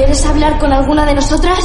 ¿Quieres 0.00 0.24
hablar 0.24 0.58
con 0.58 0.72
alguna 0.72 1.04
de 1.04 1.14
nosotras? 1.14 1.58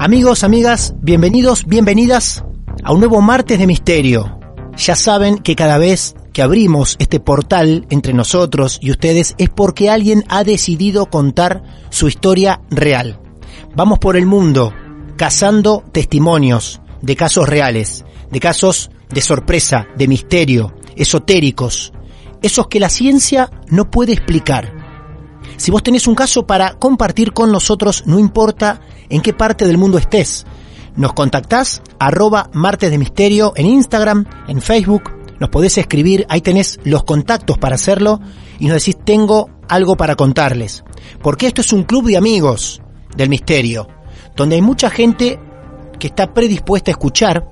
Amigos, 0.00 0.42
amigas, 0.42 0.96
bienvenidos, 1.00 1.66
bienvenidas 1.66 2.44
a 2.82 2.92
un 2.92 2.98
nuevo 2.98 3.20
martes 3.20 3.60
de 3.60 3.68
misterio. 3.68 4.40
Ya 4.76 4.96
saben 4.96 5.38
que 5.38 5.54
cada 5.54 5.78
vez 5.78 6.16
que 6.32 6.42
abrimos 6.42 6.96
este 6.98 7.20
portal 7.20 7.86
entre 7.90 8.12
nosotros 8.12 8.80
y 8.82 8.90
ustedes 8.90 9.36
es 9.38 9.50
porque 9.50 9.88
alguien 9.88 10.24
ha 10.28 10.42
decidido 10.42 11.06
contar 11.06 11.62
su 11.90 12.08
historia 12.08 12.60
real. 12.70 13.20
Vamos 13.76 14.00
por 14.00 14.16
el 14.16 14.26
mundo 14.26 14.74
cazando 15.16 15.84
testimonios 15.92 16.80
de 17.02 17.14
casos 17.14 17.48
reales, 17.48 18.04
de 18.32 18.40
casos 18.40 18.90
de 19.10 19.20
sorpresa, 19.20 19.86
de 19.96 20.08
misterio, 20.08 20.74
esotéricos, 20.96 21.92
esos 22.42 22.68
que 22.68 22.80
la 22.80 22.88
ciencia 22.88 23.50
no 23.68 23.90
puede 23.90 24.12
explicar. 24.12 24.72
Si 25.56 25.70
vos 25.70 25.82
tenés 25.82 26.06
un 26.06 26.14
caso 26.14 26.46
para 26.46 26.74
compartir 26.74 27.32
con 27.32 27.50
nosotros, 27.50 28.04
no 28.06 28.18
importa 28.18 28.80
en 29.08 29.22
qué 29.22 29.32
parte 29.32 29.66
del 29.66 29.78
mundo 29.78 29.98
estés, 29.98 30.46
nos 30.96 31.12
contactás 31.12 31.82
arroba 31.98 32.50
martes 32.52 32.90
de 32.90 32.98
misterio 32.98 33.52
en 33.56 33.66
Instagram, 33.66 34.24
en 34.48 34.60
Facebook, 34.60 35.12
nos 35.38 35.50
podés 35.50 35.76
escribir, 35.78 36.26
ahí 36.28 36.40
tenés 36.40 36.80
los 36.84 37.04
contactos 37.04 37.58
para 37.58 37.74
hacerlo 37.74 38.20
y 38.58 38.66
nos 38.66 38.82
decís 38.82 38.96
tengo 39.04 39.50
algo 39.68 39.96
para 39.96 40.16
contarles. 40.16 40.84
Porque 41.22 41.46
esto 41.46 41.60
es 41.60 41.72
un 41.72 41.84
club 41.84 42.06
de 42.06 42.16
amigos 42.16 42.80
del 43.16 43.28
misterio, 43.28 43.88
donde 44.34 44.56
hay 44.56 44.62
mucha 44.62 44.90
gente 44.90 45.38
que 45.98 46.08
está 46.08 46.32
predispuesta 46.32 46.90
a 46.90 46.92
escuchar 46.92 47.50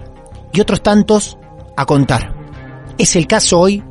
y 0.53 0.61
otros 0.61 0.83
tantos 0.83 1.39
a 1.77 1.85
contar. 1.87 2.35
Es 2.99 3.17
el 3.17 3.27
caso 3.27 3.61
hoy 3.61 3.83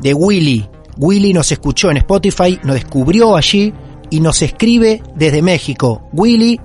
de 0.00 0.14
Willy. 0.14 0.68
Willy 0.98 1.32
nos 1.32 1.50
escuchó 1.52 1.90
en 1.90 1.98
Spotify, 1.98 2.58
nos 2.62 2.74
descubrió 2.74 3.36
allí 3.36 3.72
y 4.10 4.20
nos 4.20 4.40
escribe 4.42 5.02
desde 5.14 5.42
México. 5.42 6.08
Willy, 6.12 6.60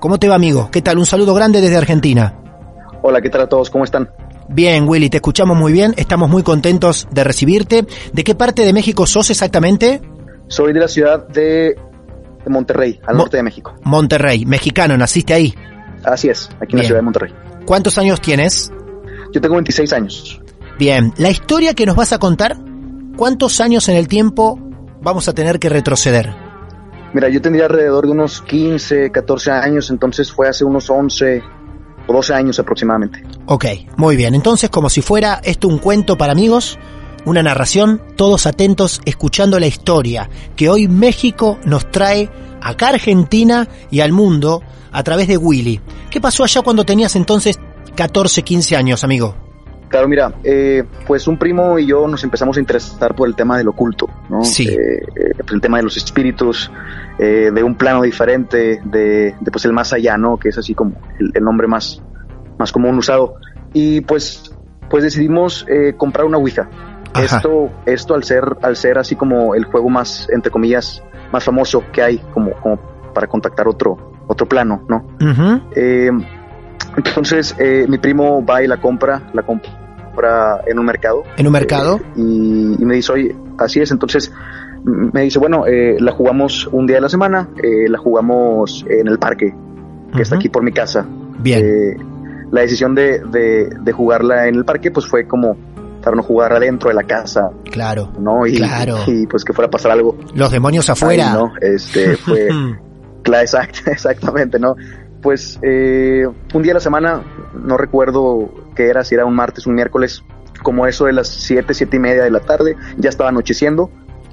¿cómo 0.00 0.18
te 0.18 0.28
va 0.28 0.36
amigo? 0.36 0.70
¿Qué 0.70 0.80
tal? 0.82 0.98
Un 0.98 1.06
saludo 1.06 1.34
grande 1.34 1.60
desde 1.60 1.76
Argentina. 1.76 2.38
Hola, 3.02 3.20
¿qué 3.20 3.28
tal 3.30 3.42
a 3.42 3.48
todos? 3.48 3.68
¿Cómo 3.70 3.84
están? 3.84 4.08
Bien, 4.48 4.88
Willy, 4.88 5.10
te 5.10 5.18
escuchamos 5.18 5.56
muy 5.56 5.72
bien, 5.72 5.94
estamos 5.96 6.28
muy 6.30 6.42
contentos 6.42 7.08
de 7.10 7.24
recibirte. 7.24 7.86
¿De 8.12 8.24
qué 8.24 8.34
parte 8.34 8.64
de 8.64 8.72
México 8.72 9.06
sos 9.06 9.30
exactamente? 9.30 10.00
Soy 10.48 10.72
de 10.72 10.80
la 10.80 10.88
ciudad 10.88 11.26
de, 11.28 11.74
Monterrey, 12.46 13.00
al 13.06 13.14
Mo- 13.14 13.22
norte 13.22 13.38
de 13.38 13.42
México. 13.42 13.74
Monterrey, 13.84 14.44
mexicano, 14.44 14.96
naciste 14.96 15.32
ahí. 15.34 15.54
Así 16.04 16.28
es, 16.28 16.48
aquí 16.60 16.62
en 16.62 16.68
Bien. 16.68 16.78
la 16.78 16.84
ciudad 16.84 16.98
de 16.98 17.04
Monterrey. 17.04 17.34
¿Cuántos 17.64 17.96
años 17.98 18.20
tienes? 18.20 18.70
Yo 19.34 19.40
tengo 19.40 19.56
26 19.56 19.92
años. 19.92 20.40
Bien, 20.78 21.12
la 21.18 21.28
historia 21.28 21.74
que 21.74 21.86
nos 21.86 21.96
vas 21.96 22.12
a 22.12 22.18
contar, 22.18 22.56
¿cuántos 23.16 23.60
años 23.60 23.88
en 23.88 23.96
el 23.96 24.06
tiempo 24.06 24.60
vamos 25.02 25.26
a 25.26 25.34
tener 25.34 25.58
que 25.58 25.68
retroceder? 25.68 26.32
Mira, 27.12 27.28
yo 27.28 27.42
tendría 27.42 27.64
alrededor 27.64 28.06
de 28.06 28.12
unos 28.12 28.40
15, 28.42 29.10
14 29.10 29.50
años, 29.50 29.90
entonces 29.90 30.32
fue 30.32 30.48
hace 30.48 30.64
unos 30.64 30.88
11 30.88 31.42
o 32.06 32.12
12 32.12 32.32
años 32.32 32.60
aproximadamente. 32.60 33.24
Ok, 33.46 33.64
muy 33.96 34.14
bien. 34.14 34.36
Entonces, 34.36 34.70
como 34.70 34.88
si 34.88 35.02
fuera 35.02 35.40
esto 35.42 35.66
un 35.66 35.78
cuento 35.78 36.16
para 36.16 36.32
amigos, 36.32 36.78
una 37.24 37.42
narración, 37.42 38.00
todos 38.14 38.46
atentos 38.46 39.00
escuchando 39.04 39.58
la 39.58 39.66
historia 39.66 40.30
que 40.54 40.68
hoy 40.68 40.86
México 40.86 41.58
nos 41.64 41.90
trae 41.90 42.30
acá 42.62 42.86
a 42.86 42.90
Argentina 42.90 43.68
y 43.90 43.98
al 43.98 44.12
mundo 44.12 44.62
a 44.92 45.02
través 45.02 45.26
de 45.26 45.36
Willy. 45.36 45.80
¿Qué 46.08 46.20
pasó 46.20 46.44
allá 46.44 46.62
cuando 46.62 46.84
tenías 46.84 47.16
entonces 47.16 47.58
14, 47.94 48.42
15 48.42 48.76
años, 48.76 49.04
amigo? 49.04 49.34
Claro, 49.88 50.08
mira, 50.08 50.34
eh, 50.42 50.82
pues 51.06 51.28
un 51.28 51.38
primo 51.38 51.78
y 51.78 51.86
yo 51.86 52.08
nos 52.08 52.24
empezamos 52.24 52.56
a 52.56 52.60
interesar 52.60 53.14
por 53.14 53.28
el 53.28 53.36
tema 53.36 53.56
del 53.58 53.68
oculto, 53.68 54.08
¿no? 54.28 54.42
Sí. 54.42 54.68
Eh, 54.68 54.74
eh, 54.74 55.42
el 55.52 55.60
tema 55.60 55.76
de 55.76 55.84
los 55.84 55.96
espíritus, 55.96 56.70
eh, 57.18 57.50
de 57.54 57.62
un 57.62 57.76
plano 57.76 58.02
diferente, 58.02 58.80
de, 58.84 59.36
de, 59.40 59.50
pues 59.52 59.64
el 59.66 59.72
más 59.72 59.92
allá, 59.92 60.16
¿no? 60.16 60.36
Que 60.36 60.48
es 60.48 60.58
así 60.58 60.74
como 60.74 60.94
el, 61.20 61.30
el 61.34 61.44
nombre 61.44 61.68
más, 61.68 62.02
más 62.58 62.72
común 62.72 62.98
usado. 62.98 63.36
Y 63.72 64.00
pues, 64.00 64.52
pues 64.90 65.04
decidimos 65.04 65.64
comprar 65.96 66.26
una 66.26 66.38
Ouija. 66.38 66.68
Ajá. 67.12 67.36
Esto, 67.36 67.70
esto 67.86 68.14
al 68.14 68.24
ser, 68.24 68.56
al 68.62 68.74
ser 68.74 68.98
así 68.98 69.14
como 69.14 69.54
el 69.54 69.64
juego 69.64 69.88
más, 69.88 70.28
entre 70.30 70.50
comillas, 70.50 71.04
más 71.30 71.44
famoso 71.44 71.84
que 71.92 72.02
hay, 72.02 72.18
como, 72.32 72.52
como 72.60 72.80
para 73.14 73.28
contactar 73.28 73.68
otro, 73.68 74.12
otro 74.26 74.48
plano, 74.48 74.84
¿no? 74.88 75.06
Eh, 75.74 76.10
entonces 76.96 77.54
eh, 77.58 77.86
mi 77.88 77.98
primo 77.98 78.44
va 78.44 78.62
y 78.62 78.66
la 78.66 78.76
compra, 78.80 79.22
la 79.32 79.42
compra 79.42 80.60
en 80.66 80.78
un 80.78 80.84
mercado. 80.86 81.22
¿En 81.36 81.46
un 81.46 81.52
mercado? 81.52 81.96
Eh, 81.96 82.02
y, 82.16 82.82
y 82.82 82.84
me 82.84 82.94
dice, 82.94 83.12
oye, 83.12 83.36
así 83.58 83.80
es. 83.80 83.90
Entonces 83.90 84.32
me 84.84 85.22
dice, 85.22 85.38
bueno, 85.38 85.66
eh, 85.66 85.96
la 85.98 86.12
jugamos 86.12 86.66
un 86.70 86.86
día 86.86 86.96
de 86.96 87.02
la 87.02 87.08
semana, 87.08 87.48
eh, 87.62 87.88
la 87.88 87.98
jugamos 87.98 88.84
en 88.88 89.08
el 89.08 89.18
parque, 89.18 89.54
que 90.14 90.22
está 90.22 90.36
aquí 90.36 90.48
por 90.48 90.62
mi 90.62 90.72
casa. 90.72 91.06
Bien. 91.40 91.60
Eh, 91.64 91.96
la 92.52 92.60
decisión 92.60 92.94
de, 92.94 93.20
de, 93.20 93.68
de 93.80 93.92
jugarla 93.92 94.46
en 94.46 94.54
el 94.56 94.64
parque, 94.64 94.90
pues 94.90 95.06
fue 95.06 95.26
como 95.26 95.56
para 96.02 96.14
no 96.16 96.22
jugar 96.22 96.52
adentro 96.52 96.90
de 96.90 96.94
la 96.94 97.02
casa, 97.04 97.50
Claro. 97.72 98.12
¿no? 98.20 98.46
Y, 98.46 98.56
Claro. 98.56 98.98
y 99.06 99.26
pues 99.26 99.42
que 99.42 99.52
fuera 99.54 99.68
a 99.68 99.70
pasar 99.70 99.90
algo. 99.90 100.16
Los 100.34 100.52
demonios 100.52 100.88
afuera. 100.90 101.32
¿no? 101.32 101.52
Este 101.60 102.16
fue. 102.16 102.48
Claro, 103.24 103.42
exact- 103.46 103.86
exactamente, 103.90 104.58
¿no? 104.58 104.76
Pues 105.24 105.58
eh, 105.62 106.24
un 106.52 106.62
día 106.62 106.72
a 106.72 106.74
la 106.74 106.80
semana, 106.80 107.22
no 107.54 107.78
recuerdo 107.78 108.50
qué 108.76 108.88
era, 108.88 109.02
si 109.04 109.14
era 109.14 109.24
un 109.24 109.34
martes, 109.34 109.66
un 109.66 109.74
miércoles, 109.74 110.22
como 110.62 110.86
eso 110.86 111.06
de 111.06 111.14
las 111.14 111.28
7, 111.28 111.72
siete 111.72 111.96
y 111.96 111.98
media 111.98 112.22
de 112.24 112.30
la 112.30 112.40
tarde, 112.40 112.76
ya 112.98 113.08
estaba 113.08 113.30
anocheciendo. 113.30 113.90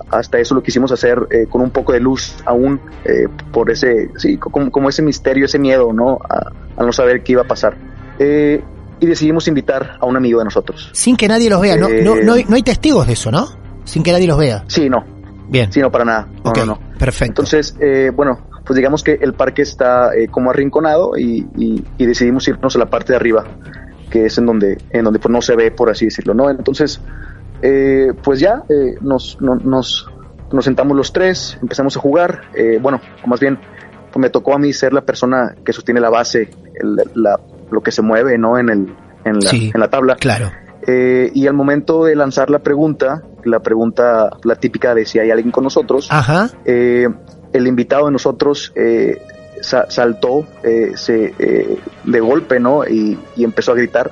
Hasta 0.09 0.39
eso 0.39 0.53
lo 0.53 0.61
quisimos 0.61 0.91
hacer 0.91 1.17
eh, 1.31 1.45
con 1.49 1.61
un 1.61 1.69
poco 1.69 1.93
de 1.93 2.01
luz 2.01 2.35
aún, 2.45 2.81
eh, 3.05 3.29
por 3.53 3.71
ese, 3.71 4.09
sí, 4.17 4.37
como, 4.37 4.69
como 4.69 4.89
ese 4.89 5.01
misterio, 5.01 5.45
ese 5.45 5.59
miedo, 5.59 5.93
¿no? 5.93 6.19
A, 6.29 6.51
a 6.75 6.83
no 6.83 6.91
saber 6.91 7.23
qué 7.23 7.31
iba 7.31 7.43
a 7.43 7.47
pasar. 7.47 7.77
Eh, 8.19 8.61
y 8.99 9.05
decidimos 9.05 9.47
invitar 9.47 9.97
a 9.97 10.05
un 10.05 10.17
amigo 10.17 10.39
de 10.39 10.45
nosotros. 10.45 10.89
Sin 10.91 11.15
que 11.15 11.29
nadie 11.29 11.49
los 11.49 11.61
vea. 11.61 11.77
No, 11.77 11.87
Eh, 11.87 12.03
no, 12.03 12.17
no, 12.17 12.33
hay, 12.33 12.43
no 12.49 12.55
hay 12.57 12.63
testigos 12.63 13.07
de 13.07 13.13
eso, 13.13 13.31
¿no? 13.31 13.47
Sin 13.85 14.03
que 14.03 14.11
nadie 14.11 14.27
los 14.27 14.37
vea. 14.37 14.65
Sí, 14.67 14.89
no, 14.89 15.05
Bien. 15.51 15.71
sí, 15.71 15.79
no, 15.81 15.91
para 15.91 16.05
nada. 16.05 16.27
No, 16.43 16.49
ok, 16.51 16.57
no, 16.59 16.65
no. 16.65 16.79
perfecto. 16.97 17.31
Entonces, 17.41 17.75
eh, 17.79 18.09
bueno, 18.15 18.39
pues 18.65 18.75
digamos 18.77 19.03
que 19.03 19.19
el 19.21 19.33
parque 19.33 19.61
está 19.61 20.15
eh, 20.15 20.27
como 20.29 20.49
arrinconado 20.49 21.17
y, 21.17 21.45
y- 21.57 21.83
y 21.97 22.05
decidimos 22.05 22.47
irnos 22.47 22.75
a 22.75 22.79
la 22.79 22.85
parte 22.87 23.13
de 23.13 23.17
arriba. 23.17 23.43
que 24.09 24.25
es 24.25 24.37
en 24.37 24.45
donde, 24.45 24.77
en 24.89 25.05
donde 25.05 25.19
pues 25.19 25.31
no 25.31 25.41
se 25.41 25.55
ve, 25.55 25.71
por 25.71 25.89
así 25.89 26.03
decirlo, 26.05 26.33
¿no? 26.33 26.49
Entonces, 26.49 26.99
eh, 27.61 28.07
pues 28.21 28.41
ya 28.41 28.63
eh, 28.67 28.95
nos, 28.99 29.37
no- 29.39 29.55
nos, 29.55 30.05
nos 30.51 30.65
sentamos 30.65 30.97
los 30.97 31.13
tres, 31.13 31.57
empezamos 31.61 31.95
a 31.95 31.99
jugar, 32.01 32.41
eh, 32.53 32.77
bueno, 32.81 32.99
o 33.23 33.27
más 33.27 33.39
bien, 33.39 33.57
pues 34.11 34.17
me 34.21 34.29
tocó 34.29 34.53
a 34.53 34.57
mí 34.59 34.73
ser 34.73 34.91
la 34.91 34.99
persona 35.01 35.55
que 35.63 35.71
sostiene 35.71 36.01
la 36.01 36.09
base, 36.09 36.49
el- 36.75 36.95
la- 37.15 37.39
lo 37.71 37.81
que 37.81 37.91
se 37.91 38.01
mueve, 38.01 38.37
¿no? 38.37 38.57
En, 38.57 38.67
el, 38.69 38.93
en, 39.23 39.35
la, 39.35 39.49
Sí. 39.49 39.71
en 39.73 39.79
la 39.79 39.89
tabla. 39.89 40.15
Claro. 40.17 40.51
Eh, 40.87 41.31
y 41.33 41.47
al 41.47 41.53
momento 41.53 42.05
de 42.05 42.15
lanzar 42.15 42.49
la 42.49 42.59
pregunta, 42.59 43.23
la 43.43 43.59
pregunta, 43.59 44.29
la 44.43 44.55
típica 44.55 44.95
de 44.95 45.05
si 45.05 45.19
hay 45.19 45.29
alguien 45.31 45.51
con 45.51 45.63
nosotros, 45.63 46.07
Ajá. 46.11 46.49
eh, 46.65 47.07
el 47.53 47.67
invitado 47.67 48.05
de 48.05 48.11
nosotros 48.11 48.71
eh, 48.75 49.21
sa- 49.61 49.89
saltó 49.91 50.45
eh, 50.63 50.93
se, 50.95 51.33
eh, 51.37 51.77
de 52.03 52.19
golpe, 52.19 52.59
¿no? 52.59 52.83
Y, 52.87 53.19
y 53.35 53.43
empezó 53.43 53.71
a 53.73 53.75
gritar. 53.75 54.11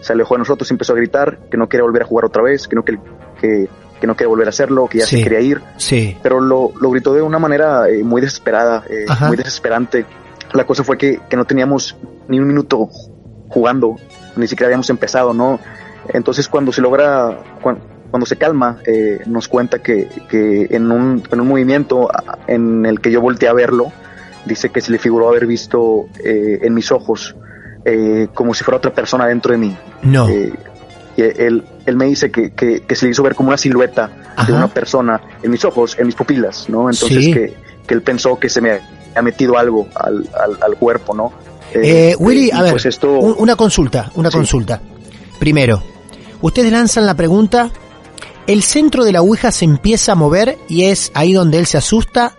Se 0.00 0.12
alejó 0.14 0.34
de 0.34 0.38
nosotros 0.38 0.70
y 0.70 0.74
empezó 0.74 0.94
a 0.94 0.96
gritar 0.96 1.38
que 1.50 1.56
no 1.58 1.68
quiere 1.68 1.82
volver 1.82 2.02
a 2.02 2.06
jugar 2.06 2.24
otra 2.24 2.42
vez, 2.42 2.66
que 2.66 2.74
no, 2.74 2.82
que, 2.84 2.98
que, 3.40 3.68
que 4.00 4.06
no 4.06 4.16
quiere 4.16 4.28
volver 4.28 4.46
a 4.46 4.50
hacerlo, 4.50 4.86
que 4.88 4.98
ya 4.98 5.06
Sí. 5.06 5.18
se 5.18 5.22
quería 5.24 5.40
ir. 5.40 5.60
Sí. 5.76 6.16
Pero 6.22 6.40
lo, 6.40 6.72
lo 6.80 6.90
gritó 6.90 7.12
de 7.12 7.20
una 7.22 7.38
manera 7.38 7.88
eh, 7.88 8.02
muy 8.02 8.20
desesperada, 8.22 8.82
eh, 8.88 9.04
muy 9.28 9.36
desesperante. 9.36 10.06
La 10.54 10.64
cosa 10.66 10.82
fue 10.84 10.96
que, 10.96 11.20
que 11.28 11.36
no 11.36 11.44
teníamos 11.44 11.96
ni 12.28 12.40
un 12.40 12.46
minuto 12.48 12.88
jugando, 13.48 13.96
ni 14.36 14.46
siquiera 14.48 14.68
habíamos 14.68 14.88
empezado, 14.90 15.34
¿no? 15.34 15.60
Entonces 16.12 16.48
cuando 16.48 16.72
se 16.72 16.80
logra, 16.80 17.38
cuan- 17.62 17.78
cuando, 18.10 18.26
se 18.26 18.36
calma, 18.36 18.78
eh, 18.86 19.20
nos 19.26 19.46
cuenta 19.48 19.78
que, 19.80 20.08
que 20.28 20.66
en, 20.70 20.90
un, 20.90 21.22
en 21.30 21.40
un 21.40 21.46
movimiento 21.48 22.08
en 22.48 22.84
el 22.86 23.00
que 23.00 23.10
yo 23.12 23.20
volteé 23.20 23.48
a 23.48 23.52
verlo, 23.52 23.92
dice 24.46 24.70
que 24.70 24.80
se 24.80 24.90
le 24.90 24.98
figuró 24.98 25.28
haber 25.28 25.46
visto 25.46 26.06
eh, 26.24 26.58
en 26.62 26.74
mis 26.74 26.90
ojos 26.90 27.36
eh, 27.84 28.28
como 28.34 28.52
si 28.54 28.64
fuera 28.64 28.78
otra 28.78 28.92
persona 28.92 29.26
dentro 29.26 29.52
de 29.52 29.58
mí. 29.58 29.76
No. 30.02 30.28
Eh, 30.28 30.52
y 31.16 31.22
él, 31.22 31.64
él 31.86 31.96
me 31.96 32.06
dice 32.06 32.30
que, 32.30 32.50
que, 32.52 32.80
que 32.80 32.94
se 32.96 33.04
le 33.06 33.12
hizo 33.12 33.22
ver 33.22 33.34
como 33.34 33.48
una 33.50 33.58
silueta 33.58 34.10
Ajá. 34.36 34.46
de 34.50 34.56
una 34.56 34.68
persona 34.68 35.20
en 35.42 35.50
mis 35.50 35.64
ojos, 35.64 35.96
en 35.98 36.06
mis 36.06 36.14
pupilas, 36.14 36.68
¿no? 36.68 36.90
Entonces 36.90 37.24
Sí. 37.24 37.32
que, 37.32 37.54
que 37.86 37.94
él 37.94 38.02
pensó 38.02 38.38
que 38.38 38.48
se 38.48 38.60
me 38.60 38.80
ha 39.14 39.22
metido 39.22 39.58
algo 39.58 39.86
al, 39.94 40.28
al, 40.40 40.58
al 40.62 40.76
cuerpo, 40.76 41.14
¿no? 41.14 41.32
Eh, 41.74 42.16
Willy, 42.18 42.46
y 42.48 42.50
a 42.50 42.62
ver, 42.62 42.72
pues 42.72 42.86
esto, 42.86 43.10
una 43.18 43.54
consulta, 43.56 44.10
una 44.14 44.30
Sí. 44.30 44.36
consulta. 44.38 44.80
Primero, 45.38 45.82
ustedes 46.42 46.72
lanzan 46.72 47.06
la 47.06 47.14
pregunta, 47.14 47.70
el 48.46 48.62
centro 48.62 49.04
de 49.04 49.12
la 49.12 49.20
Ouija 49.22 49.50
se 49.52 49.64
empieza 49.64 50.12
a 50.12 50.14
mover 50.14 50.58
y 50.68 50.84
es 50.84 51.10
ahí 51.14 51.32
donde 51.32 51.58
él 51.58 51.66
se 51.66 51.78
asusta 51.78 52.32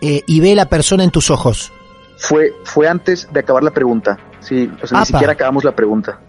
eh, 0.00 0.22
y 0.26 0.40
ve 0.40 0.54
la 0.54 0.68
persona 0.68 1.04
en 1.04 1.10
tus 1.10 1.30
ojos. 1.30 1.72
fue, 2.18 2.52
fue 2.64 2.88
antes 2.88 3.28
de 3.32 3.40
acabar 3.40 3.62
la 3.62 3.70
pregunta, 3.72 4.18
sí, 4.40 4.70
o 4.82 4.86
sea, 4.86 5.00
ni 5.00 5.06
siquiera 5.06 5.32
acabamos 5.32 5.64
la 5.64 5.74
pregunta. 5.74 6.20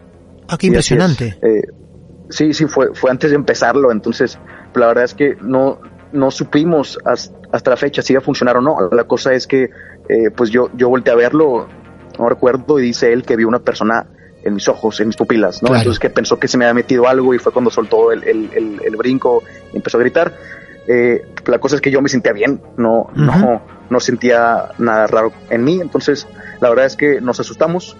Ah, 0.48 0.58
qué 0.58 0.68
impresionante. 0.68 1.38
es. 1.42 1.44
Eh, 1.44 1.62
sí, 2.30 2.54
sí, 2.54 2.66
fue, 2.66 2.94
fue 2.96 3.12
antes 3.12 3.30
de 3.32 3.36
empezarlo, 3.36 3.92
entonces 3.92 4.40
la 4.74 4.88
verdad 4.88 5.04
es 5.04 5.14
que 5.14 5.36
no, 5.42 5.80
no 6.12 6.32
supimos 6.32 6.98
has- 7.06 7.32
hasta 7.52 7.72
la 7.72 7.78
fecha 7.78 8.02
si 8.02 8.14
iba 8.14 8.20
a 8.22 8.24
funcionar 8.24 8.58
o 8.58 8.62
no. 8.62 8.90
La 8.92 9.04
cosa 9.04 9.34
es 9.34 9.46
que 9.46 9.64
eh, 10.10 10.32
pues 10.36 10.50
yo, 10.50 10.70
yo 10.76 10.90
volteé 10.90 11.14
a 11.14 11.18
verlo, 11.18 11.68
no 12.18 12.30
recuerdo, 12.30 12.80
y 12.80 12.84
dice 12.84 13.14
él 13.14 13.24
que 13.24 13.36
vio 13.36 13.48
una 13.48 13.60
persona 13.60 14.08
en 14.44 14.54
mis 14.54 14.68
ojos, 14.68 15.00
en 15.00 15.08
mis 15.08 15.16
pupilas, 15.18 15.62
¿no? 15.62 15.68
Claro. 15.68 15.82
Entonces 15.82 16.00
que 16.00 16.10
pensó 16.10 16.40
que 16.40 16.48
se 16.48 16.58
me 16.58 16.66
había 16.66 16.74
metido 16.74 17.08
algo 17.08 17.34
y 17.34 17.40
fue 17.40 17.52
cuando 17.52 17.70
soltó 17.72 18.12
el, 18.12 18.24
el, 18.24 18.50
el- 18.54 18.82
el 18.86 18.96
brinco 18.96 19.44
y 19.74 19.78
empezó 19.78 19.98
a 19.98 20.02
gritar. 20.02 20.34
Eh, 20.88 21.26
la 21.46 21.60
cosa 21.60 21.76
es 21.76 21.82
que 21.82 21.92
yo 21.92 22.02
me 22.02 22.10
sentía 22.10 22.34
bien, 22.34 22.62
no, 22.78 23.10
no, 23.14 23.62
no 23.90 24.00
sentía 24.00 24.70
nada 24.80 25.06
raro 25.08 25.32
en 25.50 25.64
mí, 25.64 25.80
entonces 25.82 26.26
la 26.62 26.70
verdad 26.70 26.86
es 26.86 26.96
que 26.96 27.22
nos 27.22 27.40
asustamos, 27.40 27.96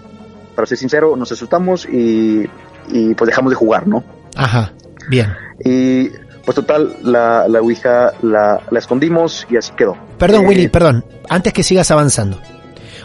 para 0.56 0.66
ser 0.66 0.76
sincero, 0.78 1.14
nos 1.16 1.30
asustamos 1.30 1.86
y, 1.86 2.48
y 2.88 3.14
pues 3.14 3.28
dejamos 3.28 3.50
de 3.50 3.56
jugar, 3.56 3.86
¿no? 3.86 4.02
Ajá, 4.34 4.72
bien. 5.08 5.28
Y 5.64 6.08
pues 6.44 6.54
total, 6.56 6.96
la, 7.04 7.46
la 7.46 7.60
Ouija 7.60 8.12
la, 8.22 8.60
la 8.70 8.78
escondimos 8.78 9.46
y 9.48 9.56
así 9.56 9.70
quedó. 9.76 9.96
Perdón, 10.18 10.44
Eh, 10.44 10.48
Willy, 10.48 10.68
perdón, 10.68 11.04
antes 11.28 11.52
que 11.52 11.62
sigas 11.62 11.90
avanzando. 11.92 12.40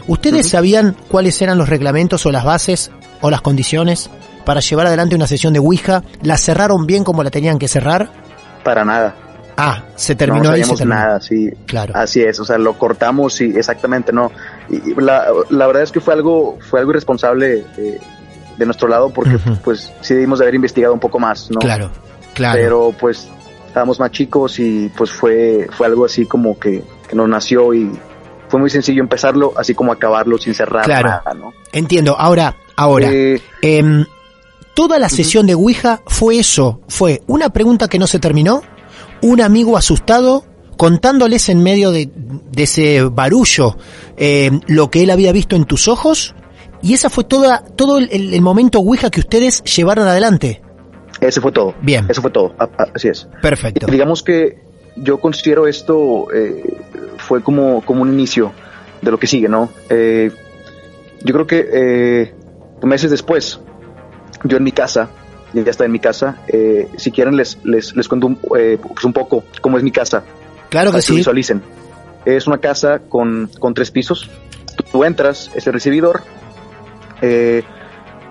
¿Ustedes 0.08 0.46
Ujú. 0.46 0.50
sabían 0.50 0.96
cuáles 1.08 1.40
eran 1.42 1.58
los 1.58 1.68
reglamentos 1.68 2.26
o 2.26 2.32
las 2.32 2.44
bases 2.44 2.90
o 3.20 3.30
las 3.30 3.40
condiciones 3.40 4.10
para 4.44 4.60
llevar 4.60 4.86
adelante 4.86 5.14
una 5.14 5.26
sesión 5.26 5.52
de 5.52 5.58
Ouija? 5.60 6.02
¿La 6.22 6.36
cerraron 6.36 6.86
bien 6.86 7.04
como 7.04 7.22
la 7.22 7.30
tenían 7.30 7.58
que 7.58 7.68
cerrar? 7.68 8.10
Para 8.64 8.84
nada. 8.84 9.14
Ah, 9.58 9.84
se 9.94 10.14
terminó 10.14 10.44
no 10.44 10.50
ahí, 10.50 10.60
sabíamos 10.60 10.78
terminó. 10.78 10.96
nada, 11.00 11.20
sí. 11.20 11.50
Claro. 11.66 11.92
Así 11.96 12.20
es, 12.22 12.38
o 12.40 12.44
sea, 12.44 12.58
lo 12.58 12.74
cortamos 12.78 13.40
y 13.40 13.44
exactamente 13.56 14.12
no. 14.12 14.30
Y 14.68 14.94
la, 15.00 15.24
la 15.50 15.66
verdad 15.66 15.82
es 15.82 15.92
que 15.92 16.00
fue 16.00 16.12
algo, 16.14 16.58
fue 16.68 16.80
algo 16.80 16.90
irresponsable 16.92 17.64
eh, 17.78 17.98
de 18.58 18.64
nuestro 18.66 18.86
lado 18.88 19.08
porque 19.10 19.36
Ujú. 19.36 19.56
pues 19.64 19.90
sí 20.02 20.12
debimos 20.14 20.40
de 20.40 20.44
haber 20.44 20.56
investigado 20.56 20.92
un 20.92 21.00
poco 21.00 21.18
más, 21.18 21.50
¿no? 21.50 21.58
Claro, 21.60 21.90
claro. 22.34 22.58
Pero 22.60 22.94
pues 23.00 23.28
estábamos 23.66 23.98
más 23.98 24.10
chicos 24.10 24.58
y 24.58 24.90
pues 24.96 25.10
fue, 25.10 25.66
fue 25.72 25.86
algo 25.86 26.04
así 26.04 26.26
como 26.26 26.58
que, 26.58 26.84
que 27.08 27.16
nos 27.16 27.26
nació 27.28 27.72
y 27.72 27.90
fue 28.48 28.60
muy 28.60 28.68
sencillo 28.68 29.00
empezarlo, 29.02 29.54
así 29.56 29.74
como 29.74 29.90
acabarlo 29.90 30.36
sin 30.36 30.54
cerrar 30.54 30.84
Claro. 30.84 31.08
nada, 31.08 31.34
¿no? 31.34 31.52
Entiendo. 31.72 32.14
Ahora, 32.18 32.54
ahora, 32.76 33.10
Eh, 33.12 33.40
em, 33.62 34.04
toda 34.74 34.98
la 34.98 35.08
sesión 35.08 35.46
de 35.46 35.54
Ouija 35.54 36.02
fue 36.06 36.38
eso, 36.38 36.80
fue 36.88 37.22
una 37.26 37.50
pregunta 37.50 37.88
que 37.88 37.98
no 37.98 38.06
se 38.06 38.18
terminó, 38.18 38.62
un 39.22 39.40
amigo 39.40 39.76
asustado 39.76 40.44
contándoles 40.76 41.48
en 41.48 41.62
medio 41.62 41.90
de, 41.90 42.10
de 42.14 42.62
ese 42.62 43.02
barullo 43.02 43.76
em, 44.16 44.60
lo 44.66 44.90
que 44.90 45.02
él 45.02 45.10
había 45.10 45.32
visto 45.32 45.56
en 45.56 45.64
tus 45.64 45.88
ojos 45.88 46.34
y 46.82 46.94
esa 46.94 47.10
fue 47.10 47.24
toda 47.24 47.64
todo 47.64 47.98
el, 47.98 48.40
momento 48.42 48.80
Ouija 48.80 49.10
que 49.10 49.20
ustedes 49.20 49.62
llevaron 49.64 50.06
adelante. 50.06 50.60
ese 51.20 51.40
fue 51.40 51.52
todo. 51.52 51.74
Bien. 51.80 52.06
Eso 52.08 52.20
fue 52.22 52.30
todo, 52.30 52.54
así 52.94 53.08
es. 53.08 53.26
Perfecto. 53.40 53.86
Digamos 53.86 54.22
que 54.22 54.58
yo 54.96 55.18
considero 55.18 55.66
esto 55.66 56.28
eh, 56.32 56.62
fue 57.16 57.42
como, 57.42 57.80
como 57.82 58.02
un 58.02 58.12
inicio 58.12 58.52
de 59.02 59.10
lo 59.10 59.18
que 59.18 59.26
sigue, 59.26 59.48
¿no? 59.48 59.70
Eh, 59.88 60.30
yo 61.22 61.34
creo 61.34 61.46
que 61.46 61.68
eh, 61.72 62.34
meses 62.82 63.10
después, 63.10 63.60
yo 64.44 64.56
en 64.56 64.64
mi 64.64 64.72
casa, 64.72 65.08
ya 65.52 65.62
está 65.70 65.84
en 65.84 65.92
mi 65.92 66.00
casa, 66.00 66.36
eh, 66.48 66.88
si 66.96 67.10
quieren 67.10 67.36
les, 67.36 67.58
les, 67.64 67.96
les 67.96 68.08
cuento 68.08 68.26
un, 68.26 68.38
eh, 68.58 68.78
pues 68.80 69.04
un 69.04 69.12
poco 69.12 69.44
cómo 69.60 69.78
es 69.78 69.84
mi 69.84 69.90
casa, 69.92 70.22
Claro 70.68 70.90
que 70.90 70.96
que 70.96 71.02
sí. 71.02 71.16
visualicen. 71.16 71.62
Es 72.24 72.46
una 72.46 72.58
casa 72.58 72.98
con, 73.08 73.48
con 73.60 73.72
tres 73.72 73.90
pisos, 73.90 74.28
tú, 74.76 74.84
tú 74.92 75.04
entras, 75.04 75.50
es 75.54 75.66
el 75.66 75.72
recibidor, 75.72 76.22
eh, 77.22 77.62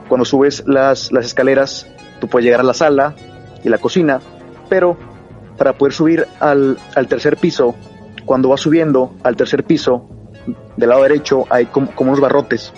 cuando 0.07 0.25
subes 0.25 0.63
las, 0.67 1.11
las 1.11 1.25
escaleras, 1.25 1.87
tú 2.19 2.27
puedes 2.27 2.45
llegar 2.45 2.59
a 2.59 2.63
la 2.63 2.73
sala 2.73 3.15
y 3.63 3.69
la 3.69 3.77
cocina, 3.79 4.19
pero 4.69 4.97
para 5.57 5.73
poder 5.73 5.93
subir 5.93 6.27
al, 6.39 6.77
al 6.95 7.07
tercer 7.07 7.37
piso, 7.37 7.75
cuando 8.25 8.49
vas 8.49 8.61
subiendo 8.61 9.15
al 9.23 9.35
tercer 9.35 9.63
piso, 9.63 10.07
del 10.77 10.89
lado 10.89 11.03
derecho 11.03 11.45
hay 11.49 11.65
como, 11.67 11.89
como 11.95 12.11
unos 12.11 12.21
barrotes 12.21 12.71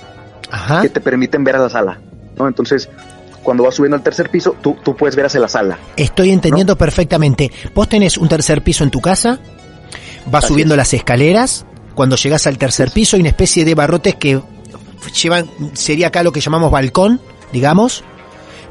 Ajá. 0.51 0.81
que 0.81 0.89
te 0.89 1.01
permiten 1.01 1.43
ver 1.43 1.55
a 1.55 1.59
la 1.59 1.69
sala, 1.69 1.99
¿no? 2.37 2.47
Entonces, 2.47 2.89
cuando 3.43 3.63
vas 3.63 3.75
subiendo 3.75 3.95
al 3.97 4.03
tercer 4.03 4.29
piso, 4.29 4.55
tú, 4.61 4.77
tú 4.83 4.95
puedes 4.95 5.15
ver 5.15 5.25
hacia 5.25 5.39
la 5.39 5.47
sala. 5.47 5.77
Estoy 5.95 6.31
entendiendo 6.31 6.77
perfectamente. 6.77 7.51
Vos 7.73 7.87
tenés 7.87 8.17
un 8.17 8.27
tercer 8.27 8.61
piso 8.63 8.83
en 8.83 8.91
tu 8.91 8.99
casa, 9.01 9.39
vas 10.29 10.43
Así 10.43 10.53
subiendo 10.53 10.73
es. 10.73 10.77
las 10.77 10.93
escaleras, 10.93 11.65
cuando 11.95 12.15
llegas 12.15 12.45
al 12.47 12.57
tercer 12.57 12.91
piso 12.91 13.15
hay 13.15 13.21
una 13.21 13.29
especie 13.29 13.63
de 13.65 13.73
barrotes 13.75 14.15
que 14.15 14.41
llevan, 15.21 15.49
sería 15.73 16.07
acá 16.07 16.23
lo 16.23 16.31
que 16.31 16.41
llamamos 16.41 16.71
balcón, 16.71 17.21
digamos. 17.53 18.03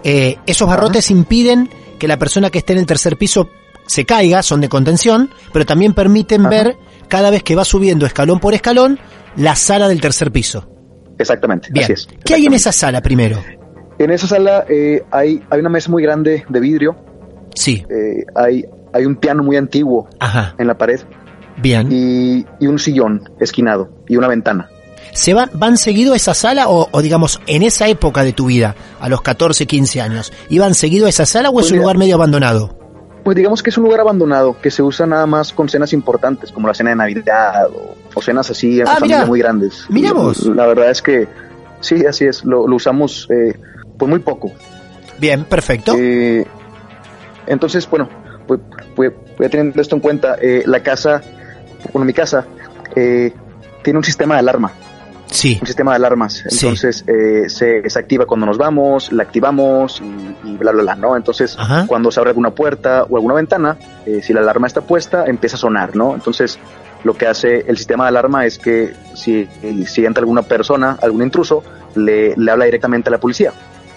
Eh, 0.05 0.37
esos 0.47 0.69
barrotes 0.69 1.11
impiden 1.11 1.71
que 1.99 2.07
la 2.07 2.19
persona 2.19 2.51
que 2.51 2.59
esté 2.59 2.75
en 2.75 2.81
el 2.81 2.87
tercer 2.87 3.17
piso 3.17 3.49
se 3.87 4.05
caiga, 4.05 4.43
son 4.43 4.61
de 4.61 4.69
contención, 4.69 5.31
pero 5.53 5.65
también 5.65 5.95
permiten 5.95 6.43
Ajá. 6.43 6.51
ver 6.51 6.77
cada 7.09 7.31
vez 7.31 7.43
que 7.43 7.55
va 7.57 7.65
subiendo 7.65 8.05
escalón 8.05 8.41
por 8.41 8.53
escalón 8.55 8.99
la 9.37 9.57
sala 9.57 9.89
del 9.89 10.01
tercer 10.01 10.31
piso. 10.33 10.69
Exactamente, 11.19 11.69
Bien. 11.71 11.85
así 11.85 11.93
es. 11.93 12.09
¿Qué 12.25 12.35
hay 12.35 12.47
en 12.47 12.55
esa 12.55 12.73
sala 12.73 13.01
primero? 13.01 13.39
En 13.99 14.11
esa 14.11 14.27
sala 14.27 14.65
eh, 14.69 15.03
hay, 15.11 15.43
hay 15.51 15.61
una 15.61 15.71
mesa 15.71 15.91
muy 15.91 16.03
grande 16.03 16.45
de 16.49 16.61
vidrio, 16.61 16.97
Sí. 17.55 17.85
eh, 17.89 18.25
hay, 18.35 18.65
hay 18.93 19.07
un 19.07 19.17
piano 19.17 19.43
muy 19.43 19.57
antiguo 19.57 20.09
Ajá. 20.21 20.55
en 20.59 20.67
la 20.67 20.77
pared 20.77 21.01
Bien. 21.57 21.89
y, 21.91 22.45
y 22.61 22.67
un 22.67 22.79
sillón 22.79 23.23
esquinado 23.41 23.89
y 24.09 24.17
una 24.17 24.29
ventana. 24.29 24.69
¿Se 25.13 25.33
van, 25.33 25.49
van 25.55 25.79
seguido 25.79 26.13
a 26.13 26.17
esa 26.17 26.35
sala 26.35 26.69
o, 26.69 26.89
o, 26.91 27.01
digamos 27.01 27.41
en 27.47 27.63
esa 27.63 27.89
época 27.89 28.23
de 28.23 28.35
tu 28.35 28.47
vida, 28.47 28.75
a 29.01 29.09
los 29.09 29.23
14, 29.23 29.65
15 29.67 30.03
años, 30.03 30.31
iban 30.51 30.75
seguido 30.75 31.07
a 31.07 31.09
esa 31.09 31.25
sala 31.25 31.49
o 31.49 31.55
Pues 31.55 31.67
es 31.67 31.73
un 31.73 31.77
mira- 31.79 31.83
lugar 31.85 31.97
medio 31.99 32.15
abandonado? 32.17 32.77
Pues 33.27 33.35
digamos 33.37 33.61
que 33.61 33.71
es 33.71 33.77
un 33.77 33.83
lugar 33.83 33.99
abandonado 33.99 34.57
que 34.63 34.71
se 34.71 34.85
usa 34.85 35.05
nada 35.05 35.27
más 35.27 35.53
con 35.53 35.69
cenas 35.69 35.93
importantes 35.93 36.53
como 36.53 36.69
la 36.69 36.75
cena 36.75 36.91
de 36.91 36.97
Navidad 36.97 37.67
o, 37.75 37.97
o 38.15 38.23
cenas 38.23 38.49
así 38.53 38.81
Ah, 38.87 38.99
mira. 39.03 39.27
muy 39.27 39.41
grandes. 39.41 39.85
Mira 39.89 40.11
Y, 40.11 40.13
vos. 40.13 40.47
La 40.47 40.65
verdad 40.65 40.91
es 40.93 41.03
que 41.03 41.27
sí, 41.81 42.07
así 42.07 42.25
es, 42.25 42.45
lo, 42.45 42.69
lo 42.69 42.77
usamos 42.77 43.27
eh, 43.31 43.59
pues 43.99 44.09
muy 44.09 44.21
poco. 44.21 44.53
Bien, 45.19 45.43
perfecto. 45.43 45.97
Eh, 45.99 46.47
entonces, 47.49 47.91
bueno, 47.91 48.09
pues, 48.47 48.61
pues, 48.95 49.13
voy 49.37 49.49
teniendo 49.49 49.83
esto 49.83 49.97
en 49.97 50.01
cuenta. 50.03 50.37
eh, 50.41 50.63
la 50.65 50.85
casa, 50.85 51.21
bueno, 51.93 52.05
mi 52.07 52.13
casa, 52.13 52.47
eh, 52.95 53.33
tiene 53.83 53.99
un 53.99 54.05
sistema 54.05 54.35
de 54.35 54.39
alarma. 54.41 54.71
Sí. 55.27 55.59
un 55.61 55.67
sistema 55.67 55.93
de 55.93 55.97
alarmas. 55.97 56.45
Sí. 56.49 56.67
Entonces 56.67 57.05
eh, 57.07 57.49
se, 57.49 57.89
se 57.91 57.99
activa 57.99 58.27
cuando 58.27 58.47
nos 58.47 58.59
vamos, 58.59 59.13
la 59.13 59.25
activamos 59.25 60.01
y, 60.01 60.49
y 60.49 60.57
bla, 60.57 60.73
bla, 60.73 60.83
bla, 60.83 60.95
¿no? 60.97 61.17
Entonces 61.17 61.57
Ajá. 61.59 61.85
cuando 61.87 62.11
se 62.11 62.21
abre 62.21 62.31
alguna 62.31 62.51
puerta 62.51 63.05
o 63.05 63.17
alguna 63.17 63.35
ventana, 63.35 63.77
eh, 64.07 64.21
si 64.23 64.33
la 64.33 64.41
alarma 64.41 64.67
está 64.67 64.81
puesta, 64.83 65.27
empieza 65.27 65.57
a 65.57 65.59
sonar, 65.59 65.97
¿no? 65.97 66.15
Entonces 66.15 66.59
lo 67.05 67.15
que 67.15 67.27
hace 67.27 67.65
el 67.69 67.77
sistema 67.77 68.05
de 68.05 68.09
alarma 68.09 68.47
es 68.47 68.59
que 68.59 68.93
si, 69.15 69.49
si 69.87 70.05
entra 70.05 70.21
alguna 70.23 70.43
persona, 70.43 70.99
algún 71.03 71.23
intruso, 71.23 71.63
le, 71.95 72.35
le 72.37 72.51
habla 72.51 72.65
directamente 72.65 73.09
a 73.09 73.13
la 73.13 73.19
policía. 73.19 73.53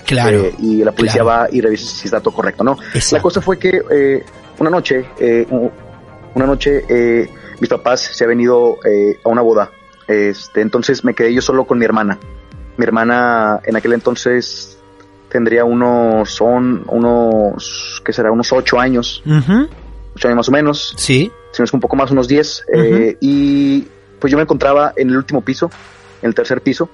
Claro. 0.06 0.40
Eh, 0.40 0.56
y 0.60 0.84
la 0.84 0.92
policía 0.92 1.22
claro. 1.22 1.42
va 1.44 1.48
y 1.52 1.62
revisa 1.62 1.86
si 1.86 2.06
está 2.06 2.20
todo 2.20 2.34
correcto, 2.34 2.64
¿no? 2.64 2.78
Exacto. 2.94 3.16
La 3.16 3.22
cosa 3.22 3.42
fue 3.42 3.58
que 3.60 3.82
eh, 3.92 4.24
una 4.58 4.70
noche, 4.70 5.06
eh, 5.20 5.46
una 6.34 6.46
noche, 6.46 6.84
eh, 6.90 7.30
mis 7.60 7.70
papás 7.70 8.02
se 8.02 8.24
han 8.24 8.30
venido 8.30 8.78
eh, 8.84 9.20
a 9.24 9.30
una 9.30 9.42
boda. 9.42 9.72
Este, 10.10 10.62
entonces 10.62 11.06
me 11.06 11.14
quedé 11.14 11.34
yo 11.34 11.42
solo 11.42 11.66
con 11.66 11.78
mi 11.78 11.86
hermana. 11.86 12.18
Mi 12.78 12.84
hermana 12.84 13.60
en 13.64 13.76
aquel 13.78 13.94
entonces 13.94 14.78
tendría 15.30 15.64
unos, 15.64 16.32
son 16.32 16.84
unos, 16.88 18.02
¿qué 18.04 18.12
será? 18.12 18.32
Unos 18.32 18.52
ocho 18.52 18.80
años, 18.80 19.22
Ujú. 19.26 19.70
ocho 20.16 20.28
años 20.28 20.38
más 20.38 20.50
o 20.50 20.52
menos, 20.52 20.94
Sí. 20.98 21.32
si 21.52 21.62
no 21.62 21.66
es 21.66 21.74
un 21.74 21.80
poco 21.80 21.96
más, 21.96 22.10
unos 22.12 22.28
diez. 22.28 22.64
eh, 22.74 23.16
y 23.22 23.88
pues 24.20 24.32
yo 24.32 24.38
me 24.38 24.44
encontraba 24.44 24.92
en 24.96 25.10
el 25.10 25.18
último 25.18 25.42
piso, 25.42 25.70
en 26.22 26.30
el 26.30 26.36
tercer 26.36 26.62
piso. 26.62 26.90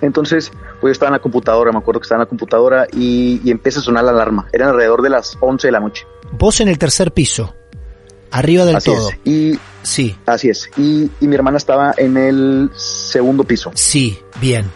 Entonces, 0.00 0.50
pues 0.80 0.90
yo 0.90 0.92
estaba 0.92 1.08
en 1.10 1.14
la 1.14 1.18
computadora, 1.20 1.70
me 1.72 1.78
acuerdo 1.78 2.00
que 2.00 2.04
estaba 2.04 2.18
en 2.22 2.26
la 2.26 2.28
computadora 2.28 2.86
y, 2.92 3.40
y 3.44 3.50
empieza 3.50 3.80
a 3.80 3.82
sonar 3.82 4.04
la 4.04 4.10
alarma. 4.10 4.48
Eran 4.52 4.70
alrededor 4.70 5.02
de 5.02 5.10
las 5.10 5.36
11 5.40 5.68
de 5.68 5.72
la 5.72 5.80
noche. 5.80 6.06
Vos 6.32 6.60
en 6.60 6.68
el 6.68 6.78
tercer 6.78 7.12
piso. 7.12 7.54
Arriba 8.32 8.64
del 8.64 8.76
Así 8.76 8.90
todo. 8.90 9.08
es. 9.10 9.18
Y 9.24 9.58
Sí. 9.82 10.16
así 10.26 10.50
es. 10.50 10.70
Y, 10.76 11.10
y 11.20 11.26
mi 11.26 11.34
hermana 11.34 11.56
estaba 11.56 11.94
en 11.96 12.16
el 12.16 12.70
segundo 12.76 13.44
piso. 13.44 13.70
Sí. 13.74 14.18
Bien. 14.40 14.66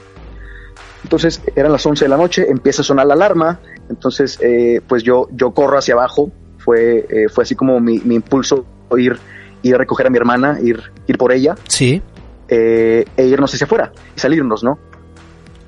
Entonces, 1.02 1.40
eran 1.54 1.70
las 1.72 1.84
11 1.84 2.04
de 2.06 2.08
la 2.08 2.16
noche, 2.16 2.46
empieza 2.48 2.82
a 2.82 2.84
sonar 2.84 3.06
la 3.06 3.14
alarma. 3.14 3.60
Entonces, 3.90 4.38
eh, 4.42 4.80
pues 4.88 5.02
yo, 5.02 5.28
yo 5.32 5.52
corro 5.52 5.76
hacia 5.78 5.94
abajo. 5.94 6.30
Fue, 6.58 7.06
eh, 7.10 7.28
fue 7.28 7.44
así 7.44 7.54
como 7.54 7.78
mi, 7.78 7.98
mi 8.00 8.14
impulso 8.14 8.64
ir, 8.96 9.18
ir 9.62 9.74
a 9.74 9.78
recoger 9.78 10.06
a 10.06 10.10
mi 10.10 10.16
hermana, 10.16 10.58
ir, 10.62 10.82
ir 11.06 11.18
por 11.18 11.32
ella. 11.32 11.54
Sí. 11.68 12.00
eh, 12.48 13.04
e 13.16 13.24
irnos 13.26 13.52
hacia 13.54 13.64
afuera 13.66 13.90
y 14.16 14.20
salirnos, 14.20 14.62
¿no? 14.64 14.78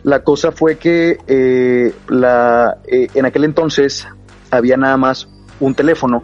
La 0.03 0.23
cosa 0.23 0.53
fue 0.53 0.77
que 0.77 1.19
eh, 1.27 1.93
la, 2.09 2.79
eh, 2.87 3.09
en 3.15 3.25
aquel 3.27 3.45
entonces 3.45 4.07
había 4.51 4.77
nada 4.77 4.97
más 4.99 5.27
un 5.59 5.75
teléfono 5.75 6.23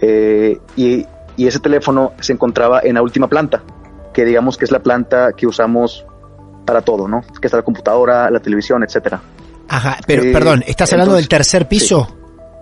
eh, 0.00 0.58
y, 0.76 1.06
y 1.36 1.46
ese 1.46 1.58
teléfono 1.60 2.12
se 2.20 2.32
encontraba 2.32 2.80
en 2.82 2.94
la 2.94 3.02
última 3.02 3.28
planta, 3.28 3.62
que 4.12 4.24
digamos 4.24 4.56
que 4.56 4.64
es 4.64 4.70
la 4.70 4.80
planta 4.80 5.32
que 5.36 5.46
usamos 5.46 6.04
para 6.64 6.80
todo, 6.82 7.06
¿no? 7.08 7.22
Que 7.40 7.46
está 7.46 7.58
la 7.58 7.62
computadora, 7.62 8.30
la 8.30 8.40
televisión, 8.40 8.82
etcétera. 8.82 9.20
Ajá. 9.68 9.98
Pero, 10.06 10.22
Eh, 10.24 10.32
perdón, 10.32 10.64
¿estás 10.66 10.92
hablando 10.92 11.12
entonces- 11.12 11.24
del 11.24 11.38
tercer 11.38 11.68
piso? 11.68 12.08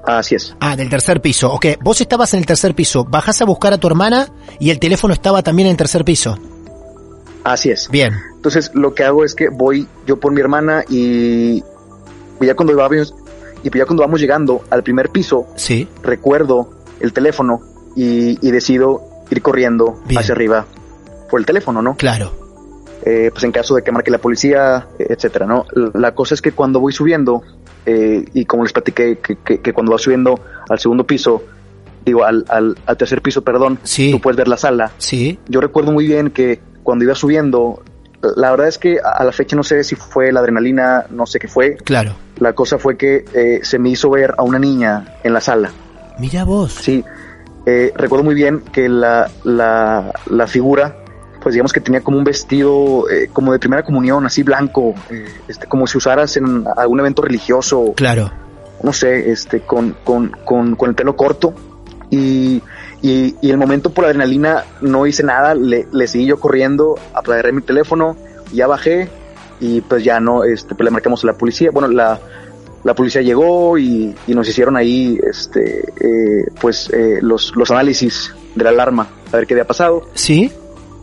Así 0.06 0.34
es, 0.34 0.54
Ah, 0.60 0.76
del 0.76 0.90
tercer 0.90 1.22
piso. 1.22 1.50
Ok, 1.50 1.64
vos 1.82 1.98
estabas 2.00 2.34
en 2.34 2.40
el 2.40 2.46
tercer 2.46 2.74
piso, 2.74 3.04
bajás 3.04 3.40
a 3.40 3.46
buscar 3.46 3.72
a 3.72 3.78
tu 3.78 3.86
hermana 3.86 4.28
y 4.58 4.68
el 4.68 4.78
teléfono 4.78 5.14
estaba 5.14 5.42
también 5.42 5.66
en 5.68 5.70
el 5.72 5.76
tercer 5.78 6.04
piso. 6.04 6.36
así 7.44 7.70
es. 7.70 7.88
Bien. 7.90 8.14
Entonces 8.36 8.70
lo 8.74 8.94
que 8.94 9.04
hago 9.04 9.24
es 9.24 9.34
que 9.34 9.48
voy 9.50 9.86
yo 10.06 10.18
por 10.18 10.32
mi 10.32 10.40
hermana 10.40 10.82
y, 10.88 11.62
y 12.40 12.46
ya 12.46 12.54
cuando 12.54 12.74
vamos 12.76 13.14
y 13.62 13.70
ya 13.70 13.84
cuando 13.86 14.02
vamos 14.02 14.20
llegando 14.20 14.62
al 14.70 14.82
primer 14.82 15.08
piso 15.10 15.46
Sí. 15.56 15.88
recuerdo 16.02 16.68
el 17.04 17.12
teléfono 17.12 17.60
y, 17.96 18.38
y 18.46 18.50
decido 18.50 19.02
ir 19.30 19.40
corriendo 19.42 20.00
Bien. 20.06 20.20
hacia 20.20 20.34
arriba 20.34 20.66
por 21.30 21.40
el 21.40 21.46
teléfono, 21.46 21.80
¿no? 21.82 21.96
Claro. 21.96 22.32
Eh, 23.06 23.30
pues 23.32 23.44
en 23.44 23.52
caso 23.52 23.74
de 23.74 23.82
que 23.82 23.92
marque 23.92 24.10
la 24.10 24.18
policía, 24.18 24.86
eh, 24.98 25.06
etcétera, 25.10 25.46
¿no? 25.46 25.66
La 25.94 26.14
cosa 26.14 26.34
es 26.34 26.40
que 26.42 26.52
cuando 26.52 26.80
voy 26.80 26.92
subiendo, 26.92 27.42
eh, 27.86 28.24
y 28.32 28.44
como 28.46 28.62
les 28.64 28.72
platiqué, 28.72 29.18
que, 29.18 29.36
que- 29.36 29.60
que 29.60 29.72
cuando 29.72 29.92
vas 29.92 30.00
subiendo 30.02 30.40
al 30.70 30.78
segundo 30.78 31.04
piso, 31.06 31.42
digo, 32.04 32.24
al, 32.24 32.44
al, 32.48 32.76
al 32.86 32.96
tercer 32.96 33.20
piso, 33.20 33.42
perdón, 33.42 33.78
Sí. 33.82 34.10
tú 34.10 34.20
puedes 34.20 34.36
ver 34.38 34.48
la 34.48 34.56
sala. 34.56 34.92
Sí. 34.98 35.38
Yo 35.48 35.60
recuerdo 35.60 35.92
muy 35.92 36.06
bien 36.06 36.30
que 36.30 36.60
cuando 36.82 37.04
iba 37.04 37.14
subiendo, 37.14 37.82
la 38.36 38.50
verdad 38.52 38.68
es 38.68 38.78
que 38.78 38.98
a 39.04 39.10
a 39.18 39.24
la 39.24 39.32
fecha 39.32 39.54
no 39.56 39.62
sé 39.62 39.84
si 39.84 39.96
fue 39.96 40.32
la 40.32 40.40
adrenalina, 40.40 41.04
no 41.10 41.26
sé 41.26 41.38
qué 41.38 41.48
fue. 41.48 41.76
Claro. 41.76 42.12
La 42.38 42.54
cosa 42.54 42.78
fue 42.78 42.96
que 42.96 43.24
eh, 43.34 43.60
se 43.62 43.78
me 43.78 43.90
hizo 43.90 44.08
ver 44.10 44.34
a 44.38 44.42
una 44.42 44.58
niña 44.58 45.18
en 45.22 45.34
la 45.34 45.40
sala. 45.42 45.70
Mira 46.18 46.44
vos. 46.44 46.72
Sí, 46.72 47.04
eh, 47.66 47.92
recuerdo 47.96 48.24
muy 48.24 48.34
bien 48.34 48.60
que 48.72 48.88
la, 48.88 49.30
la, 49.42 50.12
la 50.26 50.46
figura, 50.46 50.96
pues 51.42 51.54
digamos 51.54 51.72
que 51.72 51.80
tenía 51.80 52.00
como 52.02 52.18
un 52.18 52.24
vestido 52.24 53.08
eh, 53.10 53.28
como 53.32 53.52
de 53.52 53.58
primera 53.58 53.82
comunión, 53.82 54.24
así 54.26 54.42
blanco, 54.42 54.94
eh, 55.10 55.26
este, 55.48 55.66
como 55.66 55.86
si 55.86 55.98
usaras 55.98 56.36
en 56.36 56.64
algún 56.76 57.00
evento 57.00 57.22
religioso, 57.22 57.92
Claro. 57.96 58.30
no 58.82 58.92
sé, 58.92 59.30
este, 59.30 59.60
con, 59.60 59.96
con, 60.04 60.30
con, 60.44 60.76
con 60.76 60.88
el 60.90 60.94
pelo 60.94 61.16
corto. 61.16 61.52
Y, 62.10 62.62
y, 63.02 63.34
y 63.40 63.50
el 63.50 63.56
momento 63.58 63.90
por 63.90 64.04
la 64.04 64.08
adrenalina 64.10 64.64
no 64.80 65.06
hice 65.06 65.24
nada, 65.24 65.54
le, 65.54 65.86
le 65.92 66.06
seguí 66.06 66.26
yo 66.26 66.38
corriendo, 66.38 66.94
agarré 67.12 67.50
mi 67.52 67.60
teléfono, 67.62 68.16
ya 68.52 68.66
bajé 68.66 69.08
y 69.58 69.80
pues 69.80 70.04
ya 70.04 70.20
no, 70.20 70.44
este, 70.44 70.74
pues 70.74 70.84
le 70.84 70.90
marcamos 70.90 71.24
a 71.24 71.26
la 71.26 71.32
policía. 71.32 71.70
Bueno, 71.72 71.88
la, 71.88 72.20
la 72.84 72.94
policía 72.94 73.22
llegó 73.22 73.78
y, 73.78 74.14
y 74.26 74.34
nos 74.34 74.48
hicieron 74.48 74.76
ahí, 74.76 75.18
este, 75.28 75.80
eh, 75.80 76.46
pues 76.60 76.90
eh, 76.90 77.18
los, 77.22 77.56
los 77.56 77.70
análisis 77.70 78.34
de 78.54 78.62
la 78.62 78.70
alarma, 78.70 79.08
a 79.32 79.36
ver 79.36 79.46
qué 79.46 79.54
había 79.54 79.66
pasado. 79.66 80.02
Sí. 80.14 80.52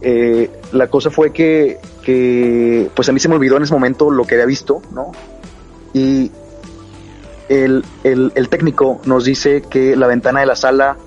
Eh, 0.02 0.50
la 0.72 0.88
cosa 0.88 1.10
fue 1.10 1.34
que, 1.34 1.80
que, 2.04 2.90
pues 2.96 3.10
a 3.10 3.12
mí 3.12 3.20
se 3.20 3.28
me 3.30 3.36
olvidó 3.36 3.58
en 3.58 3.64
ese 3.64 3.74
momento 3.74 4.10
lo 4.12 4.26
que 4.26 4.36
había 4.36 4.46
visto, 4.46 4.82
¿no? 4.92 5.12
Y 5.94 6.32
el, 7.50 7.84
el, 8.04 8.32
el 8.36 8.50
técnico 8.50 9.02
nos 9.06 9.26
dice 9.26 9.64
que 9.64 9.96
la 9.96 10.08
ventana 10.08 10.40
de 10.40 10.46
la 10.46 10.56
sala, 10.56 10.98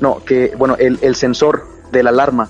no, 0.00 0.22
que, 0.24 0.52
bueno, 0.56 0.76
el, 0.78 0.98
el 1.02 1.14
sensor 1.16 1.66
de 1.90 2.02
la 2.02 2.10
alarma 2.10 2.48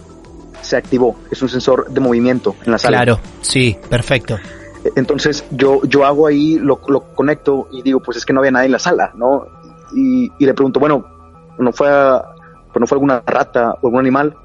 se 0.61 0.77
activó, 0.77 1.17
es 1.31 1.41
un 1.43 1.49
sensor 1.49 1.91
de 1.91 2.01
movimiento 2.01 2.55
en 2.65 2.73
la 2.73 2.79
sala. 2.79 2.99
Claro. 2.99 3.21
Sí. 3.41 3.77
Perfecto. 3.89 4.39
Entonces 4.97 5.45
yo, 5.51 5.81
yo 5.85 6.05
hago 6.05 6.27
ahí, 6.27 6.59
lo, 6.59 6.81
lo 6.89 7.01
conecto 7.15 7.69
y 7.71 7.83
digo, 7.83 8.01
pues 8.01 8.17
es 8.19 8.25
que 8.27 8.33
no 8.33 8.41
había 8.41 8.51
nadie 8.51 8.67
en 8.67 8.73
la 8.73 8.79
sala, 8.79 9.13
¿no? 9.15 9.47
Y, 9.95 10.31
y 10.39 10.47
le 10.47 10.55
pregunto, 10.55 10.81
bueno, 10.81 11.05
¿no 11.59 11.73
fue, 11.73 11.89
a- 11.89 12.23
pues 12.73 12.81
no 12.81 12.87
fue 12.87 12.97
alguna 12.97 13.23
rata 13.27 13.73
o 13.81 13.87
algún 13.87 14.01
animal? 14.01 14.37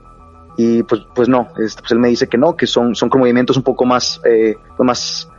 Y 0.58 0.84
pues, 0.84 1.02
pues 1.16 1.30
no, 1.30 1.48
este, 1.60 1.82
pues 1.82 1.92
él 1.92 2.00
me 2.00 2.08
dice 2.10 2.28
que 2.28 2.38
no, 2.38 2.56
que 2.56 2.66
son, 2.68 2.96
son 2.96 3.10
con 3.10 3.20
movimientos 3.22 3.58
un 3.58 3.64
poco 3.64 3.86
más, 3.86 4.20
eh, 4.26 4.56
pues 4.76 4.86
más, 4.86 5.30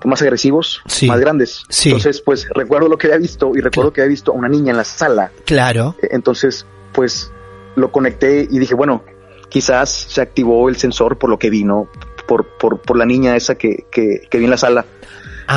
pues 0.00 0.06
más 0.06 0.22
agresivos, 0.22 0.82
Sí. 0.86 1.06
más 1.08 1.18
grandes. 1.20 1.64
Sí. 1.68 1.88
Entonces, 1.88 2.20
pues 2.20 2.46
recuerdo 2.54 2.88
lo 2.88 2.96
que 2.98 3.06
había 3.08 3.18
visto 3.18 3.52
y 3.54 3.60
recuerdo 3.60 3.90
Claro. 3.90 3.92
que 3.92 4.00
había 4.02 4.10
visto 4.10 4.32
a 4.32 4.34
una 4.34 4.48
niña 4.48 4.70
en 4.72 4.76
la 4.76 4.84
sala. 4.84 5.30
Claro. 5.44 5.94
Eh, 6.02 6.08
Entonces, 6.12 6.66
pues 6.92 7.32
lo 7.76 7.90
conecté 7.90 8.46
y 8.50 8.58
dije, 8.58 8.74
bueno, 8.74 9.02
quizás 9.48 9.88
se 9.90 10.20
activó 10.20 10.68
el 10.68 10.76
sensor 10.76 11.16
por 11.18 11.30
lo 11.30 11.38
que 11.38 11.48
vi, 11.50 11.64
¿no? 11.64 11.88
Por, 12.28 12.46
por, 12.58 12.78
por 12.80 12.96
la 12.98 13.06
niña 13.06 13.34
esa 13.34 13.56
que, 13.56 13.86
que, 13.90 14.20
que 14.30 14.38
vi 14.38 14.44
en 14.44 14.50
la 14.50 14.56
sala. 14.58 14.84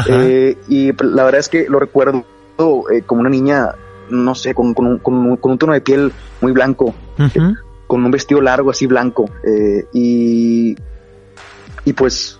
Eh, 0.08 0.58
y 0.70 0.94
la 1.04 1.24
verdad 1.26 1.40
es 1.42 1.50
que 1.50 1.68
lo 1.68 1.78
recuerdo 1.80 2.24
eh, 2.92 3.02
como 3.06 3.20
una 3.22 3.30
niña, 3.30 3.72
no 4.10 4.34
sé, 4.36 4.54
con, 4.56 4.74
con 4.74 4.88
un, 4.88 4.98
con, 5.00 5.14
un, 5.16 5.36
con 5.38 5.52
un 5.52 5.58
tono 5.58 5.74
de 5.74 5.82
piel 5.82 6.12
muy 6.40 6.54
blanco, 6.54 6.96
Ujú. 7.20 7.56
con 7.88 8.06
un 8.06 8.10
vestido 8.10 8.40
largo 8.42 8.72
así 8.72 8.88
blanco. 8.88 9.30
eh, 9.46 9.86
y, 9.94 10.76
y 11.84 11.94
pues 11.94 12.40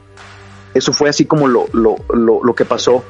eso 0.74 0.94
fue 0.94 1.10
así 1.10 1.26
como 1.26 1.48
lo, 1.50 1.66
lo, 1.74 1.98
lo, 2.14 2.42
lo 2.44 2.56
que 2.56 2.64
pasó 2.64 3.04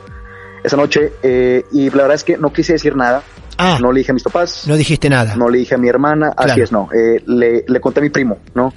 esa 0.64 0.76
noche. 0.76 1.14
eh, 1.22 1.64
y 1.72 1.90
la 1.92 1.98
verdad 2.04 2.16
es 2.16 2.24
que 2.24 2.38
no 2.38 2.52
quise 2.52 2.74
decir 2.74 2.96
nada. 2.96 3.22
Ah, 3.60 3.78
no, 3.80 3.88
No 3.88 3.92
le 3.92 4.00
dije 4.00 4.12
a 4.12 4.16
mis 4.16 4.24
papás, 4.24 4.64
dijiste 4.76 5.08
nada. 5.08 5.36
no 5.36 5.50
le 5.50 5.60
dije 5.60 5.76
a 5.76 5.78
mi 5.78 5.88
hermana, 5.88 6.34
así 6.36 6.62
es, 6.62 6.72
no. 6.72 6.90
Eh, 6.92 7.22
le, 7.28 7.64
le 7.68 7.80
conté 7.80 8.00
a 8.00 8.04
mi 8.04 8.10
primo, 8.10 8.40
¿no? 8.56 8.74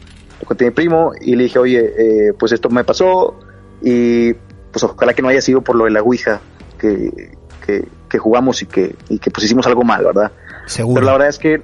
Conté 0.46 0.64
a 0.64 0.68
mi 0.68 0.74
primo 0.74 1.12
y 1.20 1.36
le 1.36 1.44
dije, 1.44 1.58
oye, 1.58 1.92
eh, 1.98 2.32
pues 2.38 2.52
esto 2.52 2.68
me 2.68 2.84
pasó 2.84 3.34
y 3.82 4.32
pues 4.34 4.82
ojalá 4.82 5.14
que 5.14 5.22
no 5.22 5.28
haya 5.28 5.40
sido 5.40 5.60
por 5.62 5.76
lo 5.76 5.84
de 5.84 5.90
la 5.92 6.02
Ouija 6.02 6.40
que, 6.78 7.36
que, 7.64 7.86
que 8.08 8.18
jugamos 8.18 8.60
y 8.62 8.66
que, 8.66 8.94
y 9.08 9.18
que 9.18 9.30
pues 9.30 9.44
hicimos 9.44 9.66
algo 9.66 9.82
mal, 9.84 10.04
¿verdad? 10.04 10.32
Seguro. 10.66 10.94
Pero 10.96 11.06
la 11.06 11.12
verdad 11.12 11.28
es 11.28 11.38
que 11.38 11.62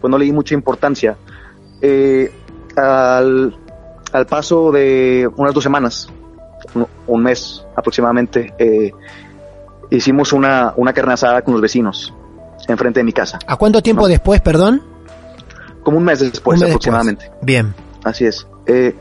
pues 0.00 0.10
no 0.10 0.18
le 0.18 0.24
di 0.24 0.32
mucha 0.32 0.54
importancia. 0.54 1.16
Eh, 1.80 2.32
al, 2.76 3.56
al 4.12 4.26
paso 4.26 4.72
de 4.72 5.28
unas 5.36 5.54
dos 5.54 5.62
semanas, 5.62 6.08
un, 6.74 6.86
un 7.06 7.22
mes 7.22 7.64
aproximadamente, 7.76 8.52
eh, 8.58 8.90
hicimos 9.90 10.32
una, 10.32 10.72
una 10.76 10.92
carne 10.92 11.12
asada 11.12 11.42
con 11.42 11.52
los 11.54 11.60
vecinos 11.60 12.12
enfrente 12.68 13.00
de 13.00 13.04
mi 13.04 13.12
casa. 13.12 13.38
¿A 13.46 13.56
cuánto 13.56 13.82
tiempo 13.82 14.02
No. 14.02 14.08
después, 14.08 14.40
perdón? 14.40 14.82
Como 15.82 15.98
un 15.98 16.04
mes 16.04 16.20
después 16.20 16.58
Un 16.58 16.66
mes 16.66 16.70
aproximadamente. 16.74 17.24
después. 17.24 17.44
Bien. 17.44 17.74
Así 18.04 18.26
es. 18.26 18.46
Eh, 18.66 18.94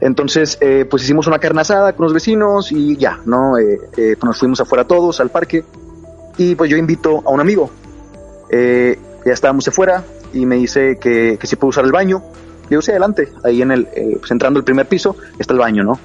entonces, 0.00 0.58
eh, 0.60 0.86
pues 0.88 1.02
hicimos 1.02 1.26
una 1.26 1.38
carne 1.38 1.60
asada 1.62 1.92
con 1.94 2.04
los 2.04 2.12
vecinos 2.14 2.70
y 2.70 2.96
ya, 2.96 3.18
¿no? 3.24 3.58
Eh, 3.58 3.80
eh, 3.96 4.16
pues 4.18 4.24
nos 4.24 4.38
fuimos 4.38 4.60
afuera 4.60 4.84
todos 4.84 5.20
al 5.20 5.30
parque 5.30 5.64
y 6.36 6.54
pues 6.54 6.70
yo 6.70 6.76
invito 6.76 7.22
a 7.26 7.30
un 7.30 7.40
amigo. 7.40 7.70
Eh, 8.50 8.98
ya 9.26 9.32
estábamos 9.32 9.66
afuera 9.68 10.04
y 10.32 10.46
me 10.46 10.56
dice 10.56 10.98
que, 11.00 11.36
que 11.40 11.46
si 11.46 11.56
puedo 11.56 11.70
usar 11.70 11.84
el 11.84 11.92
baño 11.92 12.22
Yo 12.70 12.80
sí, 12.82 12.90
adelante, 12.90 13.32
ahí 13.44 13.62
en 13.62 13.70
el, 13.72 13.86
pues 14.18 14.30
entrando 14.30 14.58
el 14.58 14.64
primer 14.64 14.86
piso, 14.86 15.16
está 15.38 15.54
el 15.54 15.58
baño, 15.58 15.82
¿no? 15.84 15.98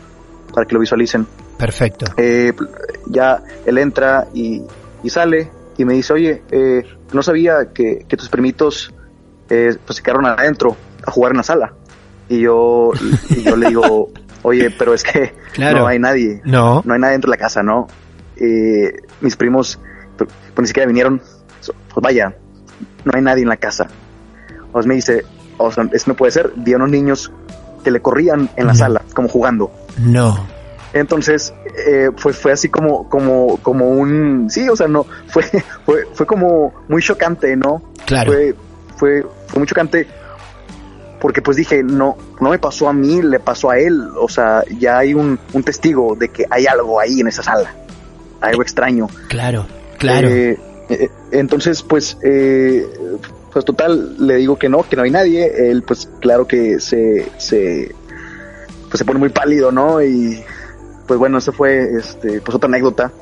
Para 0.53 0.65
que 0.65 0.73
lo 0.73 0.79
visualicen. 0.79 1.27
Perfecto. 1.57 2.05
Eh, 2.17 2.53
ya 3.07 3.43
él 3.65 3.77
entra 3.77 4.27
y, 4.33 4.63
y 5.03 5.09
sale 5.09 5.51
y 5.77 5.85
me 5.85 5.93
dice, 5.93 6.13
oye, 6.13 6.41
eh, 6.51 6.83
no 7.11 7.21
sabía 7.21 7.69
que, 7.73 8.05
que 8.07 8.17
tus 8.17 8.29
primitos 8.29 8.93
eh, 9.49 9.75
pues 9.85 9.97
se 9.97 10.03
quedaron 10.03 10.25
adentro 10.25 10.75
a 11.05 11.11
jugar 11.11 11.31
en 11.33 11.37
la 11.37 11.43
sala. 11.43 11.73
Y 12.29 12.41
yo, 12.41 12.91
y 13.29 13.43
yo 13.43 13.55
le 13.55 13.67
digo, 13.69 14.09
oye, 14.43 14.69
pero 14.71 14.93
es 14.93 15.03
que 15.03 15.33
Claro. 15.53 15.79
no 15.79 15.87
hay 15.87 15.99
nadie. 15.99 16.41
No. 16.45 16.81
No 16.85 16.93
hay 16.93 16.99
nadie 16.99 17.13
dentro 17.13 17.31
de 17.31 17.37
la 17.37 17.41
casa, 17.41 17.61
¿no? 17.63 17.87
Eh, 18.37 19.01
mis 19.21 19.35
primos 19.35 19.79
pues, 20.17 20.29
pues, 20.53 20.61
ni 20.63 20.67
siquiera 20.67 20.87
vinieron. 20.87 21.21
Pues 21.59 22.01
vaya, 22.01 22.35
no 23.05 23.11
hay 23.15 23.21
nadie 23.21 23.43
en 23.43 23.49
la 23.49 23.57
casa. 23.57 23.87
Sea, 24.73 24.81
me 24.85 24.95
dice, 24.95 25.23
o 25.57 25.71
sea, 25.71 25.87
eso 25.93 26.05
no 26.07 26.15
puede 26.15 26.31
ser. 26.31 26.51
Vi 26.55 26.73
a 26.73 26.77
unos 26.77 26.89
niños 26.89 27.31
que 27.83 27.91
le 27.91 28.01
corrían 28.01 28.49
en 28.55 28.65
la 28.67 28.73
No. 28.73 28.79
sala, 28.79 29.01
como 29.13 29.27
jugando. 29.27 29.71
No. 29.99 30.47
Entonces, 30.93 31.53
eh, 31.87 32.09
fue, 32.17 32.33
fue 32.33 32.51
así 32.51 32.69
como, 32.69 33.09
como, 33.09 33.57
como 33.57 33.89
un, 33.89 34.47
sí, 34.49 34.69
o 34.69 34.75
sea, 34.75 34.87
no, 34.87 35.05
fue, 35.27 35.43
fue, 35.85 36.05
fue 36.13 36.25
como 36.25 36.73
muy 36.87 37.01
chocante, 37.01 37.55
¿no? 37.55 37.81
Claro. 38.05 38.31
Fue, 38.31 38.55
fue, 38.95 39.23
fue 39.47 39.59
muy 39.59 39.67
chocante 39.67 40.07
porque 41.19 41.41
pues 41.41 41.55
dije, 41.55 41.83
no, 41.83 42.17
no 42.41 42.49
me 42.49 42.59
pasó 42.59 42.89
a 42.89 42.93
mí, 42.93 43.21
le 43.21 43.39
pasó 43.39 43.69
a 43.69 43.79
él, 43.79 44.09
o 44.19 44.27
sea, 44.27 44.61
ya 44.77 44.97
hay 44.97 45.13
un, 45.13 45.39
un 45.53 45.63
testigo 45.63 46.17
de 46.17 46.27
que 46.27 46.43
hay 46.49 46.65
algo 46.65 46.99
ahí 46.99 47.21
en 47.21 47.27
esa 47.29 47.41
sala, 47.41 47.73
algo 48.41 48.61
extraño. 48.61 49.07
Claro. 49.29 49.65
Claro. 50.03 50.27
Eh, 50.27 50.59
eh, 50.89 51.09
entonces, 51.31 51.81
pues, 51.81 52.17
eh, 52.23 52.85
pues 53.53 53.63
total, 53.63 54.17
le 54.27 54.35
digo 54.35 54.57
que 54.57 54.67
no, 54.67 54.83
que 54.83 54.97
no 54.97 55.03
hay 55.03 55.11
nadie. 55.11 55.71
Él, 55.71 55.83
pues, 55.83 56.09
claro 56.19 56.45
que 56.45 56.81
se, 56.81 57.31
se, 57.37 57.95
pues 58.89 58.99
se 58.99 59.05
pone 59.05 59.17
muy 59.17 59.29
pálido, 59.29 59.71
¿no? 59.71 60.03
Y, 60.03 60.43
pues 61.07 61.17
bueno, 61.17 61.37
esa 61.37 61.53
fue, 61.53 61.87
este, 61.97 62.41
pues 62.41 62.53
otra 62.53 62.67
anécdota. 62.67 63.13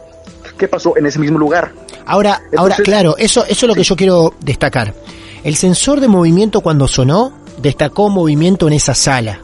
¿Qué 0.57 0.67
pasó 0.67 0.97
en 0.97 1.05
ese 1.05 1.19
mismo 1.19 1.37
lugar? 1.37 1.71
Ahora, 2.07 2.41
ahora, 2.57 2.77
claro, 2.77 3.15
eso, 3.15 3.45
eso 3.45 3.65
es 3.65 3.69
lo 3.69 3.75
que 3.75 3.83
yo 3.83 3.95
quiero 3.95 4.33
destacar. 4.39 4.95
El 5.43 5.55
sensor 5.55 5.99
de 5.99 6.07
movimiento 6.07 6.61
cuando 6.61 6.87
sonó 6.87 7.33
destacó 7.61 8.09
movimiento 8.09 8.67
en 8.67 8.73
esa 8.73 8.93
sala. 8.93 9.41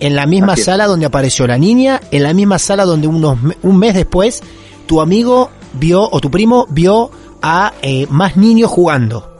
En 0.00 0.14
la 0.14 0.26
misma 0.26 0.52
Así 0.52 0.60
es. 0.60 0.66
sala 0.66 0.86
donde 0.86 1.06
apareció 1.06 1.46
la 1.46 1.56
niña, 1.56 2.00
en 2.10 2.22
la 2.22 2.34
misma 2.34 2.58
sala 2.58 2.84
donde 2.84 3.08
unos, 3.08 3.38
un 3.62 3.78
mes 3.78 3.94
después 3.94 4.42
tu 4.86 5.00
amigo 5.00 5.50
vio 5.74 6.08
o 6.08 6.20
tu 6.20 6.30
primo 6.30 6.66
vio 6.70 7.10
a 7.42 7.72
eh, 7.82 8.06
más 8.10 8.36
niños 8.36 8.70
jugando. 8.70 9.32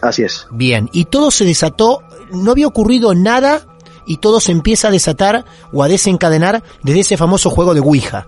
Así 0.00 0.22
es. 0.22 0.46
Bien, 0.50 0.88
y 0.92 1.04
todo 1.04 1.30
se 1.30 1.44
desató, 1.44 2.02
no 2.32 2.50
había 2.50 2.66
ocurrido 2.66 3.14
nada 3.14 3.66
y 4.06 4.16
todo 4.16 4.40
se 4.40 4.52
empieza 4.52 4.88
a 4.88 4.90
desatar 4.90 5.44
o 5.72 5.82
a 5.82 5.88
desencadenar 5.88 6.62
desde 6.82 7.00
ese 7.00 7.16
famoso 7.16 7.50
juego 7.50 7.74
de 7.74 7.80
Ouija. 7.80 8.26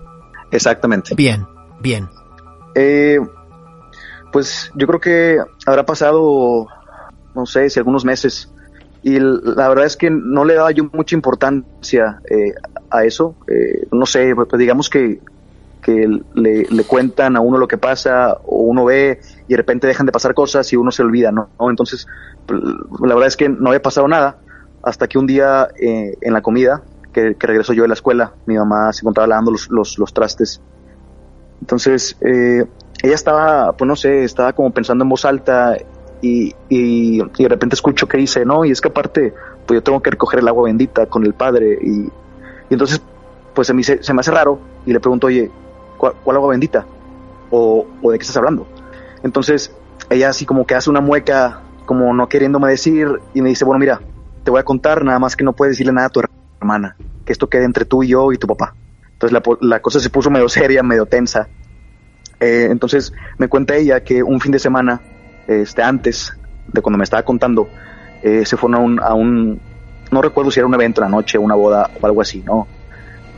Exactamente. 0.51 1.15
Bien, 1.15 1.45
bien. 1.81 2.09
Eh, 2.75 3.17
pues 4.35 4.69
yo 4.75 4.85
creo 4.85 4.99
que 4.99 5.37
habrá 5.65 5.85
pasado, 5.85 6.67
no 7.33 7.45
sé, 7.45 7.69
si 7.69 7.79
algunos 7.79 8.03
meses. 8.03 8.51
Y 9.01 9.17
la 9.17 9.69
verdad 9.69 9.85
es 9.85 9.95
que 9.95 10.09
no 10.09 10.43
le 10.43 10.55
daba 10.55 10.71
yo 10.71 10.89
mucha 10.91 11.15
importancia 11.15 12.19
eh, 12.29 12.53
a 12.89 13.05
eso. 13.05 13.33
Eh, 13.47 13.87
no 13.93 14.05
sé, 14.05 14.35
pues 14.35 14.49
digamos 14.59 14.89
que, 14.89 15.21
le, 16.33 16.83
cuentan 16.85 17.37
a 17.37 17.39
uno 17.39 17.57
lo 17.57 17.69
que 17.69 17.77
pasa 17.77 18.33
o 18.45 18.63
uno 18.63 18.83
ve 18.83 19.21
y 19.47 19.51
de 19.53 19.55
repente 19.55 19.87
dejan 19.87 20.05
de 20.05 20.11
pasar 20.11 20.33
cosas 20.33 20.73
y 20.73 20.75
uno 20.75 20.91
se 20.91 21.01
olvida, 21.01 21.31
¿no? 21.31 21.47
Entonces, 21.69 22.05
pues, 22.45 22.59
la 22.59 23.13
verdad 23.13 23.27
es 23.27 23.37
que 23.37 23.47
no 23.47 23.69
había 23.69 23.81
pasado 23.81 24.09
nada 24.09 24.39
hasta 24.83 25.07
que 25.07 25.17
un 25.17 25.27
día 25.27 25.69
eh, 25.79 26.17
en 26.19 26.33
la 26.33 26.41
comida, 26.41 26.81
que, 27.13 27.35
que 27.35 27.47
regreso 27.47 27.71
yo 27.71 27.83
de 27.83 27.87
la 27.87 27.93
escuela, 27.93 28.33
mi 28.47 28.57
mamá 28.57 28.91
se 28.91 28.99
encontraba 28.99 29.27
lavando 29.27 29.51
los, 29.51 29.69
los, 29.97 30.13
trastes 30.13 30.59
entonces, 31.61 32.17
ella 33.03 33.15
estaba, 33.15 33.73
pues 33.73 33.87
no 33.87 33.95
sé, 33.95 34.23
estaba 34.23 34.53
como 34.53 34.71
pensando 34.71 35.03
en 35.03 35.09
voz 35.09 35.25
alta 35.25 35.77
y, 36.21 36.55
y, 36.69 37.19
de 37.19 37.47
repente 37.47 37.75
escucho 37.75 38.07
que 38.07 38.17
dice, 38.17 38.45
no, 38.45 38.65
y 38.65 38.71
es 38.71 38.81
que 38.81 38.87
aparte, 38.87 39.33
pues 39.65 39.77
yo 39.77 39.83
tengo 39.83 40.01
que 40.01 40.11
recoger 40.11 40.39
el 40.39 40.47
agua 40.47 40.65
bendita 40.65 41.05
con 41.05 41.25
el 41.25 41.33
padre. 41.33 41.77
Y, 41.81 41.99
y 41.99 42.11
entonces, 42.71 43.01
pues 43.53 43.67
se 43.67 43.73
me, 43.73 43.83
se 43.83 44.13
me 44.13 44.19
hace 44.19 44.31
raro 44.31 44.59
y 44.85 44.93
le 44.93 44.99
pregunto, 44.99 45.27
oye, 45.27 45.51
¿cuál, 45.97 46.13
cuál 46.23 46.37
agua 46.37 46.51
bendita? 46.51 46.85
O, 47.51 47.85
¿O 48.01 48.11
de 48.11 48.17
qué 48.17 48.23
estás 48.23 48.37
hablando? 48.37 48.65
Entonces, 49.23 49.71
ella 50.09 50.29
así 50.29 50.45
como 50.45 50.65
que 50.65 50.75
hace 50.75 50.89
una 50.89 51.01
mueca, 51.01 51.61
como 51.85 52.13
no 52.13 52.27
queriéndome 52.27 52.69
decir, 52.69 53.07
y 53.33 53.41
me 53.41 53.49
dice, 53.49 53.65
bueno, 53.65 53.79
mira, 53.79 54.01
te 54.43 54.51
voy 54.51 54.59
a 54.59 54.63
contar, 54.63 55.03
nada 55.03 55.19
más 55.19 55.35
que 55.35 55.43
no 55.43 55.53
puedes 55.53 55.73
decirle 55.73 55.93
nada 55.93 56.07
a 56.07 56.11
tu 56.11 56.21
hermana, 56.61 56.95
que 57.25 57.33
esto 57.33 57.49
quede 57.49 57.65
entre 57.65 57.85
tú 57.85 58.03
y 58.03 58.09
yo 58.09 58.31
y 58.31 58.37
tu 58.37 58.47
papá. 58.47 58.75
Entonces 59.13 59.31
la, 59.31 59.41
la 59.61 59.81
cosa 59.81 59.99
se 59.99 60.09
puso 60.09 60.29
medio 60.29 60.49
seria, 60.49 60.83
medio 60.83 61.05
tensa. 61.05 61.47
Eh, 62.39 62.67
entonces 62.69 63.13
me 63.37 63.47
cuenta 63.47 63.75
ella 63.75 64.01
que 64.01 64.21
un 64.23 64.39
fin 64.39 64.51
de 64.51 64.59
semana, 64.59 65.01
este, 65.47 65.81
antes 65.81 66.33
de 66.67 66.81
cuando 66.81 66.97
me 66.97 67.03
estaba 67.03 67.23
contando, 67.23 67.69
eh, 68.23 68.45
se 68.45 68.57
fueron 68.57 68.75
a 68.75 68.83
un, 68.83 68.99
a 68.99 69.13
un, 69.13 69.61
no 70.11 70.21
recuerdo 70.21 70.51
si 70.51 70.59
era 70.59 70.67
un 70.67 70.73
evento 70.73 71.01
en 71.01 71.11
la 71.11 71.15
noche, 71.15 71.37
una 71.37 71.55
boda 71.55 71.89
o 71.99 72.05
algo 72.05 72.21
así, 72.21 72.41
¿no? 72.41 72.67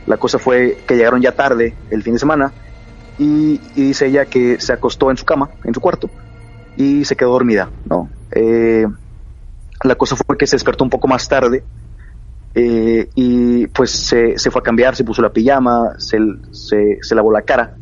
La 0.06 0.16
cosa 0.16 0.38
fue 0.38 0.78
que 0.86 0.96
llegaron 0.96 1.20
ya 1.20 1.32
tarde 1.32 1.76
el 1.90 2.02
fin 2.02 2.14
de 2.14 2.18
semana 2.18 2.52
y, 3.18 3.58
dice 3.74 4.06
ella 4.06 4.24
que 4.24 4.60
se 4.60 4.72
acostó 4.72 5.10
en 5.10 5.16
su 5.16 5.24
cama, 5.24 5.50
en 5.64 5.74
su 5.74 5.80
cuarto, 5.80 6.10
y 6.76 7.04
se 7.04 7.16
quedó 7.16 7.32
dormida, 7.32 7.70
¿no? 7.84 8.08
Eh, 8.30 8.86
la 9.84 9.94
cosa 9.94 10.16
fue 10.16 10.36
que 10.36 10.46
se 10.46 10.56
despertó 10.56 10.84
un 10.84 10.90
poco 10.90 11.06
más 11.06 11.28
tarde 11.28 11.62
eh, 12.54 13.08
y 13.14 13.66
pues 13.68 13.90
se, 13.90 14.38
se 14.38 14.50
fue 14.50 14.60
a 14.60 14.64
cambiar, 14.64 14.96
se 14.96 15.04
puso 15.04 15.22
la 15.22 15.32
pijama, 15.32 15.94
se, 15.98 16.18
se 16.50 17.14
lavó 17.14 17.30
la 17.30 17.42
cara 17.42 17.76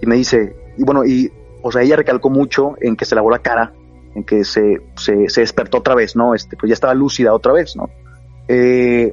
y 0.00 0.06
me 0.06 0.16
dice, 0.16 0.59
y 0.80 0.84
bueno, 0.84 1.04
y 1.04 1.30
o 1.62 1.70
sea, 1.70 1.82
ella 1.82 1.96
recalcó 1.96 2.30
mucho 2.30 2.74
en 2.80 2.96
que 2.96 3.04
se 3.04 3.14
lavó 3.14 3.30
la 3.30 3.38
cara, 3.40 3.72
en 4.14 4.24
que 4.24 4.44
se, 4.44 4.80
se, 4.96 5.28
se 5.28 5.40
despertó 5.42 5.78
otra 5.78 5.94
vez, 5.94 6.16
¿no? 6.16 6.34
Este, 6.34 6.56
pues 6.56 6.68
ya 6.70 6.74
estaba 6.74 6.94
lúcida 6.94 7.32
otra 7.34 7.52
vez, 7.52 7.76
¿no? 7.76 7.88
Eh, 8.48 9.12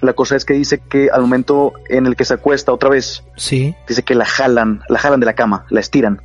la 0.00 0.14
cosa 0.14 0.34
es 0.36 0.44
que 0.44 0.54
dice 0.54 0.80
que 0.88 1.10
al 1.12 1.20
momento 1.20 1.72
en 1.88 2.06
el 2.06 2.16
que 2.16 2.24
se 2.24 2.34
acuesta 2.34 2.72
otra 2.72 2.88
vez, 2.88 3.22
Sí. 3.36 3.74
dice 3.86 4.02
que 4.02 4.14
la 4.16 4.24
jalan, 4.24 4.80
la 4.88 4.98
jalan 4.98 5.20
de 5.20 5.26
la 5.26 5.34
cama, 5.34 5.64
la 5.70 5.80
estiran. 5.80 6.20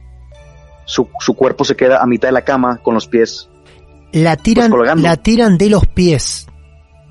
Su, 0.86 1.10
su 1.20 1.36
cuerpo 1.36 1.66
se 1.66 1.76
queda 1.76 2.02
a 2.02 2.08
mitad 2.08 2.30
de 2.30 2.32
la 2.32 2.44
cama 2.44 2.78
con 2.82 2.94
los 2.96 3.08
pies. 3.08 3.50
La 4.14 4.38
tiran, 4.38 4.70
Pues 4.70 4.80
colgando. 4.80 5.04
la 5.04 5.18
tiran 5.18 5.58
de 5.58 5.70
los 5.70 5.86
pies. 5.86 6.48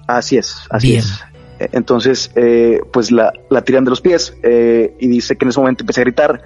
Así 0.08 0.38
es, 0.38 0.56
así 0.70 0.88
Bien. 0.88 1.00
es. 1.00 1.20
Eh, 1.60 1.68
Entonces, 1.72 2.32
eh, 2.36 2.80
pues 2.92 3.12
la, 3.12 3.32
la 3.50 3.62
tiran 3.62 3.84
de 3.84 3.90
los 3.90 4.00
pies 4.00 4.34
eh, 4.42 4.94
y 4.98 5.08
dice 5.08 5.36
que 5.36 5.44
en 5.44 5.50
ese 5.50 5.60
momento 5.60 5.82
empecé 5.84 6.00
a 6.00 6.04
gritar. 6.04 6.42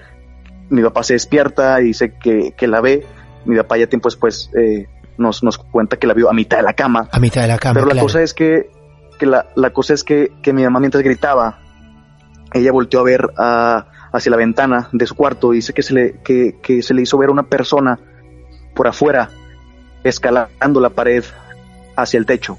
Mi 0.71 0.83
papá 0.83 1.03
se 1.03 1.13
despierta 1.15 1.81
y 1.81 1.85
dice 1.87 2.15
que, 2.15 2.53
que 2.57 2.67
la 2.67 2.81
ve. 2.81 3.05
Mi 3.45 3.57
papá 3.57 3.77
ya 3.77 3.87
tiempo 3.87 4.09
después 4.09 4.51
eh, 4.57 4.87
nos, 5.19 5.43
nos 5.43 5.59
cuenta 5.59 5.97
que 5.99 6.07
la 6.07 6.15
vio 6.15 6.31
a 6.31 6.33
mitad 6.33 6.57
de 6.59 6.63
la 6.63 6.73
cama. 6.75 7.09
A 7.13 7.19
mitad 7.21 7.43
de 7.43 7.49
la 7.49 7.59
cama, 7.59 7.75
Pero 7.75 7.87
la 7.87 7.93
claro. 7.93 8.07
cosa 8.07 8.23
es 8.23 8.33
que, 8.35 8.71
que 9.19 9.27
la, 9.27 9.47
la 9.57 9.71
cosa 9.71 9.95
es 9.95 10.05
que, 10.05 10.33
que 10.43 10.53
mi 10.53 10.63
mamá 10.63 10.81
mientras 10.81 11.03
gritaba, 11.03 11.59
ella 12.53 12.73
volteó 12.73 13.01
a 13.01 13.05
ver 13.05 13.31
a- 13.37 13.87
hacia 14.13 14.31
la 14.31 14.37
ventana 14.37 14.89
de 14.93 15.07
su 15.07 15.15
cuarto 15.15 15.53
y 15.53 15.57
dice 15.57 15.73
que 15.73 15.83
se 15.83 15.95
le, 15.95 16.15
que, 16.25 16.57
que 16.63 16.83
se 16.83 16.95
le 16.95 17.03
hizo 17.03 17.17
ver 17.19 17.31
una 17.31 17.45
persona 17.45 17.99
por 18.75 18.89
afuera 18.89 19.31
escalando 20.05 20.81
la 20.81 20.91
pared 20.91 21.25
hacia 21.97 22.19
el 22.19 22.27
techo. 22.27 22.59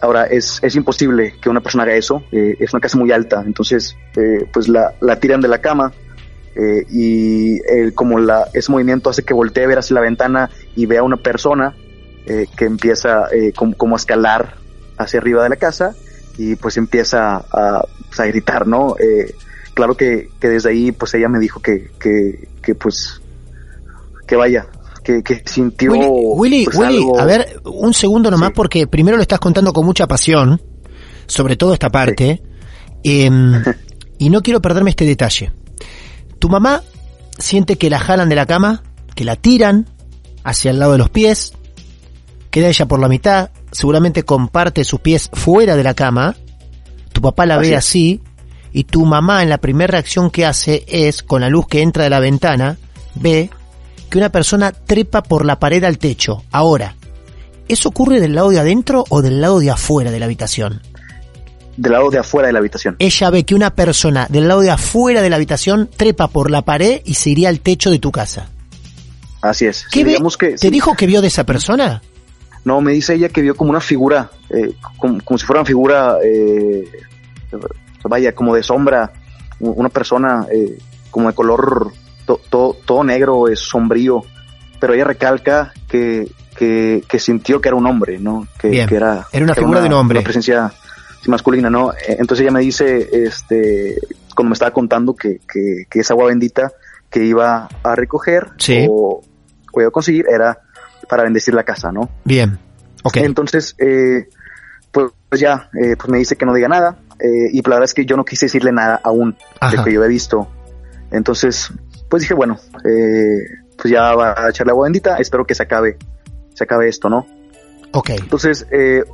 Ahora, 0.00 0.24
es, 0.26 0.60
es 0.62 0.76
imposible 0.76 1.34
que 1.40 1.48
una 1.48 1.60
persona 1.60 1.82
haga 1.84 1.94
eso, 1.94 2.22
eh, 2.30 2.56
es 2.60 2.72
una 2.72 2.80
casa 2.80 2.96
muy 2.96 3.10
alta, 3.10 3.42
entonces 3.44 3.96
eh, 4.16 4.46
pues 4.52 4.68
la, 4.68 4.94
la 5.00 5.16
tiran 5.16 5.40
de 5.40 5.48
la 5.48 5.60
cama 5.60 5.92
eh, 6.54 6.84
y 6.90 7.58
como 7.94 8.18
la, 8.18 8.48
ese 8.52 8.70
movimiento 8.72 9.10
hace 9.10 9.22
que 9.22 9.34
voltee 9.34 9.64
a 9.64 9.68
ver 9.68 9.78
hacia 9.78 9.94
la 9.94 10.00
ventana 10.00 10.50
y 10.76 10.86
vea 10.86 11.00
a 11.00 11.04
una 11.04 11.16
persona 11.16 11.74
eh, 12.26 12.46
que 12.56 12.64
empieza 12.66 13.26
eh, 13.32 13.52
como, 13.54 13.76
como 13.76 13.94
a 13.94 13.98
escalar 13.98 14.54
hacia 14.98 15.18
arriba 15.20 15.42
de 15.42 15.48
la 15.48 15.56
casa 15.56 15.94
y 16.38 16.56
pues 16.56 16.76
empieza 16.76 17.36
a, 17.36 17.84
pues, 18.08 18.20
a 18.20 18.26
gritar, 18.26 18.66
¿no? 18.66 18.96
Eh, 18.98 19.34
claro 19.74 19.96
que, 19.96 20.28
que 20.40 20.48
desde 20.48 20.70
ahí 20.70 20.92
pues 20.92 21.14
ella 21.14 21.28
me 21.28 21.38
dijo 21.38 21.60
que, 21.60 21.90
que, 21.98 22.48
que 22.62 22.74
pues 22.74 23.20
que 24.26 24.36
vaya, 24.36 24.66
que, 25.02 25.22
que 25.22 25.42
sintió 25.46 25.92
Willy, 25.92 26.06
Willy, 26.08 26.64
pues, 26.66 26.76
Willy, 26.78 26.96
algo- 26.98 27.18
a 27.20 27.24
ver, 27.24 27.60
un 27.64 27.92
segundo 27.92 28.30
nomás 28.30 28.50
Sí. 28.50 28.54
porque 28.56 28.86
primero 28.86 29.16
lo 29.16 29.22
estás 29.22 29.40
contando 29.40 29.72
con 29.72 29.84
mucha 29.84 30.06
pasión, 30.06 30.60
sobre 31.26 31.56
todo 31.56 31.72
esta 31.74 31.90
parte, 31.90 32.40
em, 33.02 33.52
y 34.18 34.30
no 34.30 34.42
quiero 34.42 34.60
perderme 34.62 34.90
este 34.90 35.04
detalle. 35.04 35.52
Tu 36.42 36.48
mamá 36.48 36.82
siente 37.38 37.78
que 37.78 37.88
la 37.88 38.00
jalan 38.00 38.28
de 38.28 38.34
la 38.34 38.46
cama, 38.46 38.82
que 39.14 39.24
la 39.24 39.36
tiran 39.36 39.86
hacia 40.42 40.72
el 40.72 40.80
lado 40.80 40.90
de 40.90 40.98
los 40.98 41.08
pies, 41.08 41.52
queda 42.50 42.66
ella 42.66 42.86
por 42.86 42.98
la 42.98 43.06
mitad, 43.06 43.50
seguramente 43.70 44.24
comparte 44.24 44.82
sus 44.82 44.98
pies 44.98 45.30
fuera 45.32 45.76
de 45.76 45.84
la 45.84 45.94
cama, 45.94 46.34
tu 47.12 47.20
papá 47.22 47.46
la 47.46 47.58
Así 47.58 47.70
ve 47.70 47.76
así, 47.76 48.20
y 48.72 48.82
tu 48.82 49.06
mamá 49.06 49.44
en 49.44 49.50
la 49.50 49.58
primera 49.58 49.92
reacción 49.92 50.32
que 50.32 50.44
hace 50.44 50.84
es, 50.88 51.22
con 51.22 51.42
la 51.42 51.48
luz 51.48 51.68
que 51.68 51.80
entra 51.80 52.02
de 52.02 52.10
la 52.10 52.18
ventana, 52.18 52.76
ve 53.14 53.48
que 54.10 54.18
una 54.18 54.30
persona 54.30 54.72
trepa 54.72 55.22
por 55.22 55.46
la 55.46 55.60
pared 55.60 55.84
al 55.84 55.98
techo. 55.98 56.42
Ahora, 56.50 56.96
¿eso 57.68 57.90
ocurre 57.90 58.20
del 58.20 58.34
lado 58.34 58.50
de 58.50 58.58
adentro 58.58 59.04
o 59.10 59.22
del 59.22 59.40
lado 59.40 59.60
de 59.60 59.70
afuera 59.70 60.10
de 60.10 60.18
la 60.18 60.24
habitación? 60.24 60.82
Del 61.76 61.92
lado 61.92 62.10
de 62.10 62.18
afuera 62.18 62.46
de 62.48 62.52
la 62.52 62.58
habitación. 62.58 62.96
Ella 62.98 63.30
ve 63.30 63.44
que 63.44 63.54
una 63.54 63.74
persona 63.74 64.26
del 64.28 64.46
lado 64.48 64.60
de 64.60 64.70
afuera 64.70 65.22
de 65.22 65.30
la 65.30 65.36
habitación 65.36 65.88
trepa 65.96 66.28
por 66.28 66.50
la 66.50 66.62
pared 66.62 67.00
y 67.04 67.14
se 67.14 67.30
iría 67.30 67.48
al 67.48 67.60
techo 67.60 67.90
de 67.90 67.98
tu 67.98 68.12
casa. 68.12 68.48
Así 69.40 69.66
es. 69.66 69.84
¿Qué 69.90 70.00
Sí, 70.00 70.04
digamos 70.04 70.36
que, 70.36 70.50
¿Te 70.50 70.58
sí. 70.58 70.70
dijo 70.70 70.94
que 70.94 71.06
vio 71.06 71.20
de 71.22 71.28
esa 71.28 71.44
persona? 71.44 72.02
No, 72.64 72.80
me 72.80 72.92
dice 72.92 73.14
ella 73.14 73.28
que 73.28 73.40
vio 73.42 73.56
como 73.56 73.70
una 73.70 73.80
figura, 73.80 74.30
eh, 74.50 74.74
como, 74.98 75.20
como 75.24 75.38
si 75.38 75.46
fuera 75.46 75.60
una 75.62 75.66
figura, 75.66 76.18
eh, 76.24 76.84
vaya, 78.04 78.32
como 78.34 78.54
de 78.54 78.62
sombra, 78.62 79.12
una 79.60 79.88
persona 79.88 80.46
eh, 80.52 80.78
como 81.10 81.28
de 81.28 81.34
color 81.34 81.92
to- 82.26 82.40
to- 82.50 82.76
todo 82.84 83.02
negro, 83.04 83.48
es 83.48 83.60
sombrío, 83.60 84.24
pero 84.78 84.94
ella 84.94 85.04
recalca 85.04 85.72
que, 85.88 86.30
que, 86.56 87.02
que 87.08 87.18
sintió 87.18 87.60
que 87.60 87.68
era 87.68 87.76
un 87.76 87.86
hombre, 87.86 88.18
¿no? 88.18 88.46
Que, 88.60 88.68
Bien. 88.68 88.88
que 88.88 88.96
era, 88.96 89.26
Era 89.32 89.44
una 89.44 89.54
figura 89.54 89.80
de 89.80 89.86
un 89.88 89.94
hombre. 89.94 90.18
Una 90.18 90.24
presencia 90.24 90.72
masculina, 91.30 91.70
¿no? 91.70 91.92
Eh, 91.92 92.16
Entonces 92.18 92.40
ella 92.42 92.52
me 92.52 92.60
dice, 92.60 93.08
este, 93.12 93.96
cuando 94.34 94.50
me 94.50 94.54
estaba 94.54 94.72
contando 94.72 95.14
que, 95.14 95.40
que, 95.50 95.84
que 95.88 96.00
esa 96.00 96.14
agua 96.14 96.26
bendita 96.26 96.72
que 97.10 97.24
iba 97.24 97.68
a 97.82 97.94
recoger 97.94 98.48
Sí. 98.58 98.86
o, 98.90 99.22
o 99.72 99.80
iba 99.80 99.88
a 99.88 99.92
conseguir 99.92 100.26
era 100.28 100.58
para 101.08 101.22
bendecir 101.24 101.54
la 101.54 101.62
casa, 101.64 101.92
¿no? 101.92 102.08
Bien. 102.24 102.58
Ok. 103.04 103.18
Entonces, 103.18 103.74
eh, 103.78 104.28
pues, 104.90 105.12
pues 105.28 105.40
ya, 105.40 105.68
eh, 105.82 105.96
pues 105.96 106.08
me 106.08 106.18
dice 106.18 106.36
que 106.36 106.46
no 106.46 106.54
diga 106.54 106.68
nada. 106.68 106.98
eh, 107.20 107.50
y 107.52 107.56
la 107.62 107.68
verdad 107.76 107.84
es 107.84 107.94
que 107.94 108.04
yo 108.06 108.16
no 108.16 108.24
quise 108.24 108.46
decirle 108.46 108.72
nada 108.72 109.00
aún 109.04 109.36
Ajá. 109.60 109.70
de 109.70 109.76
lo 109.78 109.84
que 109.84 109.92
yo 109.92 110.00
había 110.00 110.08
visto. 110.08 110.48
Entonces, 111.10 111.70
pues 112.08 112.22
dije, 112.22 112.34
bueno, 112.34 112.58
eh, 112.84 113.44
pues 113.76 113.92
ya 113.92 114.14
va 114.14 114.34
a 114.36 114.48
echarle 114.50 114.70
agua 114.72 114.84
bendita. 114.86 115.16
Espero 115.18 115.44
que 115.44 115.54
se 115.54 115.62
acabe, 115.62 115.96
se 116.54 116.64
acabe 116.64 116.88
esto, 116.88 117.08
¿no? 117.08 117.26
Ok. 117.92 118.10
Entonces, 118.10 118.66
eh, 118.70 119.04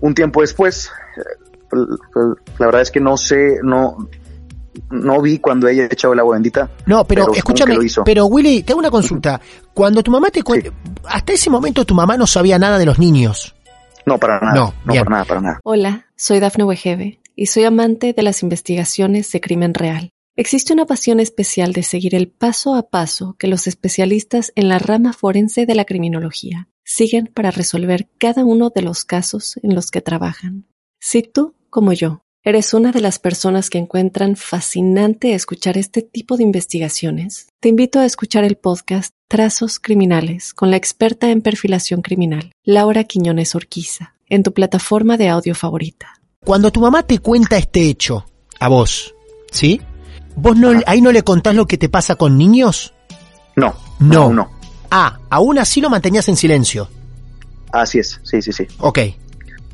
un 0.00 0.14
tiempo 0.14 0.40
después, 0.42 0.90
la 1.72 2.66
verdad 2.66 2.82
es 2.82 2.90
que 2.90 3.00
no 3.00 3.16
sé, 3.16 3.58
no, 3.62 4.08
no 4.90 5.20
vi 5.20 5.38
cuando 5.38 5.68
ella 5.68 5.86
echaba 5.90 6.14
el 6.14 6.20
agua 6.20 6.36
bendita. 6.36 6.70
No, 6.86 7.04
pero, 7.04 7.32
escúchame, 7.32 7.74
lo 7.74 7.82
hizo. 7.82 8.04
pero 8.04 8.26
Willy, 8.26 8.62
te 8.62 8.72
hago 8.72 8.80
una 8.80 8.90
consulta. 8.90 9.40
Cuando 9.74 10.02
tu 10.02 10.10
mamá 10.10 10.30
te 10.30 10.42
cuenta, 10.42 10.70
hasta 11.06 11.32
ese 11.32 11.50
momento 11.50 11.84
tu 11.84 11.94
mamá 11.94 12.16
no 12.16 12.26
sabía 12.26 12.58
nada 12.58 12.78
de 12.78 12.86
los 12.86 12.98
niños. 12.98 13.54
No, 14.06 14.18
para 14.18 14.40
nada. 14.40 14.54
No, 14.54 14.74
No, 14.84 14.94
para 14.94 15.10
nada, 15.10 15.24
para 15.24 15.40
nada. 15.40 15.60
Hola, 15.64 16.06
soy 16.16 16.40
Dafne 16.40 16.64
Wegebe 16.64 17.20
y 17.36 17.46
soy 17.46 17.64
amante 17.64 18.12
de 18.12 18.22
las 18.22 18.42
investigaciones 18.42 19.30
de 19.30 19.40
crimen 19.40 19.74
real. 19.74 20.10
Existe 20.34 20.72
una 20.72 20.86
pasión 20.86 21.18
especial 21.20 21.72
de 21.72 21.82
seguir 21.82 22.14
el 22.14 22.28
paso 22.28 22.76
a 22.76 22.88
paso 22.88 23.34
que 23.38 23.48
los 23.48 23.66
especialistas 23.66 24.52
en 24.54 24.68
la 24.68 24.78
rama 24.78 25.12
forense 25.12 25.66
de 25.66 25.74
la 25.74 25.84
criminología 25.84 26.68
siguen 26.84 27.28
para 27.34 27.50
resolver 27.50 28.08
cada 28.18 28.44
uno 28.44 28.70
de 28.70 28.82
los 28.82 29.04
casos 29.04 29.58
en 29.62 29.74
los 29.74 29.90
que 29.90 30.00
trabajan. 30.00 30.64
Si 31.00 31.22
tú, 31.22 31.54
como 31.70 31.92
yo, 31.92 32.20
eres 32.42 32.72
una 32.74 32.92
de 32.92 33.00
las 33.00 33.18
personas 33.18 33.70
que 33.70 33.78
encuentran 33.78 34.36
fascinante 34.36 35.34
escuchar 35.34 35.76
este 35.76 36.02
tipo 36.02 36.36
de 36.36 36.44
investigaciones, 36.44 37.48
te 37.60 37.68
invito 37.68 38.00
a 38.00 38.04
escuchar 38.06 38.44
el 38.44 38.56
podcast 38.56 39.12
Trazos 39.28 39.78
Criminales 39.78 40.54
con 40.54 40.70
la 40.70 40.76
experta 40.76 41.30
en 41.30 41.42
perfilación 41.42 42.00
criminal, 42.02 42.52
Laura 42.64 43.04
Quiñones 43.04 43.54
Orquiza, 43.54 44.14
en 44.28 44.42
tu 44.42 44.52
plataforma 44.52 45.16
de 45.16 45.28
audio 45.28 45.54
favorita. 45.54 46.20
Cuando 46.44 46.70
tu 46.70 46.80
mamá 46.80 47.02
te 47.02 47.18
cuenta 47.18 47.58
este 47.58 47.82
hecho, 47.82 48.24
a 48.60 48.68
vos, 48.68 49.14
¿sí? 49.50 49.80
¿Vos 50.36 50.56
no, 50.56 50.70
ahí 50.86 51.00
no 51.00 51.12
le 51.12 51.22
contás 51.22 51.54
lo 51.54 51.66
que 51.66 51.78
te 51.78 51.88
pasa 51.88 52.14
con 52.14 52.38
niños? 52.38 52.94
No, 53.56 53.74
No. 53.98 54.32
no. 54.32 54.50
Ah, 54.90 55.18
aún 55.28 55.58
así 55.58 55.80
lo 55.82 55.90
mantenías 55.90 56.28
en 56.28 56.36
silencio. 56.36 56.88
Así 57.72 57.98
es, 57.98 58.18
sí, 58.22 58.40
sí, 58.40 58.52
sí. 58.52 58.66
Ok. 58.78 59.00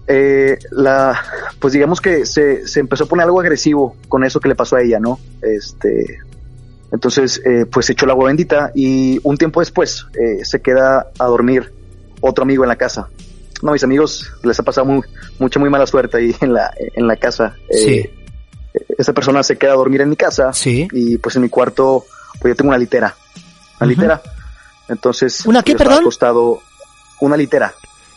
Eh, 0.06 0.58
la, 0.70 1.20
pues 1.58 1.72
digamos 1.72 2.00
que 2.00 2.26
se, 2.26 2.66
se 2.68 2.80
empezó 2.80 3.04
a 3.04 3.06
poner 3.08 3.24
algo 3.24 3.40
agresivo 3.40 3.96
con 4.08 4.24
eso 4.24 4.40
que 4.40 4.48
le 4.48 4.54
pasó 4.54 4.76
a 4.76 4.82
ella, 4.82 4.98
¿no? 5.00 5.18
Este, 5.42 6.18
entonces, 6.92 7.40
eh, 7.44 7.66
pues 7.66 7.88
echó 7.90 8.04
el 8.04 8.10
agua 8.12 8.26
bendita 8.26 8.70
y 8.74 9.18
un 9.24 9.36
tiempo 9.36 9.60
después 9.60 10.06
eh, 10.14 10.44
se 10.44 10.60
queda 10.60 11.08
a 11.18 11.24
dormir 11.26 11.72
otro 12.20 12.42
amigo 12.44 12.62
en 12.64 12.68
la 12.68 12.76
casa. 12.76 13.08
No, 13.62 13.72
mis 13.72 13.82
amigos 13.84 14.30
les 14.42 14.58
ha 14.60 14.62
pasado 14.62 14.84
muy, 14.86 15.02
mucha, 15.38 15.58
muy 15.58 15.70
mala 15.70 15.86
suerte 15.86 16.18
ahí 16.18 16.36
en 16.40 16.52
la, 16.52 16.72
en 16.78 17.06
la 17.06 17.16
casa. 17.16 17.56
Eh, 17.70 17.76
Sí. 17.78 18.10
Esta 18.98 19.12
persona 19.12 19.42
se 19.44 19.56
queda 19.56 19.72
a 19.72 19.76
dormir 19.76 20.00
en 20.00 20.08
mi 20.08 20.16
casa 20.16 20.52
Sí. 20.52 20.88
y 20.90 21.16
pues 21.18 21.36
en 21.36 21.42
mi 21.42 21.48
cuarto, 21.48 22.04
pues 22.40 22.50
yo 22.52 22.56
tengo 22.56 22.70
una 22.70 22.78
litera. 22.78 23.14
Una 23.80 23.88
litera. 23.88 24.22
Entonces, 24.88 25.46
¿Una 25.46 25.62
qué, 25.62 25.76
perdón? 25.76 26.00
acostado, 26.00 26.60
una 27.20 27.36
litera 27.36 27.72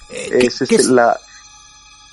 Eh, 0.09 0.29
¿qué- 0.39 0.47
es 0.47 0.57
qué 0.59 0.63
este, 0.63 0.75
es? 0.77 0.85
la 0.87 1.15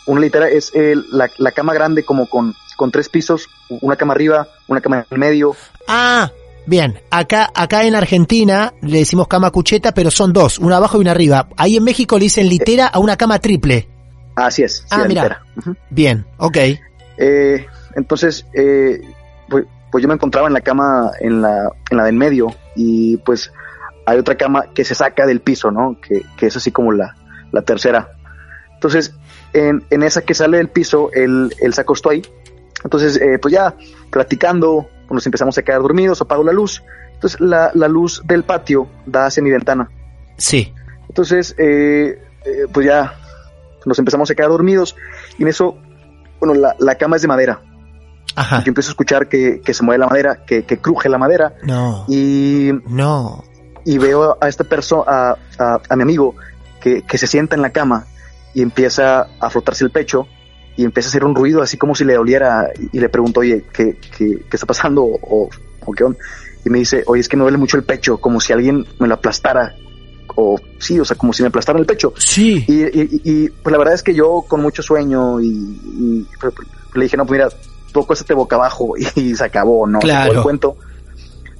una 0.06 0.20
litera 0.20 0.48
es 0.48 0.72
el- 0.74 1.04
la, 1.10 1.30
la 1.38 1.52
cama 1.52 1.72
grande 1.74 2.04
como 2.04 2.28
con, 2.28 2.54
con 2.76 2.90
tres 2.90 3.08
pisos, 3.08 3.48
una 3.80 3.96
cama 3.96 4.14
arriba, 4.14 4.48
una 4.68 4.80
cama 4.80 5.06
en 5.10 5.18
medio. 5.20 5.56
Ah, 5.88 6.30
bien. 6.66 7.00
Acá, 7.10 7.50
acá 7.54 7.84
en 7.84 7.94
Argentina 7.94 8.72
le 8.82 8.98
decimos 8.98 9.28
cama 9.28 9.50
cucheta, 9.50 9.92
pero 9.92 10.10
son 10.10 10.32
dos, 10.32 10.58
una 10.58 10.76
abajo 10.76 10.98
y 10.98 11.00
una 11.00 11.12
arriba. 11.12 11.48
Ahí 11.56 11.76
en 11.76 11.84
México 11.84 12.18
le 12.18 12.24
dicen 12.24 12.48
litera 12.48 12.86
a 12.88 12.98
una 12.98 13.16
cama 13.16 13.38
triple. 13.38 13.88
Así 14.36 14.62
es, 14.62 14.78
sí, 14.78 14.86
Ah, 14.90 15.04
mira. 15.06 15.42
Bien, 15.90 16.26
ok. 16.38 16.56
Eh, 17.16 17.66
entonces, 17.94 18.44
eh, 18.52 19.00
pues, 19.48 19.64
pues 19.92 20.02
yo 20.02 20.08
me 20.08 20.14
encontraba 20.14 20.48
en 20.48 20.52
la 20.54 20.60
cama, 20.60 21.10
en 21.20 21.40
la, 21.40 21.70
en 21.90 21.96
la 21.96 22.02
de 22.04 22.10
en 22.10 22.18
medio, 22.18 22.48
y 22.74 23.16
pues 23.18 23.52
hay 24.06 24.18
otra 24.18 24.34
cama 24.36 24.64
que 24.74 24.84
se 24.84 24.94
saca 24.96 25.24
del 25.24 25.40
piso, 25.40 25.70
¿no? 25.70 25.96
Que, 26.00 26.22
que 26.36 26.46
es 26.46 26.56
así 26.56 26.72
como 26.72 26.90
la, 26.92 27.14
la 27.52 27.62
tercera. 27.62 28.10
Entonces, 28.74 29.14
en, 29.54 29.84
en 29.90 30.02
esa 30.02 30.20
que 30.22 30.34
sale 30.34 30.58
del 30.58 30.68
piso, 30.68 31.10
él, 31.14 31.54
él 31.60 31.72
se 31.72 31.80
acostó 31.80 32.10
ahí. 32.10 32.22
Entonces, 32.82 33.16
eh, 33.16 33.38
pues 33.40 33.54
ya 33.54 33.74
platicando, 34.10 34.86
nos 35.10 35.24
empezamos 35.24 35.56
a 35.56 35.62
quedar 35.62 35.80
dormidos, 35.80 36.20
apago 36.20 36.44
la 36.44 36.52
luz. 36.52 36.82
Entonces, 37.14 37.40
la, 37.40 37.70
la 37.74 37.88
luz 37.88 38.22
del 38.26 38.44
patio 38.44 38.88
da 39.06 39.26
hacia 39.26 39.42
mi 39.42 39.50
ventana. 39.50 39.88
Sí. 40.36 40.74
Entonces, 41.08 41.54
eh, 41.56 42.20
eh, 42.44 42.66
pues 42.72 42.86
ya 42.86 43.14
nos 43.86 43.98
empezamos 43.98 44.30
a 44.30 44.34
quedar 44.34 44.50
dormidos. 44.50 44.96
Y 45.38 45.42
en 45.42 45.48
eso, 45.48 45.78
bueno, 46.40 46.54
la, 46.54 46.76
la 46.78 46.96
cama 46.96 47.16
es 47.16 47.22
de 47.22 47.28
madera. 47.28 47.62
Ajá. 48.36 48.58
Yo 48.64 48.68
empiezo 48.68 48.90
a 48.90 48.92
escuchar 48.92 49.28
que, 49.28 49.60
que 49.64 49.72
se 49.72 49.82
mueve 49.84 50.00
la 50.00 50.08
madera, 50.08 50.44
que, 50.44 50.64
que 50.64 50.78
cruje 50.78 51.08
la 51.08 51.18
madera. 51.18 51.54
No. 51.62 52.04
Y, 52.08 52.70
No. 52.88 53.44
y 53.84 53.96
veo 53.98 54.36
a 54.40 54.48
esta 54.48 54.64
persona, 54.64 55.04
a, 55.06 55.36
a, 55.58 55.80
a 55.88 55.96
mi 55.96 56.02
amigo, 56.02 56.34
que, 56.80 57.02
que 57.02 57.16
se 57.16 57.26
sienta 57.26 57.54
en 57.54 57.62
la 57.62 57.70
cama 57.70 58.06
y 58.54 58.62
empieza 58.62 59.28
a 59.40 59.50
frotarse 59.50 59.84
el 59.84 59.90
pecho 59.90 60.26
y 60.76 60.84
empieza 60.84 61.08
a 61.08 61.10
hacer 61.10 61.24
un 61.24 61.34
ruido 61.34 61.62
así 61.62 61.76
como 61.76 61.94
si 61.94 62.04
le 62.04 62.14
doliera 62.14 62.70
y, 62.92 62.98
le 62.98 63.08
pregunto, 63.08 63.40
oye, 63.40 63.64
¿qué, 63.72 63.96
qué, 64.16 64.44
qué 64.48 64.56
está 64.56 64.66
pasando? 64.66 65.04
O, 65.04 65.48
o 65.84 65.92
qué 65.92 66.04
onda? 66.04 66.18
Y 66.64 66.70
me 66.70 66.78
dice, 66.78 67.02
oye, 67.06 67.20
es 67.20 67.28
que 67.28 67.36
me 67.36 67.42
duele 67.42 67.58
mucho 67.58 67.76
el 67.76 67.84
pecho, 67.84 68.18
como 68.18 68.40
si 68.40 68.52
alguien 68.52 68.86
me 68.98 69.06
lo 69.06 69.14
aplastara. 69.14 69.74
O 70.36 70.58
sí, 70.78 70.98
o 70.98 71.04
sea, 71.04 71.16
como 71.16 71.32
si 71.32 71.42
me 71.42 71.48
aplastaran 71.48 71.80
el 71.80 71.86
pecho. 71.86 72.12
Sí. 72.16 72.64
Y, 72.66 72.82
y, 72.82 73.20
y, 73.24 73.48
pues 73.50 73.70
la 73.70 73.78
verdad 73.78 73.94
es 73.94 74.02
que 74.02 74.14
yo 74.14 74.44
con 74.48 74.62
mucho 74.62 74.82
sueño 74.82 75.40
y, 75.40 75.46
y, 75.46 76.26
pues, 76.40 76.54
le 76.94 77.04
dije, 77.04 77.16
no, 77.16 77.26
pues 77.26 77.38
mira, 77.38 77.48
tú 77.92 78.00
acuéstate 78.00 78.34
boca 78.34 78.56
abajo 78.56 78.94
y, 79.14 79.34
se 79.34 79.44
acabó, 79.44 79.86
¿no? 79.86 79.98
Claro. 80.00 80.32
el 80.32 80.42
cuento. 80.42 80.76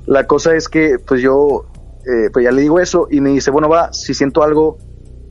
La 0.07 0.26
cosa 0.26 0.54
es 0.54 0.68
que 0.68 0.98
pues 0.98 1.22
yo, 1.22 1.64
eh, 2.04 2.28
pues 2.33 2.44
ya 2.44 2.50
le 2.50 2.62
digo 2.62 2.80
eso 2.80 3.07
y 3.11 3.20
me 3.20 3.30
dice, 3.30 3.50
bueno, 3.50 3.68
va, 3.68 3.92
si 3.92 4.12
siento 4.12 4.42
algo, 4.42 4.78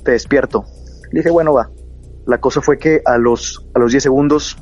te 0.04 0.12
despierto. 0.12 0.66
Le 1.14 1.20
dije, 1.22 1.30
bueno, 1.32 1.54
va. 1.54 1.70
La 2.26 2.40
cosa 2.40 2.60
fue 2.62 2.78
que 2.78 3.02
a 3.06 3.18
los, 3.18 3.66
a 3.74 3.80
los 3.80 3.92
10 3.92 4.04
segundos 4.04 4.58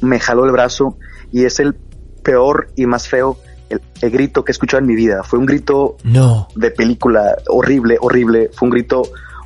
me 0.00 0.18
jaló 0.18 0.44
el 0.44 0.52
brazo 0.52 0.96
y 1.32 1.44
es 1.44 1.60
el 1.60 1.74
peor 2.22 2.68
y 2.76 2.86
más 2.86 3.08
feo, 3.08 3.36
el, 3.68 3.80
el 4.00 4.10
grito 4.10 4.44
que 4.44 4.50
he 4.50 4.54
escuchado 4.54 4.80
en 4.80 4.86
mi 4.86 4.94
vida. 4.96 5.22
Fue 5.22 5.38
un 5.38 5.46
grito 5.46 5.96
No. 6.04 6.48
de 6.56 6.70
película 6.70 7.36
horrible, 7.48 7.96
horrible, 8.00 8.50
fue 8.54 8.66
un 8.66 8.70
grito 8.72 9.02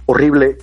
horrible. 0.06 0.58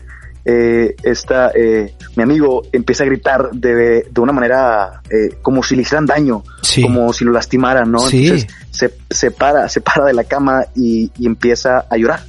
Eh, 0.46 0.96
esta, 1.04 1.52
eh, 1.54 1.94
mi 2.16 2.24
amigo 2.24 2.62
empieza 2.72 3.04
a 3.04 3.08
gritar 3.08 3.52
de, 3.52 4.08
de 4.10 4.22
una 4.22 4.32
manera 4.32 5.02
eh, 5.10 5.36
como 5.42 5.62
si 5.62 5.76
le 5.76 5.82
hicieran 5.82 6.06
daño, 6.06 6.44
Sí. 6.62 6.82
como 6.82 7.12
si 7.14 7.26
lo 7.26 7.32
lastimaran, 7.34 7.92
¿no? 7.92 8.00
Sí. 8.00 8.24
Entonces 8.28 8.48
se, 8.72 8.94
se 9.10 9.32
para, 9.32 9.68
se 9.70 9.82
para 9.82 10.06
de 10.06 10.14
la 10.14 10.24
cama 10.24 10.66
y, 10.76 11.12
y 11.18 11.26
empieza 11.28 11.86
a 11.90 11.98
llorar 11.98 12.22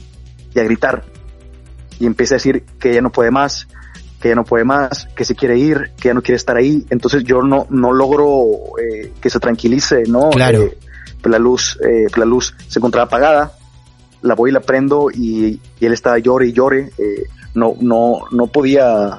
y 0.55 0.59
a 0.59 0.65
gritar 0.65 1.05
y 2.01 2.07
empieza 2.07 2.35
a 2.35 2.39
decir 2.39 2.65
que 2.81 2.95
ya 2.95 3.03
no 3.03 3.13
puede 3.13 3.31
más, 3.31 3.69
que 4.21 4.31
ya 4.31 4.35
no 4.35 4.45
puede 4.45 4.65
más, 4.65 5.07
que 5.15 5.25
se 5.25 5.37
quiere 5.37 5.59
ir, 5.59 5.93
que 6.01 6.09
ya 6.09 6.15
no 6.15 6.23
quiere 6.23 6.37
estar 6.37 6.57
ahí. 6.57 6.87
Entonces 6.91 7.23
yo 7.25 7.43
no, 7.43 7.67
no 7.71 7.93
logro 7.93 8.49
eh, 8.83 9.13
que 9.21 9.31
se 9.31 9.39
tranquilice, 9.39 10.05
¿no? 10.09 10.31
Claro. 10.31 10.63
Eh, 10.63 10.79
pues 11.21 11.31
la 11.31 11.39
luz, 11.39 11.79
eh, 11.83 12.07
pues 12.09 12.19
la 12.19 12.25
luz 12.25 12.55
se 12.67 12.79
encontraba 12.79 13.07
apagada, 13.07 13.53
la 14.23 14.35
voy 14.35 14.51
y 14.51 14.53
la 14.55 14.61
prendo 14.61 15.11
y, 15.13 15.61
y 15.79 15.87
él 15.87 15.93
estaba 15.93 16.19
llore 16.19 16.49
y 16.49 16.53
llore, 16.53 16.91
no, 17.55 17.75
no, 17.81 18.21
no 18.31 18.47
podía, 18.47 19.19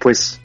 pues, 0.00 0.40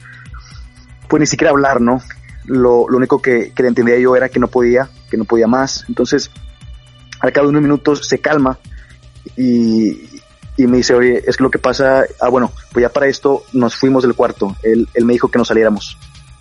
pues 1.08 1.20
ni 1.20 1.26
siquiera 1.26 1.50
hablar, 1.50 1.80
¿no? 1.80 2.00
Lo, 2.44 2.88
lo 2.88 2.96
único 2.96 3.20
que, 3.20 3.52
que 3.52 3.62
le 3.62 3.68
entendía 3.70 3.98
yo 3.98 4.14
era 4.14 4.28
que 4.28 4.38
no 4.38 4.46
podía, 4.48 4.88
que 5.10 5.16
no 5.16 5.24
podía 5.24 5.48
más. 5.48 5.84
Entonces, 5.88 6.30
al 7.20 7.32
cabo 7.32 7.46
de 7.46 7.50
unos 7.50 7.62
minutos 7.62 8.06
se 8.06 8.20
calma 8.20 8.58
y, 9.36 10.11
y 10.56 10.66
me 10.66 10.78
dice, 10.78 10.94
oye, 10.94 11.22
es 11.26 11.36
que 11.36 11.42
lo 11.42 11.50
que 11.50 11.58
pasa, 11.58 12.04
ah, 12.20 12.28
bueno, 12.28 12.52
pues 12.72 12.82
ya 12.82 12.88
para 12.90 13.06
esto 13.06 13.44
nos 13.52 13.74
fuimos 13.74 14.02
del 14.02 14.14
cuarto. 14.14 14.54
Él, 14.62 14.86
él 14.94 15.04
me 15.04 15.14
dijo 15.14 15.28
que 15.28 15.38
nos 15.38 15.48
saliéramos. 15.48 15.96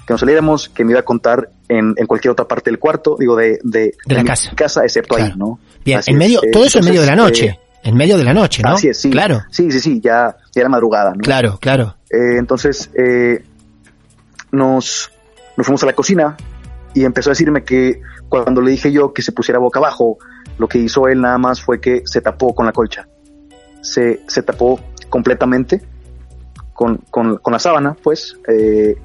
Que 0.05 0.13
nos 0.13 0.19
saliéramos, 0.19 0.67
que 0.69 0.83
me 0.83 0.91
iba 0.91 0.99
a 0.99 1.03
contar 1.03 1.49
en, 1.69 1.93
en 1.95 2.07
cualquier 2.07 2.31
otra 2.31 2.45
parte 2.47 2.69
del 2.69 2.79
cuarto, 2.79 3.15
digo, 3.19 3.35
de, 3.35 3.59
de, 3.63 3.93
De 4.05 4.15
la 4.15 4.23
casa. 4.23 4.51
casa, 4.55 4.83
excepto 4.83 5.15
ahí. 5.15 5.31
¿no? 5.37 5.59
Bien, 5.85 5.99
Así 5.99 6.11
en 6.11 6.17
medio, 6.17 6.41
Eh, 6.43 6.49
todo 6.51 6.65
eso 6.65 6.79
en 6.79 6.85
medio 6.85 7.01
de 7.01 7.07
la 7.07 7.15
noche. 7.15 7.45
eh, 7.45 7.59
en 7.83 7.95
medio 7.95 8.17
de 8.17 8.23
la 8.23 8.33
noche, 8.33 8.61
¿no? 8.63 8.73
Así 8.75 8.89
es, 8.89 8.97
sí. 8.99 9.09
Claro, 9.09 9.41
Sí, 9.49 9.71
sí, 9.71 9.79
sí, 9.79 10.01
ya, 10.03 10.35
ya 10.53 10.61
era 10.61 10.69
madrugada, 10.69 11.11
¿no? 11.13 11.21
claro, 11.21 11.57
claro. 11.59 11.95
Eh, 12.09 12.37
entonces, 12.37 12.89
eh, 12.95 13.43
nos, 14.51 15.11
nos 15.57 15.65
fuimos 15.65 15.81
a 15.83 15.85
la 15.85 15.93
cocina 15.93 16.35
y 16.93 17.05
empezó 17.05 17.29
a 17.29 17.31
decirme 17.31 17.63
que 17.63 18.01
cuando 18.29 18.61
le 18.61 18.71
dije 18.71 18.91
yo 18.91 19.13
que 19.13 19.21
se 19.21 19.31
pusiera 19.31 19.59
boca 19.59 19.79
abajo, 19.79 20.17
lo 20.57 20.67
que 20.67 20.77
hizo 20.77 21.07
él 21.07 21.21
nada 21.21 21.37
más 21.37 21.61
fue 21.61 21.79
que 21.79 22.01
se 22.05 22.21
tapó 22.21 22.53
con 22.53 22.65
la 22.65 22.71
colcha. 22.71 23.07
Se, 23.81 24.21
se 24.27 24.43
tapó 24.43 24.79
completamente 25.09 25.81
con, 26.73 26.97
con, 27.09 27.37
con 27.37 27.53
la 27.53 27.59
sábana, 27.59 27.95
pues, 28.01 28.37
eh, 28.47 28.95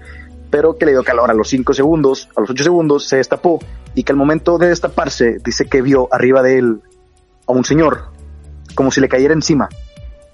pero 0.50 0.76
que 0.76 0.86
le 0.86 0.92
dio 0.92 1.02
calor 1.04 1.30
a 1.30 1.34
los 1.34 1.48
5 1.48 1.74
segundos, 1.74 2.28
a 2.36 2.40
los 2.40 2.50
8 2.50 2.62
segundos 2.64 3.08
se 3.08 3.16
destapó 3.16 3.58
y 3.94 4.04
que 4.04 4.12
al 4.12 4.18
momento 4.18 4.58
de 4.58 4.68
destaparse 4.68 5.38
dice 5.44 5.66
que 5.66 5.82
vio 5.82 6.08
arriba 6.12 6.42
de 6.42 6.58
él 6.58 6.80
a 7.46 7.52
un 7.52 7.64
señor, 7.64 8.04
como 8.74 8.90
si 8.90 9.00
le 9.00 9.08
cayera 9.08 9.34
encima, 9.34 9.68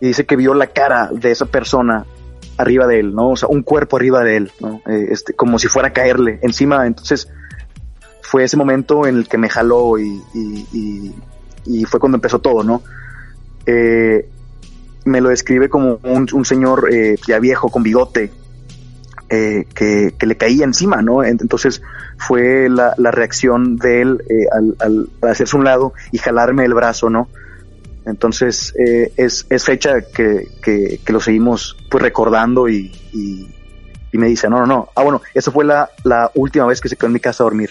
y 0.00 0.08
dice 0.08 0.26
que 0.26 0.36
vio 0.36 0.54
la 0.54 0.66
cara 0.68 1.10
de 1.12 1.30
esa 1.30 1.46
persona 1.46 2.04
arriba 2.58 2.86
de 2.86 3.00
él, 3.00 3.14
¿no? 3.14 3.30
O 3.30 3.36
sea, 3.36 3.48
un 3.48 3.62
cuerpo 3.62 3.96
arriba 3.96 4.22
de 4.22 4.36
él, 4.36 4.52
¿no? 4.60 4.82
Eh, 4.86 5.06
este, 5.10 5.32
como 5.32 5.58
si 5.58 5.68
fuera 5.68 5.88
a 5.88 5.92
caerle 5.92 6.38
encima. 6.42 6.86
Entonces, 6.86 7.28
fue 8.20 8.44
ese 8.44 8.56
momento 8.56 9.06
en 9.06 9.16
el 9.16 9.28
que 9.28 9.38
me 9.38 9.48
jaló 9.48 9.98
y, 9.98 10.20
y, 10.34 11.14
y- 11.64 11.84
fue 11.84 12.00
cuando 12.00 12.16
empezó 12.16 12.40
todo, 12.40 12.62
¿no? 12.64 12.82
Eh, 13.66 14.28
me 15.04 15.20
lo 15.20 15.28
describe 15.30 15.68
como 15.68 15.98
un, 16.02 16.28
un 16.32 16.44
señor 16.44 16.88
eh, 16.92 17.16
ya 17.26 17.38
viejo, 17.38 17.68
con 17.68 17.82
bigote, 17.82 18.30
eh, 19.28 19.66
que, 19.74 20.14
que 20.18 20.26
le 20.26 20.36
caía 20.36 20.64
encima, 20.64 21.02
¿no? 21.02 21.24
En- 21.24 21.38
Entonces 21.40 21.82
fue 22.18 22.68
la, 22.68 22.94
la 22.98 23.10
reacción 23.10 23.76
de 23.76 24.02
él 24.02 24.22
eh, 24.28 24.46
al, 24.78 25.08
hacerse 25.22 25.56
un 25.56 25.64
lado 25.64 25.92
y 26.12 26.18
jalarme 26.18 26.64
el 26.64 26.74
brazo, 26.74 27.08
¿no? 27.10 27.28
Entonces 28.04 28.74
eh, 28.78 29.12
es, 29.16 29.46
es 29.48 29.64
fecha 29.64 30.00
que, 30.02 30.48
que, 30.62 31.00
que 31.04 31.12
lo 31.12 31.20
seguimos 31.20 31.76
pues 31.88 32.02
recordando 32.02 32.68
y, 32.68 32.92
y, 33.12 33.48
y 34.12 34.18
me 34.18 34.26
dice, 34.26 34.48
no, 34.50 34.58
no, 34.60 34.66
no. 34.66 34.88
Ah, 34.96 35.02
bueno, 35.02 35.22
esa 35.34 35.50
fue 35.52 35.64
la, 35.64 35.88
la 36.04 36.30
última 36.34 36.66
vez 36.66 36.80
que 36.80 36.88
se 36.88 36.96
quedó 36.96 37.06
en 37.06 37.12
mi 37.14 37.20
casa 37.20 37.42
a 37.42 37.46
dormir. 37.46 37.70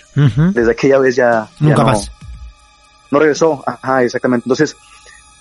Desde 0.54 0.72
aquella 0.72 1.00
vez 1.00 1.16
ya... 1.16 1.50
ya 1.60 1.68
Nunca 1.68 1.84
no- 1.84 1.90
más. 1.90 2.12
no 3.12 3.20
regresó, 3.20 3.62
ajá, 3.68 4.04
exactamente. 4.04 4.46
Entonces, 4.46 4.76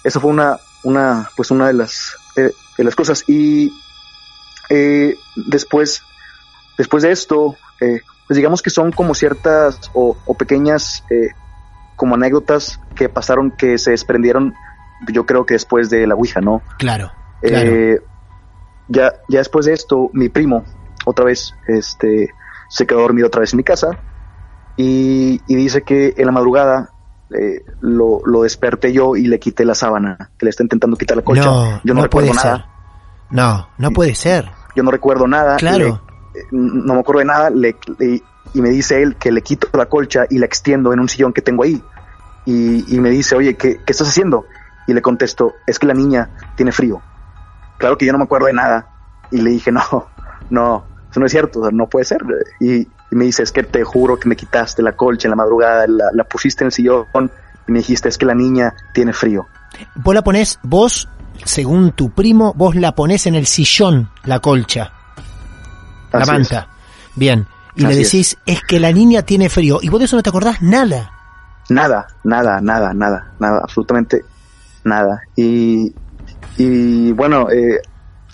eso 0.02 0.20
fue 0.20 0.30
una, 0.32 0.58
una, 0.82 1.30
pues 1.36 1.50
una 1.50 1.66
de 1.66 1.74
las, 1.74 2.16
de, 2.36 2.54
de 2.76 2.84
las 2.84 2.94
cosas. 2.94 3.24
Y 3.26 3.72
eh, 4.68 5.16
después, 5.36 6.02
después 6.78 7.02
de 7.02 7.12
esto, 7.12 7.56
eh, 7.80 8.00
pues 8.26 8.36
digamos 8.36 8.62
que 8.62 8.70
son 8.70 8.92
como 8.92 9.14
ciertas 9.14 9.90
o, 9.92 10.16
o 10.24 10.34
pequeñas 10.34 11.04
eh, 11.10 11.30
como 11.96 12.14
anécdotas 12.14 12.80
que 12.94 13.08
pasaron 13.08 13.50
que 13.50 13.76
se 13.76 13.90
desprendieron, 13.90 14.54
yo 15.12 15.26
creo 15.26 15.44
que 15.44 15.54
después 15.54 15.90
de 15.90 16.06
la 16.06 16.14
Ouija, 16.14 16.40
¿no? 16.40 16.62
Claro, 16.78 17.12
claro. 17.40 17.70
Eh, 17.70 18.00
ya, 18.88 19.12
ya 19.28 19.38
después 19.38 19.66
de 19.66 19.72
esto, 19.72 20.10
mi 20.12 20.28
primo, 20.28 20.64
otra 21.04 21.24
vez, 21.24 21.54
este, 21.68 22.30
se 22.68 22.86
quedó 22.86 23.00
dormido 23.00 23.26
otra 23.26 23.40
vez 23.40 23.52
en 23.52 23.58
mi 23.58 23.64
casa 23.64 23.98
y, 24.76 25.42
y 25.46 25.54
dice 25.56 25.82
que 25.82 26.14
en 26.16 26.26
la 26.26 26.32
madrugada 26.32 26.90
eh, 27.38 27.64
lo, 27.80 28.20
lo 28.24 28.42
desperté 28.42 28.92
yo 28.92 29.16
y 29.16 29.26
le 29.26 29.38
quité 29.38 29.64
la 29.64 29.74
sábana, 29.74 30.30
que 30.38 30.46
le 30.46 30.50
está 30.50 30.62
intentando 30.62 30.96
quitar 30.96 31.16
la 31.16 31.22
colcha. 31.22 31.44
no, 31.44 31.80
yo 31.84 31.94
no, 31.94 32.02
no 32.02 32.10
puede 32.10 32.28
recuerdo 32.28 32.34
ser. 32.34 32.50
nada, 32.52 32.68
No, 33.30 33.68
no 33.78 33.90
puede 33.92 34.14
ser. 34.14 34.50
yo 34.74 34.82
no 34.82 34.90
recuerdo 34.90 35.26
nada. 35.26 35.56
Claro. 35.56 35.78
le- 36.34 36.40
eh, 36.40 36.46
no 36.52 36.94
me 36.94 37.00
acuerdo 37.00 37.20
de 37.20 37.24
nada, 37.26 37.50
le, 37.50 37.76
le- 37.98 38.22
y 38.54 38.60
me 38.62 38.70
dice 38.70 39.02
él 39.02 39.16
que 39.16 39.30
le 39.32 39.42
quito 39.42 39.68
la 39.74 39.86
colcha 39.86 40.24
y 40.28 40.38
la 40.38 40.46
extiendo 40.46 40.92
en 40.92 41.00
un 41.00 41.08
sillón 41.08 41.32
que 41.32 41.42
tengo 41.42 41.62
ahí. 41.64 41.80
Y, 42.46 42.96
y 42.96 43.00
me 43.00 43.10
dice, 43.10 43.36
oye, 43.36 43.54
¿qué, 43.56 43.76
¿qué 43.84 43.92
estás 43.92 44.08
haciendo? 44.08 44.46
Y 44.86 44.92
le 44.94 45.02
contesto, 45.02 45.54
es 45.66 45.78
que 45.78 45.86
la 45.86 45.94
niña 45.94 46.30
tiene 46.56 46.72
frío. 46.72 47.00
Claro 47.78 47.96
que 47.96 48.06
yo 48.06 48.12
no 48.12 48.18
me 48.18 48.24
acuerdo 48.24 48.46
de 48.46 48.52
nada. 48.54 48.88
Y 49.30 49.40
le 49.40 49.50
dije, 49.50 49.70
no, 49.70 49.82
no, 50.50 50.84
eso 51.10 51.20
no 51.20 51.26
es 51.26 51.32
cierto, 51.32 51.60
o 51.60 51.62
sea, 51.62 51.70
no 51.72 51.86
puede 51.88 52.04
ser. 52.04 52.22
Y, 52.60 52.88
y 53.10 53.16
me 53.16 53.24
dice, 53.24 53.42
es 53.42 53.52
que 53.52 53.62
te 53.62 53.82
juro 53.84 54.18
que 54.18 54.28
me 54.28 54.36
quitaste 54.36 54.82
la 54.82 54.92
colcha 54.92 55.26
en 55.28 55.30
la 55.30 55.36
madrugada, 55.36 55.86
la, 55.86 56.06
la 56.12 56.24
pusiste 56.24 56.64
en 56.64 56.66
el 56.66 56.72
sillón 56.72 57.06
y 57.66 57.72
me 57.72 57.78
dijiste, 57.78 58.08
es 58.08 58.18
que 58.18 58.26
la 58.26 58.34
niña 58.34 58.74
tiene 58.94 59.12
frío. 59.12 59.46
Vos 59.96 60.14
la 60.14 60.22
ponés, 60.22 60.58
vos, 60.62 61.08
según 61.44 61.92
tu 61.92 62.10
primo, 62.10 62.52
vos 62.56 62.74
la 62.76 62.94
ponés 62.94 63.26
en 63.26 63.34
el 63.34 63.46
sillón, 63.46 64.10
la 64.24 64.40
colcha, 64.40 64.92
la 66.12 66.20
Así 66.20 66.30
es. 66.30 66.38
manta. 66.38 66.68
Bien. 67.16 67.46
Y 67.76 67.86
le 67.86 67.94
decís, 67.94 68.36
es. 68.46 68.62
que 68.62 68.80
la 68.80 68.92
niña 68.92 69.22
tiene 69.22 69.48
frío. 69.48 69.78
Y 69.80 69.88
vos 69.88 70.00
de 70.00 70.06
eso 70.06 70.16
no 70.16 70.22
te 70.22 70.28
acordás 70.28 70.60
nada. 70.60 71.12
Nada, 71.68 72.08
nada, 72.24 72.60
nada, 72.60 72.92
nada, 72.92 73.32
nada, 73.38 73.60
absolutamente 73.62 74.24
nada. 74.84 75.22
Y, 75.36 75.94
y 76.56 77.12
bueno, 77.12 77.48
eh, 77.50 77.80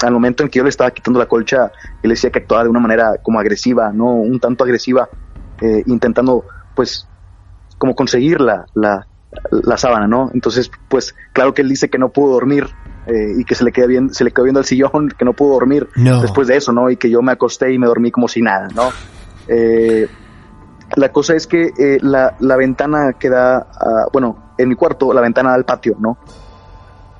al 0.02 0.12
momento 0.12 0.42
en 0.42 0.48
que 0.50 0.58
yo 0.58 0.62
le 0.62 0.70
estaba 0.70 0.90
quitando 0.90 1.18
la 1.18 1.26
colcha, 1.26 1.70
él 2.02 2.10
decía 2.10 2.30
que 2.30 2.40
actuaba 2.40 2.64
de 2.64 2.70
una 2.70 2.80
manera 2.80 3.14
como 3.22 3.40
agresiva, 3.40 3.92
¿no? 3.92 4.12
Un 4.14 4.38
tanto 4.40 4.64
agresiva, 4.64 5.08
eh, 5.60 5.82
intentando, 5.86 6.44
pues, 6.74 7.08
como 7.78 7.94
conseguir 7.94 8.40
la, 8.40 8.66
la, 8.74 9.06
la 9.50 9.76
sábana, 9.76 10.06
¿no? 10.06 10.30
Entonces, 10.34 10.70
pues, 10.88 11.14
claro 11.32 11.54
que 11.54 11.62
él 11.62 11.68
dice 11.68 11.88
que 11.88 11.98
no 11.98 12.10
pudo 12.10 12.32
dormir 12.34 12.64
eh, 13.06 13.34
y 13.38 13.44
que 13.44 13.54
se 13.54 13.64
le, 13.64 13.72
queda 13.72 13.86
bien, 13.86 14.10
se 14.12 14.24
le 14.24 14.32
quedó 14.32 14.44
viendo 14.44 14.60
al 14.60 14.66
sillón, 14.66 15.08
que 15.18 15.24
no 15.24 15.34
pudo 15.34 15.54
dormir 15.54 15.88
No. 15.96 16.20
después 16.20 16.48
de 16.48 16.56
eso, 16.56 16.72
¿no? 16.72 16.90
Y 16.90 16.96
que 16.96 17.10
yo 17.10 17.22
me 17.22 17.32
acosté 17.32 17.72
y 17.72 17.78
me 17.78 17.86
dormí 17.86 18.10
como 18.10 18.28
si 18.28 18.42
nada, 18.42 18.68
¿no? 18.74 18.90
Eh, 19.48 20.06
la 20.96 21.08
cosa 21.10 21.34
es 21.34 21.46
que 21.46 21.98
la, 22.02 22.34
la 22.38 22.56
ventana 22.56 23.14
que 23.18 23.28
da, 23.28 23.56
a- 23.58 24.06
bueno, 24.12 24.36
en 24.56 24.68
mi 24.68 24.74
cuarto, 24.74 25.12
la 25.12 25.20
ventana 25.20 25.50
da 25.50 25.56
al 25.56 25.64
patio, 25.64 25.96
¿no? 25.98 26.18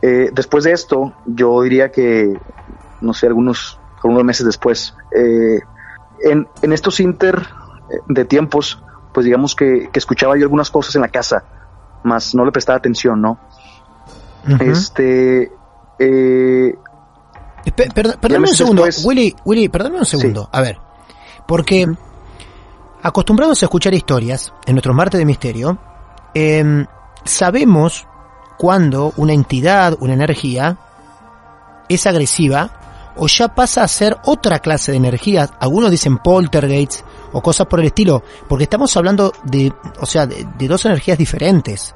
Después 0.00 0.62
de 0.64 0.72
esto, 0.72 1.14
yo 1.24 1.62
diría 1.62 1.90
que, 1.90 2.38
no 3.00 3.12
sé, 3.14 3.26
algunos, 3.26 3.78
algunos 4.02 4.24
meses 4.24 4.46
después, 4.46 4.94
eh, 5.16 5.60
en, 6.24 6.48
en 6.62 6.72
estos 6.72 7.00
inter 7.00 7.46
eh, 7.90 7.98
de 8.08 8.24
tiempos, 8.24 8.82
pues 9.12 9.24
digamos 9.26 9.54
que, 9.54 9.88
que 9.92 9.98
escuchaba 9.98 10.36
yo 10.36 10.42
algunas 10.44 10.70
cosas 10.70 10.94
en 10.96 11.02
la 11.02 11.08
casa, 11.08 11.44
más 12.04 12.34
no 12.34 12.44
le 12.44 12.52
prestaba 12.52 12.78
atención, 12.78 13.20
¿no? 13.20 13.38
Este, 14.60 15.52
eh, 15.98 16.74
Pe- 17.74 17.88
perd- 17.88 18.18
perdóname 18.18 18.48
un 18.50 18.54
segundo, 18.54 18.84
después- 18.84 19.04
Willy, 19.06 19.34
Willy, 19.44 19.68
perdóname 19.68 20.00
un 20.00 20.06
segundo. 20.06 20.48
A 20.52 20.60
ver, 20.60 20.78
porque 21.48 21.86
acostumbrados 23.02 23.62
a 23.62 23.66
escuchar 23.66 23.92
historias 23.94 24.52
en 24.66 24.74
nuestros 24.74 24.94
martes 24.94 25.18
de 25.18 25.24
misterio, 25.24 25.78
em, 26.34 26.86
sabemos 27.24 28.06
cuando 28.56 29.12
una 29.16 29.32
entidad, 29.32 29.96
una 30.00 30.12
energía, 30.14 30.78
es 31.88 32.06
agresiva 32.06 32.70
o 33.16 33.26
ya 33.26 33.48
pasa 33.54 33.82
a 33.82 33.88
ser 33.88 34.16
otra 34.24 34.58
clase 34.58 34.92
de 34.92 34.98
energía. 34.98 35.48
Algunos 35.60 35.90
dicen 35.90 36.18
poltergeists 36.18 37.04
o 37.32 37.40
cosas 37.42 37.66
por 37.66 37.80
el 37.80 37.86
estilo, 37.86 38.22
porque 38.48 38.64
estamos 38.64 38.96
hablando 38.96 39.32
de, 39.44 39.72
o 40.00 40.06
sea, 40.06 40.26
de, 40.26 40.46
de 40.58 40.68
dos 40.68 40.84
energías 40.84 41.18
diferentes. 41.18 41.94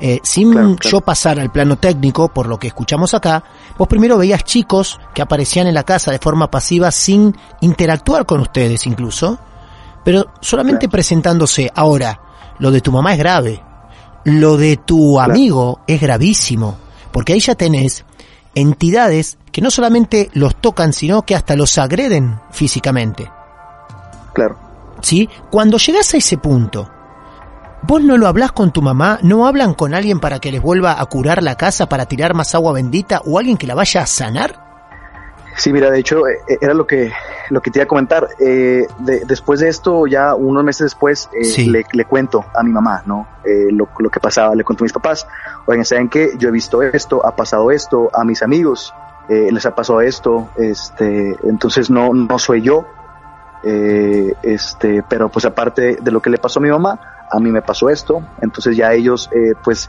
Eh, 0.00 0.18
sin 0.22 0.50
Claro, 0.50 0.76
claro. 0.76 0.90
yo 0.90 1.00
pasar 1.02 1.38
al 1.38 1.52
plano 1.52 1.76
técnico, 1.76 2.28
por 2.28 2.46
lo 2.46 2.58
que 2.58 2.66
escuchamos 2.68 3.14
acá, 3.14 3.44
vos 3.78 3.86
primero 3.86 4.18
veías 4.18 4.42
chicos 4.42 4.98
que 5.14 5.22
aparecían 5.22 5.66
en 5.68 5.74
la 5.74 5.84
casa 5.84 6.10
de 6.10 6.18
forma 6.18 6.50
pasiva 6.50 6.90
sin 6.90 7.36
interactuar 7.60 8.26
con 8.26 8.40
ustedes 8.40 8.86
incluso, 8.86 9.38
pero 10.04 10.32
solamente 10.40 10.86
Claro. 10.86 10.92
presentándose. 10.92 11.70
Ahora, 11.74 12.20
lo 12.58 12.70
de 12.70 12.80
tu 12.80 12.90
mamá 12.90 13.12
es 13.12 13.18
grave. 13.18 13.62
Lo 14.24 14.56
de 14.56 14.76
tu 14.76 15.20
amigo 15.20 15.80
es 15.86 16.00
gravísimo, 16.00 16.76
porque 17.12 17.34
ahí 17.34 17.40
ya 17.40 17.54
tenés 17.54 18.04
entidades 18.54 19.38
que 19.50 19.60
no 19.60 19.70
solamente 19.70 20.30
los 20.34 20.56
tocan, 20.56 20.92
sino 20.92 21.22
que 21.22 21.34
hasta 21.34 21.56
los 21.56 21.78
agreden 21.78 22.40
físicamente. 22.50 23.30
claro. 24.32 24.58
¿Sí? 25.00 25.28
Cuando 25.50 25.78
llegas 25.78 26.14
a 26.14 26.18
ese 26.18 26.38
punto, 26.38 26.88
vos 27.82 28.02
no 28.02 28.16
lo 28.16 28.28
hablas 28.28 28.52
con 28.52 28.72
tu 28.72 28.82
mamá, 28.82 29.18
no 29.22 29.46
hablan 29.46 29.74
con 29.74 29.94
alguien 29.94 30.20
para 30.20 30.38
que 30.38 30.52
les 30.52 30.62
vuelva 30.62 31.00
a 31.00 31.06
curar 31.06 31.42
la 31.42 31.56
casa, 31.56 31.88
para 31.88 32.06
tirar 32.06 32.34
más 32.34 32.54
agua 32.54 32.72
bendita 32.72 33.20
o 33.26 33.38
alguien 33.38 33.56
que 33.56 33.66
la 33.66 33.74
vaya 33.74 34.02
a 34.02 34.06
sanar. 34.06 34.71
Sí, 35.56 35.72
mira, 35.72 35.90
de 35.90 35.98
hecho, 35.98 36.26
eh, 36.26 36.38
era 36.60 36.74
lo 36.74 36.86
que, 36.86 37.12
lo 37.50 37.60
que 37.60 37.70
te 37.70 37.78
iba 37.78 37.84
a 37.84 37.88
comentar. 37.88 38.26
Eh, 38.40 38.86
de- 38.98 39.24
después 39.26 39.60
de 39.60 39.68
esto, 39.68 40.06
ya 40.06 40.34
unos 40.34 40.64
meses 40.64 40.86
después, 40.86 41.28
eh, 41.38 41.44
Sí. 41.44 41.68
le, 41.70 41.84
le 41.92 42.04
cuento 42.06 42.44
a 42.54 42.62
mi 42.62 42.70
mamá, 42.70 43.02
¿no? 43.06 43.26
Eh, 43.44 43.66
lo, 43.70 43.88
lo 43.98 44.10
que 44.10 44.18
pasaba, 44.20 44.54
le 44.54 44.64
cuento 44.64 44.84
a 44.84 44.86
mis 44.86 44.92
papás. 44.92 45.26
Oigan, 45.66 45.84
¿saben 45.84 46.08
qué? 46.08 46.30
Yo 46.38 46.48
he 46.48 46.52
visto 46.52 46.82
esto, 46.82 47.24
ha 47.26 47.36
pasado 47.36 47.70
esto, 47.70 48.10
a 48.14 48.24
mis 48.24 48.42
amigos 48.42 48.94
eh, 49.28 49.48
les 49.52 49.64
ha 49.66 49.74
pasado 49.74 50.00
esto, 50.00 50.48
este, 50.56 51.36
entonces 51.44 51.90
no, 51.90 52.12
no 52.12 52.38
soy 52.38 52.62
yo. 52.62 52.86
Eh, 53.64 54.34
este, 54.42 55.04
pero 55.08 55.28
pues 55.28 55.44
aparte 55.44 55.96
de 56.02 56.10
lo 56.10 56.20
que 56.20 56.30
le 56.30 56.38
pasó 56.38 56.58
a 56.58 56.62
mi 56.62 56.68
mamá, 56.70 56.98
a 57.30 57.38
mí 57.38 57.50
me 57.50 57.62
pasó 57.62 57.88
esto. 57.88 58.22
Entonces 58.40 58.76
ya 58.76 58.92
ellos, 58.92 59.30
eh, 59.32 59.52
pues, 59.62 59.88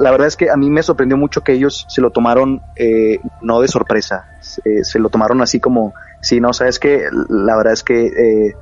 la 0.00 0.10
verdad 0.10 0.26
es 0.26 0.36
que 0.36 0.50
a 0.50 0.56
mí 0.56 0.68
me 0.70 0.82
sorprendió 0.82 1.16
mucho 1.16 1.40
que 1.40 1.52
ellos 1.52 1.86
se 1.88 2.00
lo 2.02 2.10
tomaron 2.10 2.60
eh, 2.76 3.20
no 3.40 3.60
de 3.60 3.68
sorpresa, 3.68 4.26
se, 4.40 4.84
se 4.84 4.98
lo 4.98 5.08
tomaron 5.08 5.40
así 5.42 5.60
como, 5.60 5.94
sí, 6.20 6.40
no, 6.40 6.52
sabes 6.52 6.78
que 6.78 7.08
la 7.28 7.56
verdad 7.56 7.72
es 7.72 7.82
que 7.82 8.06
eh, 8.06 8.56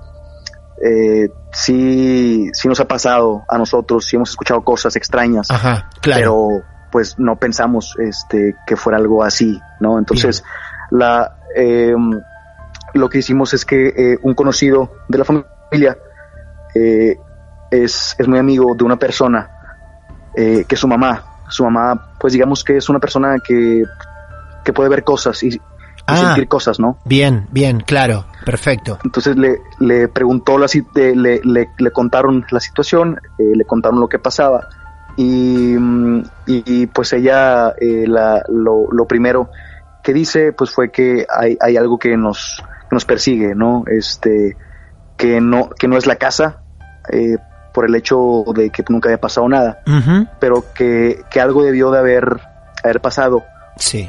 eh, 0.82 1.28
sí, 1.52 2.50
sí 2.52 2.68
nos 2.68 2.80
ha 2.80 2.88
pasado 2.88 3.44
a 3.48 3.58
nosotros, 3.58 4.04
sí 4.04 4.16
hemos 4.16 4.30
escuchado 4.30 4.62
cosas 4.62 4.96
extrañas, 4.96 5.50
Ajá, 5.50 5.88
claro. 6.00 6.20
pero 6.20 6.48
pues 6.90 7.18
no 7.18 7.36
pensamos 7.36 7.94
este 7.98 8.56
que 8.66 8.76
fuera 8.76 8.98
algo 8.98 9.22
así, 9.22 9.60
¿no? 9.80 9.98
Entonces, 9.98 10.44
la 10.90 11.36
eh, 11.54 11.94
lo 12.94 13.08
que 13.08 13.18
hicimos 13.18 13.54
es 13.54 13.64
que 13.64 13.88
eh, 13.88 14.18
un 14.22 14.34
conocido 14.34 14.92
de 15.08 15.18
la 15.18 15.24
familia 15.24 15.98
eh, 16.74 17.18
es, 17.70 18.14
es 18.18 18.28
muy 18.28 18.38
amigo 18.38 18.74
de 18.74 18.84
una 18.84 18.96
persona 18.96 19.50
que 20.34 20.66
es 20.68 20.78
su 20.78 20.86
mamá. 20.86 21.24
Su 21.48 21.64
mamá, 21.64 22.12
pues 22.20 22.34
digamos 22.34 22.62
que 22.62 22.76
es 22.76 22.88
una 22.90 22.98
persona 22.98 23.36
que, 23.38 23.82
que 24.66 24.72
puede 24.74 24.90
ver 24.90 25.04
cosas 25.04 25.42
y, 25.44 25.48
y 25.54 25.60
Ah. 26.08 26.16
sentir 26.16 26.46
cosas, 26.46 26.78
¿no? 26.78 26.98
Bien, 27.04 27.46
bien, 27.50 27.80
claro, 27.80 28.26
perfecto. 28.44 28.98
Entonces 29.04 29.36
le, 29.36 29.60
le 29.80 30.06
preguntó, 30.08 30.56
la, 30.58 30.66
le, 30.94 31.40
le, 31.42 31.68
le 31.78 31.90
contaron 31.90 32.44
la 32.50 32.60
situación, 32.60 33.18
eh, 33.38 33.52
le 33.56 33.64
contaron 33.64 33.98
lo 33.98 34.08
que 34.08 34.18
pasaba 34.20 34.68
y, 35.16 35.74
mm, 35.76 36.18
y, 36.46 36.82
y, 36.82 36.86
pues 36.86 37.12
ella 37.12 37.70
eh, 37.80 38.04
la, 38.06 38.42
lo, 38.48 38.86
lo 38.92 39.06
primero 39.06 39.50
que 40.04 40.12
dice 40.12 40.52
pues 40.52 40.70
fue 40.70 40.90
que 40.92 41.26
hay, 41.28 41.56
hay 41.60 41.76
algo 41.76 41.98
que 41.98 42.16
nos, 42.16 42.62
nos 42.92 43.04
persigue, 43.04 43.54
¿no? 43.56 43.82
Este, 43.88 44.56
que 45.16 45.40
no, 45.40 45.70
que 45.70 45.88
no 45.88 45.96
es 45.96 46.06
la 46.06 46.16
casa, 46.16 46.62
eh, 47.10 47.36
por 47.74 47.84
el 47.84 47.94
hecho 47.96 48.44
de 48.54 48.70
que 48.70 48.84
nunca 48.88 49.08
había 49.08 49.20
pasado 49.20 49.48
nada, 49.48 49.80
pero 50.38 50.64
que, 50.72 51.24
que 51.30 51.40
algo 51.40 51.64
debió 51.64 51.90
de 51.90 51.98
haber, 51.98 52.40
haber 52.84 53.00
pasado 53.00 53.42
Sí. 53.78 54.08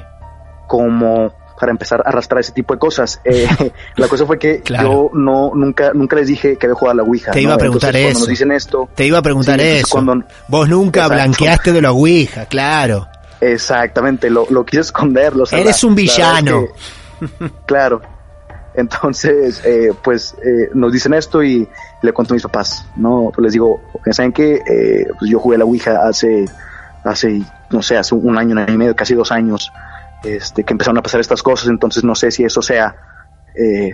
Como 0.67 1.33
para 1.59 1.71
empezar 1.71 2.01
a 2.05 2.09
arrastrar 2.09 2.41
ese 2.41 2.51
tipo 2.51 2.73
de 2.75 2.79
cosas. 2.79 3.19
Eh, 3.25 3.47
la 3.95 4.07
cosa 4.07 4.25
fue 4.27 4.37
que 4.37 4.61
Claro. 4.61 4.91
yo 4.91 5.09
no 5.13 5.51
nunca 5.55 5.91
nunca 5.95 6.15
les 6.17 6.27
dije 6.27 6.55
que 6.57 6.67
había 6.67 6.75
jugado 6.75 6.91
a 6.99 7.03
la 7.03 7.09
Ouija. 7.09 7.31
Te 7.31 7.41
iba 7.41 7.49
¿no? 7.51 7.55
a 7.55 7.57
preguntar 7.57 7.95
Entonces, 7.95 8.03
Cuando 8.05 8.19
eso. 8.19 8.19
nos 8.19 8.27
dicen 8.29 8.51
esto, 8.51 8.89
Te 8.93 9.05
iba 9.07 9.17
a 9.17 9.21
preguntar 9.23 9.59
Sí, 9.59 9.65
eso. 9.67 9.87
cuando- 9.89 10.23
Vos 10.47 10.69
nunca 10.69 10.99
Exacto. 11.01 11.15
blanqueaste 11.15 11.71
de 11.71 11.81
la 11.81 11.91
Ouija, 11.91 12.45
claro. 12.45 13.07
exactamente, 13.41 14.29
lo, 14.29 14.45
lo 14.51 14.65
quise 14.65 14.81
esconderlo. 14.81 15.43
o 15.43 15.45
sea, 15.47 15.59
Eres 15.59 15.81
la- 15.81 15.87
un 15.89 15.93
es 15.93 16.03
villano. 16.03 16.65
que- 17.19 17.49
claro. 17.65 18.01
Entonces, 18.75 19.61
eh, 19.65 19.91
pues 20.03 20.35
eh, 20.45 20.69
nos 20.75 20.93
dicen 20.93 21.13
esto 21.15 21.41
y 21.41 21.67
le 22.03 22.13
cuento 22.13 22.33
a 22.33 22.35
mis 22.35 22.43
papás, 22.43 22.85
¿no? 22.95 23.31
Pues 23.33 23.43
les 23.45 23.53
digo, 23.53 23.81
¿saben 24.11 24.31
qué? 24.31 24.61
Eh, 24.67 25.07
pues 25.17 25.31
yo 25.31 25.39
jugué 25.39 25.55
a 25.55 25.59
la 25.59 25.65
Ouija 25.65 26.07
hace, 26.07 26.45
hace, 27.03 27.41
no 27.71 27.81
sé, 27.81 27.97
hace 27.97 28.13
un 28.13 28.37
año, 28.37 28.51
un 28.51 28.59
año 28.59 28.73
y 28.73 28.77
medio, 28.77 28.95
casi 28.95 29.15
dos 29.15 29.31
años, 29.31 29.71
este, 30.23 30.63
que 30.63 30.73
empezaron 30.73 30.97
a 30.97 31.01
pasar 31.01 31.21
estas 31.21 31.43
cosas, 31.43 31.69
entonces 31.69 32.03
no 32.03 32.15
sé 32.15 32.31
si 32.31 32.43
eso 32.43 32.61
sea 32.61 32.95
eh, 33.55 33.91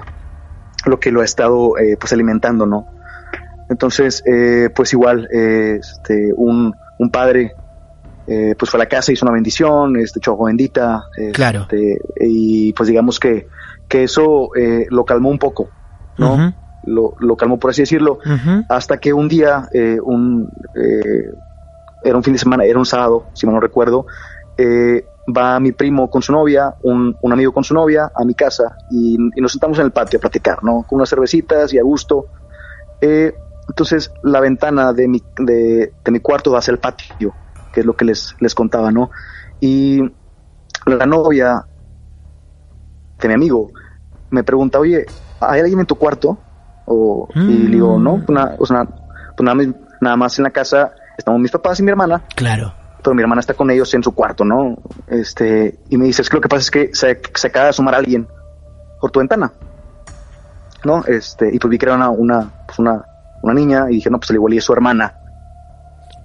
lo 0.85 0.99
que 0.99 1.11
lo 1.11 1.21
ha 1.21 1.25
estado 1.25 1.77
eh, 1.77 1.97
pues 1.99 2.13
alimentando, 2.13 2.65
¿no? 2.65 2.87
Entonces, 3.69 4.23
eh, 4.25 4.69
pues 4.75 4.93
igual, 4.93 5.27
este, 5.31 6.31
un, 6.35 6.73
un 6.99 7.09
padre 7.09 7.53
eh, 8.27 8.55
pues 8.57 8.69
fue 8.69 8.77
a 8.79 8.83
la 8.83 8.89
casa, 8.89 9.11
hizo 9.11 9.25
una 9.25 9.33
bendición, 9.33 9.97
este, 9.97 10.19
echó 10.19 10.37
bendita, 10.37 11.03
Claro. 11.33 11.61
este, 11.61 11.99
y 12.19 12.73
pues 12.73 12.87
digamos 12.87 13.19
que, 13.19 13.47
que 13.87 14.03
eso 14.03 14.49
lo 14.89 15.05
calmó 15.05 15.29
un 15.29 15.39
poco, 15.39 15.69
¿no? 16.17 16.53
Lo, 16.85 17.13
lo 17.19 17.37
calmó 17.37 17.57
por 17.59 17.71
así 17.71 17.81
decirlo, 17.83 18.19
hasta 18.69 18.97
que 18.97 19.13
un 19.13 19.27
día, 19.29 19.69
un, 20.03 20.49
eh, 20.75 21.31
era 22.03 22.17
un 22.17 22.23
fin 22.23 22.33
de 22.33 22.39
semana, 22.39 22.65
era 22.65 22.77
un 22.77 22.85
sábado, 22.85 23.27
si 23.33 23.45
mal 23.45 23.55
no 23.55 23.61
recuerdo, 23.61 24.05
eh, 24.57 25.05
va 25.25 25.59
mi 25.59 25.71
primo 25.71 26.09
con 26.09 26.21
su 26.21 26.31
novia, 26.33 26.75
un, 26.81 27.15
un 27.21 27.31
amigo 27.33 27.51
con 27.53 27.63
su 27.63 27.73
novia 27.73 28.11
a 28.13 28.25
mi 28.25 28.33
casa 28.33 28.75
y, 28.89 29.15
y 29.35 29.41
nos 29.41 29.51
sentamos 29.51 29.79
en 29.79 29.85
el 29.85 29.91
patio 29.91 30.17
a 30.17 30.21
platicar, 30.21 30.63
¿no? 30.63 30.83
Con 30.87 30.97
unas 30.97 31.09
cervecitas 31.09 31.73
y 31.73 31.79
a 31.79 31.83
gusto. 31.83 32.27
Eh, 32.99 33.33
entonces 33.69 34.11
la 34.23 34.39
ventana 34.41 34.91
de 34.93 35.07
mi, 35.07 35.21
de, 35.39 35.93
de 36.03 36.11
mi 36.11 36.19
cuarto 36.19 36.51
da 36.51 36.59
hacia 36.59 36.71
el 36.73 36.79
patio, 36.79 37.33
que 37.71 37.79
es 37.79 37.85
lo 37.85 37.93
que 37.95 38.03
les, 38.05 38.35
les 38.39 38.53
contaba, 38.53 38.91
¿no? 38.91 39.09
Y 39.61 40.01
la 40.85 41.05
novia 41.05 41.65
de 43.19 43.27
mi 43.29 43.33
amigo 43.35 43.71
me 44.31 44.43
pregunta, 44.43 44.79
oye, 44.79 45.05
¿hay 45.39 45.61
alguien 45.61 45.79
en 45.79 45.85
tu 45.85 45.95
cuarto? 45.95 46.37
O, 46.85 47.29
Y 47.35 47.67
le 47.67 47.75
digo, 47.75 47.97
Mm. 47.97 48.03
no, 48.03 48.21
pues, 48.25 48.37
o 48.59 48.65
sea, 48.65 48.85
pues 49.37 49.45
nada, 49.45 49.73
nada 50.01 50.17
más 50.17 50.37
en 50.37 50.43
la 50.43 50.49
casa 50.51 50.91
estamos 51.17 51.39
mis 51.39 51.51
papás 51.51 51.79
y 51.79 51.83
mi 51.83 51.91
hermana, 51.91 52.21
Claro. 52.35 52.73
Pero 53.03 53.15
mi 53.15 53.21
hermana 53.21 53.41
está 53.41 53.53
con 53.53 53.69
ellos 53.69 53.93
en 53.93 54.03
su 54.03 54.13
cuarto, 54.13 54.45
¿no? 54.45 54.77
Este, 55.07 55.79
y 55.89 55.97
me 55.97 56.05
dice, 56.05 56.21
es 56.21 56.29
que 56.29 56.37
lo 56.37 56.41
que 56.41 56.49
pasa 56.49 56.61
es 56.61 56.71
que 56.71 56.89
se, 56.93 57.21
se 57.35 57.47
acaba 57.47 57.65
de 57.65 57.69
asomar 57.69 57.95
alguien 57.95 58.27
por 58.99 59.11
tu 59.11 59.19
ventana, 59.19 59.51
¿no? 60.83 61.03
Este, 61.05 61.53
y 61.53 61.59
pues 61.59 61.69
vi 61.69 61.77
que 61.77 61.85
era 61.85 61.95
una, 61.95 62.09
una, 62.09 62.51
pues 62.65 62.79
una, 62.79 63.05
una 63.41 63.53
niña 63.53 63.85
y 63.89 63.95
dije, 63.95 64.09
no, 64.09 64.19
pues 64.19 64.29
al 64.31 64.37
igual 64.37 64.53
y 64.53 64.57
es 64.57 64.63
su 64.63 64.73
hermana. 64.73 65.13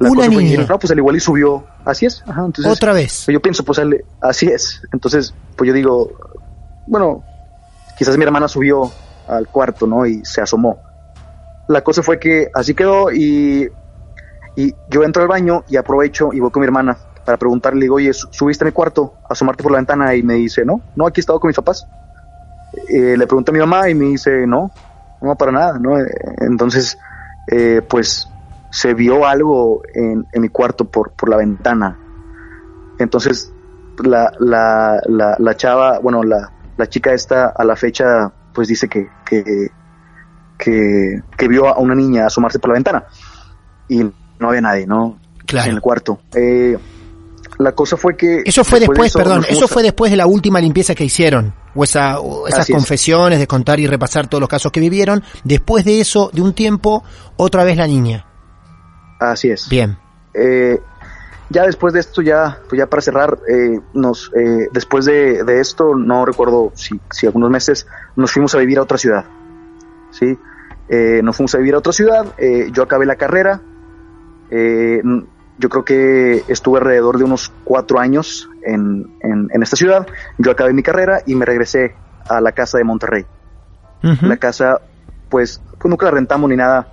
Una 0.01 0.27
fue 0.27 0.29
niña. 0.29 0.65
no, 0.69 0.79
pues 0.79 0.91
al 0.93 0.99
igual 0.99 1.17
y 1.17 1.21
subió, 1.21 1.67
así 1.85 2.07
es, 2.07 2.23
ajá, 2.27 2.45
entonces. 2.45 2.73
Otra 2.73 2.93
vez. 2.93 3.25
Pues 3.27 3.33
yo 3.33 3.43
pienso, 3.43 3.65
pues 3.65 3.81
así 4.21 4.47
es. 4.47 4.81
Entonces, 4.93 5.35
pues 5.57 5.67
yo 5.67 5.75
digo, 5.75 6.13
bueno, 6.87 7.25
quizás 7.99 8.17
mi 8.17 8.25
hermana 8.25 8.47
subió 8.47 8.91
al 9.27 9.49
cuarto, 9.49 9.87
¿no? 9.87 10.07
Y 10.07 10.25
se 10.25 10.41
asomó. 10.41 10.79
La 11.67 11.83
cosa 11.83 12.03
fue 12.03 12.21
que 12.21 12.49
así 12.55 12.75
quedó 12.75 13.11
y, 13.13 13.69
y 14.61 14.77
yo 14.87 15.05
entro 15.05 15.23
al 15.23 15.29
baño 15.29 15.65
y 15.69 15.77
aprovecho 15.77 16.31
y 16.33 16.41
voy 16.41 16.51
con 16.51 16.61
mi 16.63 16.67
hermana 16.67 16.99
para 17.25 17.39
preguntarle, 17.39 17.81
le 17.81 17.85
digo, 17.85 17.97
oye, 17.97 18.13
¿su- 18.13 18.29
¿subiste 18.33 18.65
a 18.65 18.67
mi 18.67 18.73
cuarto 18.73 19.21
a 19.29 19.35
asomarte 19.35 19.63
por 19.63 19.73
la 19.73 19.79
ventana? 19.79 20.15
Y 20.17 20.23
me 20.23 20.35
dice, 20.35 20.65
no, 20.65 20.85
no, 20.97 21.07
aquí 21.07 21.21
he 21.21 21.23
estado 21.23 21.41
con 21.41 21.49
mis 21.49 21.57
papás. 21.57 21.89
Eh, 22.73 23.17
le 23.17 23.27
pregunté 23.27 23.51
a 23.51 23.55
mi 23.55 23.61
mamá 23.61 23.89
y 23.89 23.95
me 23.95 24.07
dice, 24.07 24.47
no, 24.47 24.73
no, 25.21 25.37
para 25.37 25.53
nada, 25.53 25.79
¿no? 25.79 25.99
Eh, 25.99 26.07
Entonces, 26.39 26.99
eh, 27.47 27.83
pues 27.89 28.35
se 28.71 28.95
vio 28.95 29.27
algo 29.27 29.83
en, 29.95 30.27
en 30.33 30.43
mi 30.43 30.49
cuarto 30.51 30.91
por, 30.91 31.15
por 31.15 31.29
la 31.31 31.37
ventana. 31.37 32.01
Entonces, 32.99 33.55
la, 33.99 34.33
la, 34.39 35.01
la, 35.07 35.37
la 35.39 35.57
chava, 35.57 35.99
bueno, 36.01 36.23
la 36.25 36.87
chica 36.89 37.13
esta 37.13 37.49
a 37.49 37.65
la 37.65 37.77
fecha, 37.77 38.35
pues 38.53 38.69
dice 38.69 38.89
que, 38.89 39.09
que, 39.25 39.45
que, 40.59 41.23
que 41.37 41.49
vio 41.49 41.69
a 41.69 41.79
una 41.79 41.95
niña 41.95 42.27
asomarse 42.27 42.59
por 42.59 42.71
la 42.71 42.75
ventana 42.75 43.07
y 43.89 44.05
no 44.39 44.49
había 44.49 44.61
nadie, 44.61 44.87
¿no? 44.87 45.19
Claro. 45.47 45.71
En 45.71 45.77
el 45.77 45.81
cuarto. 45.81 46.21
Eh, 46.35 46.77
la 47.59 47.73
cosa 47.73 47.97
fue 47.97 48.17
que... 48.17 48.43
Eso 48.45 48.63
fue 48.65 48.79
de 48.81 48.87
después, 48.87 49.09
eso 49.09 49.19
perdón, 49.19 49.45
eso 49.49 49.67
fue 49.67 49.83
después 49.83 50.11
de 50.11 50.17
la 50.17 50.27
última 50.27 50.61
limpieza 50.61 50.95
que 50.95 51.05
hicieron, 51.05 51.55
o, 51.75 51.85
esa, 51.85 52.21
o 52.21 52.47
esas 52.47 52.61
Así 52.61 52.73
es. 52.73 52.77
confesiones 52.77 53.39
de 53.39 53.47
contar 53.47 53.81
y 53.81 53.87
repasar 53.87 54.29
todos 54.29 54.41
los 54.41 54.49
casos 54.49 54.71
que 54.71 54.81
vivieron. 54.81 55.25
Después 55.45 55.85
de 55.85 56.01
eso, 56.01 56.31
de 56.33 56.43
un 56.43 56.53
tiempo, 56.53 57.03
otra 57.37 57.65
vez 57.65 57.77
la 57.77 57.87
niña. 57.87 58.27
Así 59.19 59.51
es. 59.51 59.69
Bien. 59.69 59.99
Eh, 60.35 60.81
ya 61.51 61.65
después 61.65 61.95
de 61.95 62.01
esto, 62.01 62.23
ya, 62.23 62.61
pues 62.69 62.79
ya 62.79 62.87
para 62.87 63.03
cerrar, 63.03 63.39
eh, 63.49 63.81
nos, 63.95 64.31
eh, 64.37 64.69
después 64.73 65.07
de, 65.07 65.43
de 65.43 65.61
esto, 65.61 65.95
no 65.97 66.25
recuerdo 66.27 66.73
si, 66.77 67.01
si 67.11 67.27
algunos 67.27 67.51
meses, 67.51 67.87
nos 68.15 68.31
fuimos 68.31 68.55
a 68.55 68.59
vivir 68.59 68.79
a 68.79 68.83
otra 68.83 68.99
ciudad. 68.99 69.25
¿sí? 70.11 70.39
Eh, 70.89 71.21
nos 71.23 71.37
fuimos 71.37 71.55
a 71.55 71.59
vivir 71.59 71.75
a 71.75 71.79
otra 71.79 71.93
ciudad, 71.93 72.27
eh, 72.39 72.69
yo 72.73 72.83
acabé 72.83 73.07
la 73.07 73.17
carrera, 73.17 73.61
eh, 74.51 75.01
n- 75.03 75.25
yo 75.59 75.69
creo 75.69 75.85
que 75.85 76.45
estuve 76.49 76.79
alrededor 76.79 77.19
de 77.19 77.25
unos 77.25 77.53
cuatro 77.65 77.99
años 77.99 78.49
en, 78.65 79.13
en, 79.23 79.49
en 79.53 79.63
esta 79.63 79.75
ciudad, 79.77 80.07
yo 80.39 80.51
acabé 80.53 80.73
mi 80.73 80.83
carrera 80.85 81.23
y 81.27 81.35
me 81.35 81.45
regresé 81.45 81.95
a 82.29 82.41
la 82.41 82.53
casa 82.53 82.79
de 82.79 82.85
Monterrey. 82.85 83.27
La 84.23 84.37
casa, 84.37 84.81
pues, 85.29 85.61
pues 85.79 85.91
nunca 85.91 86.07
la 86.07 86.13
rentamos 86.13 86.49
ni 86.49 86.55
nada, 86.57 86.87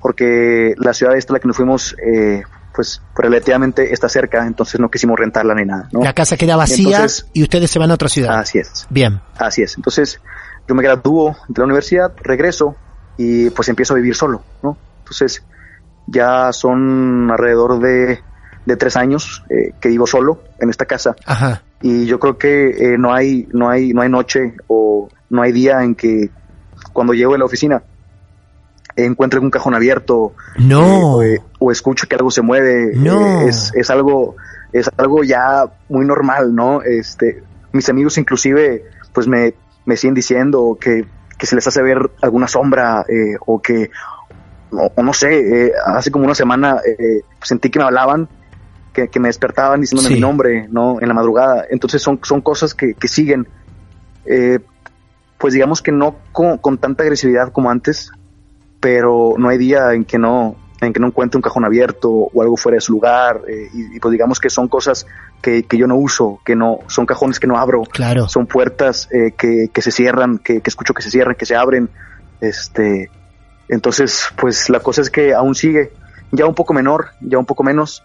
porque 0.00 0.74
la 0.78 0.94
ciudad 0.94 1.16
esta 1.16 1.32
a 1.32 1.34
la 1.34 1.40
que 1.40 1.48
nos 1.48 1.56
fuimos, 1.56 1.94
eh, 2.02 2.42
pues 2.74 3.02
relativamente 3.16 3.92
está 3.92 4.08
cerca, 4.08 4.46
entonces 4.46 4.78
no 4.80 4.90
quisimos 4.90 5.18
rentarla 5.18 5.54
ni 5.54 5.64
nada, 5.64 5.88
¿no? 5.92 6.00
La 6.02 6.12
casa 6.12 6.36
queda 6.36 6.56
vacía 6.56 6.96
Entonces- 6.96 7.26
y 7.32 7.42
ustedes 7.42 7.70
se 7.70 7.78
van 7.78 7.90
a 7.90 7.94
otra 7.94 8.08
ciudad. 8.08 8.38
Así 8.38 8.58
es, 8.58 8.86
Bien. 8.88 9.20
así 9.36 9.62
es. 9.62 9.76
Entonces 9.76 10.20
yo 10.68 10.74
me 10.74 10.82
gradúo 10.82 11.36
de 11.48 11.58
la 11.60 11.64
universidad, 11.64 12.12
regreso 12.22 12.76
y 13.16 13.50
pues 13.50 13.68
empiezo 13.68 13.94
a 13.94 13.96
vivir 13.96 14.14
solo, 14.14 14.42
¿no? 14.62 14.76
Entonces 15.00 15.42
ya 16.10 16.52
son 16.52 17.30
alrededor 17.30 17.80
de, 17.80 18.20
de 18.66 18.76
tres 18.76 18.96
años 18.96 19.44
eh, 19.50 19.72
que 19.80 19.88
vivo 19.90 20.06
solo 20.06 20.42
en 20.58 20.70
esta 20.70 20.86
casa 20.86 21.14
Ajá. 21.26 21.62
y 21.82 22.06
yo 22.06 22.18
creo 22.18 22.38
que 22.38 22.70
eh, 22.70 22.98
no 22.98 23.12
hay 23.14 23.46
no 23.52 23.68
hay 23.68 23.92
no 23.92 24.02
hay 24.02 24.08
noche 24.08 24.54
o 24.68 25.08
no 25.30 25.42
hay 25.42 25.52
día 25.52 25.82
en 25.82 25.94
que 25.94 26.30
cuando 26.92 27.12
llego 27.12 27.32
de 27.32 27.38
la 27.38 27.44
oficina 27.44 27.82
encuentre 28.96 29.38
un 29.38 29.50
cajón 29.50 29.74
abierto 29.74 30.32
No. 30.58 31.22
eh, 31.22 31.40
o, 31.58 31.66
o 31.66 31.70
escucho 31.72 32.06
que 32.08 32.16
algo 32.16 32.30
se 32.30 32.42
mueve 32.42 32.92
No. 32.96 33.42
es, 33.42 33.72
es 33.74 33.90
algo 33.90 34.36
es 34.72 34.90
algo 34.96 35.22
ya 35.24 35.64
muy 35.88 36.04
normal 36.04 36.54
no 36.54 36.82
este 36.82 37.42
mis 37.72 37.88
amigos 37.88 38.18
inclusive 38.18 38.84
pues 39.12 39.26
me, 39.28 39.54
me 39.84 39.96
siguen 39.96 40.14
diciendo 40.14 40.76
que, 40.80 41.06
que 41.38 41.46
se 41.46 41.54
les 41.54 41.66
hace 41.66 41.82
ver 41.82 42.10
alguna 42.22 42.48
sombra 42.48 43.04
eh, 43.08 43.36
o 43.46 43.60
que 43.60 43.90
o, 44.70 45.02
no 45.02 45.12
sé, 45.12 45.66
eh, 45.66 45.72
hace 45.86 46.10
como 46.10 46.24
una 46.24 46.34
semana 46.34 46.78
eh, 46.86 47.22
sentí 47.42 47.70
que 47.70 47.78
me 47.78 47.84
hablaban, 47.86 48.28
que, 48.92 49.08
que 49.08 49.20
me 49.20 49.28
despertaban 49.28 49.80
diciéndome 49.80 50.08
Sí. 50.08 50.14
mi 50.14 50.20
nombre, 50.20 50.68
¿no? 50.70 51.00
En 51.00 51.08
la 51.08 51.14
madrugada. 51.14 51.64
Entonces 51.70 52.02
son, 52.02 52.18
son 52.22 52.40
cosas 52.40 52.74
que, 52.74 52.94
que 52.94 53.08
siguen, 53.08 53.46
eh, 54.26 54.58
pues 55.38 55.54
digamos 55.54 55.80
que 55.82 55.92
no 55.92 56.16
con, 56.32 56.58
con 56.58 56.78
tanta 56.78 57.02
agresividad 57.04 57.52
como 57.52 57.70
antes, 57.70 58.10
pero 58.80 59.34
no 59.38 59.48
hay 59.48 59.58
día 59.58 59.92
en 59.94 60.04
que 60.04 60.18
no 60.18 60.56
en 60.80 60.92
que 60.92 61.00
no 61.00 61.08
encuentre 61.08 61.36
un 61.38 61.42
cajón 61.42 61.64
abierto 61.64 62.08
o 62.08 62.40
algo 62.40 62.56
fuera 62.56 62.76
de 62.76 62.80
su 62.80 62.92
lugar 62.92 63.40
y, 63.74 63.96
y 63.96 63.98
pues 63.98 64.12
digamos 64.12 64.38
que 64.38 64.48
son 64.48 64.68
cosas 64.68 65.06
que, 65.42 65.64
que 65.64 65.76
yo 65.76 65.88
no 65.88 65.96
uso, 65.96 66.38
que 66.44 66.54
no 66.54 66.78
son 66.86 67.04
cajones 67.04 67.40
que 67.40 67.48
no 67.48 67.58
abro, 67.58 67.82
Claro. 67.82 68.28
son 68.28 68.46
puertas 68.46 69.08
que, 69.36 69.70
que 69.72 69.82
se 69.82 69.90
cierran, 69.90 70.38
que, 70.38 70.60
que 70.60 70.70
escucho 70.70 70.94
que 70.94 71.02
se 71.02 71.10
cierran, 71.10 71.34
que 71.34 71.46
se 71.46 71.56
abren, 71.56 71.90
este, 72.40 73.10
entonces 73.68 74.24
pues 74.36 74.68
la 74.70 74.80
cosa 74.80 75.02
es 75.02 75.10
que 75.10 75.34
aún 75.34 75.54
sigue, 75.54 75.92
ya 76.32 76.46
un 76.46 76.54
poco 76.54 76.72
menor, 76.74 77.08
ya 77.20 77.38
un 77.38 77.46
poco 77.46 77.62
menos, 77.64 78.02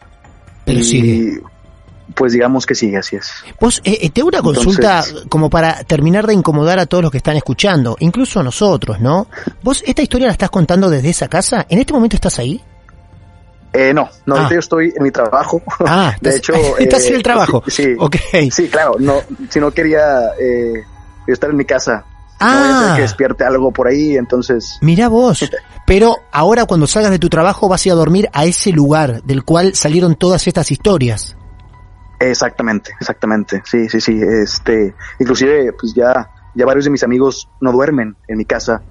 Pero 0.66 0.80
y, 0.80 0.84
sigue. 0.84 1.42
pues 2.16 2.34
digamos 2.34 2.66
que 2.66 2.76
sigue, 2.76 2.98
así 2.98 3.16
es. 3.16 3.32
Vos, 3.60 3.82
eh, 3.84 3.98
eh, 4.02 4.10
te 4.10 4.22
hago 4.22 4.30
una 4.30 4.42
consulta 4.42 5.00
Entonces- 5.00 5.26
como 5.30 5.50
para 5.50 5.84
terminar 5.84 6.28
de 6.28 6.34
incomodar 6.34 6.80
a 6.80 6.86
todos 6.86 7.02
los 7.04 7.12
que 7.12 7.18
están 7.18 7.36
escuchando, 7.38 7.96
incluso 8.00 8.40
a 8.40 8.44
nosotros, 8.44 9.00
¿no? 9.00 9.28
Vos, 9.62 9.84
esta 9.86 10.02
historia 10.02 10.28
la 10.28 10.34
estás 10.34 10.50
contando 10.50 10.90
desde 10.90 11.10
esa 11.10 11.28
casa. 11.28 11.66
¿En 11.70 11.80
este 11.80 11.94
momento 11.94 12.16
estás 12.16 12.40
ahí? 12.40 12.62
Eh, 13.76 13.92
no, 13.94 14.08
no, 14.28 14.36
Ah. 14.36 14.50
yo 14.52 14.60
estoy 14.60 14.94
en 14.96 15.02
mi 15.04 15.10
trabajo. 15.12 15.62
Ah, 15.80 16.16
de 16.22 16.30
estás- 16.30 16.36
hecho, 16.38 16.54
estás 16.78 17.06
eh, 17.06 17.10
en 17.10 17.16
el 17.16 17.24
trabajo. 17.24 17.64
Sí, 17.68 17.96
Ok. 17.98 18.16
sí, 18.52 18.68
claro. 18.70 18.96
No, 19.00 19.16
si 19.50 19.60
no 19.60 19.72
quería 19.72 20.28
eh, 20.40 20.84
estar 21.28 21.50
en 21.50 21.58
mi 21.58 21.66
casa, 21.66 22.06
no 22.44 22.60
voy 22.60 22.68
a 22.68 22.92
Ah. 22.92 22.96
que 22.96 23.02
despierte 23.04 23.44
algo 23.46 23.72
por 23.72 23.88
ahí, 23.88 24.16
entonces. 24.18 24.78
Mirá 24.82 25.08
vos. 25.08 25.50
Pero 25.86 26.18
ahora 26.32 26.66
cuando 26.66 26.88
salgas 26.88 27.12
de 27.12 27.20
tu 27.20 27.30
trabajo 27.30 27.68
vas 27.68 27.86
a 27.86 27.90
ir 27.90 27.94
a 27.94 27.96
dormir 27.96 28.30
a 28.34 28.46
ese 28.46 28.72
lugar 28.72 29.22
del 29.24 29.44
cual 29.44 29.74
salieron 29.76 30.16
todas 30.16 30.48
estas 30.48 30.72
historias. 30.72 31.36
Exactamente, 32.20 32.92
exactamente. 33.00 33.62
Sí, 33.66 33.90
sí, 33.90 34.00
sí. 34.00 34.22
Este, 34.22 34.96
inclusive, 35.20 35.74
pues 35.74 35.94
ya, 35.94 36.30
ya 36.56 36.66
varios 36.66 36.86
de 36.86 36.92
mis 36.92 37.04
amigos 37.04 37.50
no 37.60 37.72
duermen 37.72 38.16
en 38.28 38.38
mi 38.38 38.46
casa, 38.46 38.82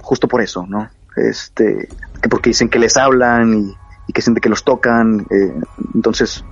justo 0.00 0.26
por 0.26 0.40
eso, 0.40 0.64
¿no? 0.66 0.88
Este, 1.16 1.88
que 2.22 2.28
porque 2.28 2.50
dicen 2.50 2.68
que 2.68 2.78
les 2.78 2.96
hablan 2.96 3.52
y, 3.54 3.74
y 4.06 4.12
que 4.12 4.22
sienten 4.22 4.40
que 4.40 4.48
los 4.48 4.64
tocan. 4.64 5.26
eh, 5.30 5.52
entonces, 5.94 6.44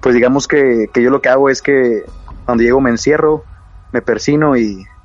pues 0.00 0.14
digamos 0.14 0.48
que, 0.48 0.88
que 0.92 1.02
yo 1.02 1.10
lo 1.10 1.20
que 1.22 1.28
hago 1.28 1.48
es 1.50 1.62
que 1.62 2.02
cuando 2.44 2.64
llego 2.64 2.80
me 2.80 2.90
encierro, 2.90 3.44
me 3.92 4.02
persino 4.02 4.56
y, 4.56 4.84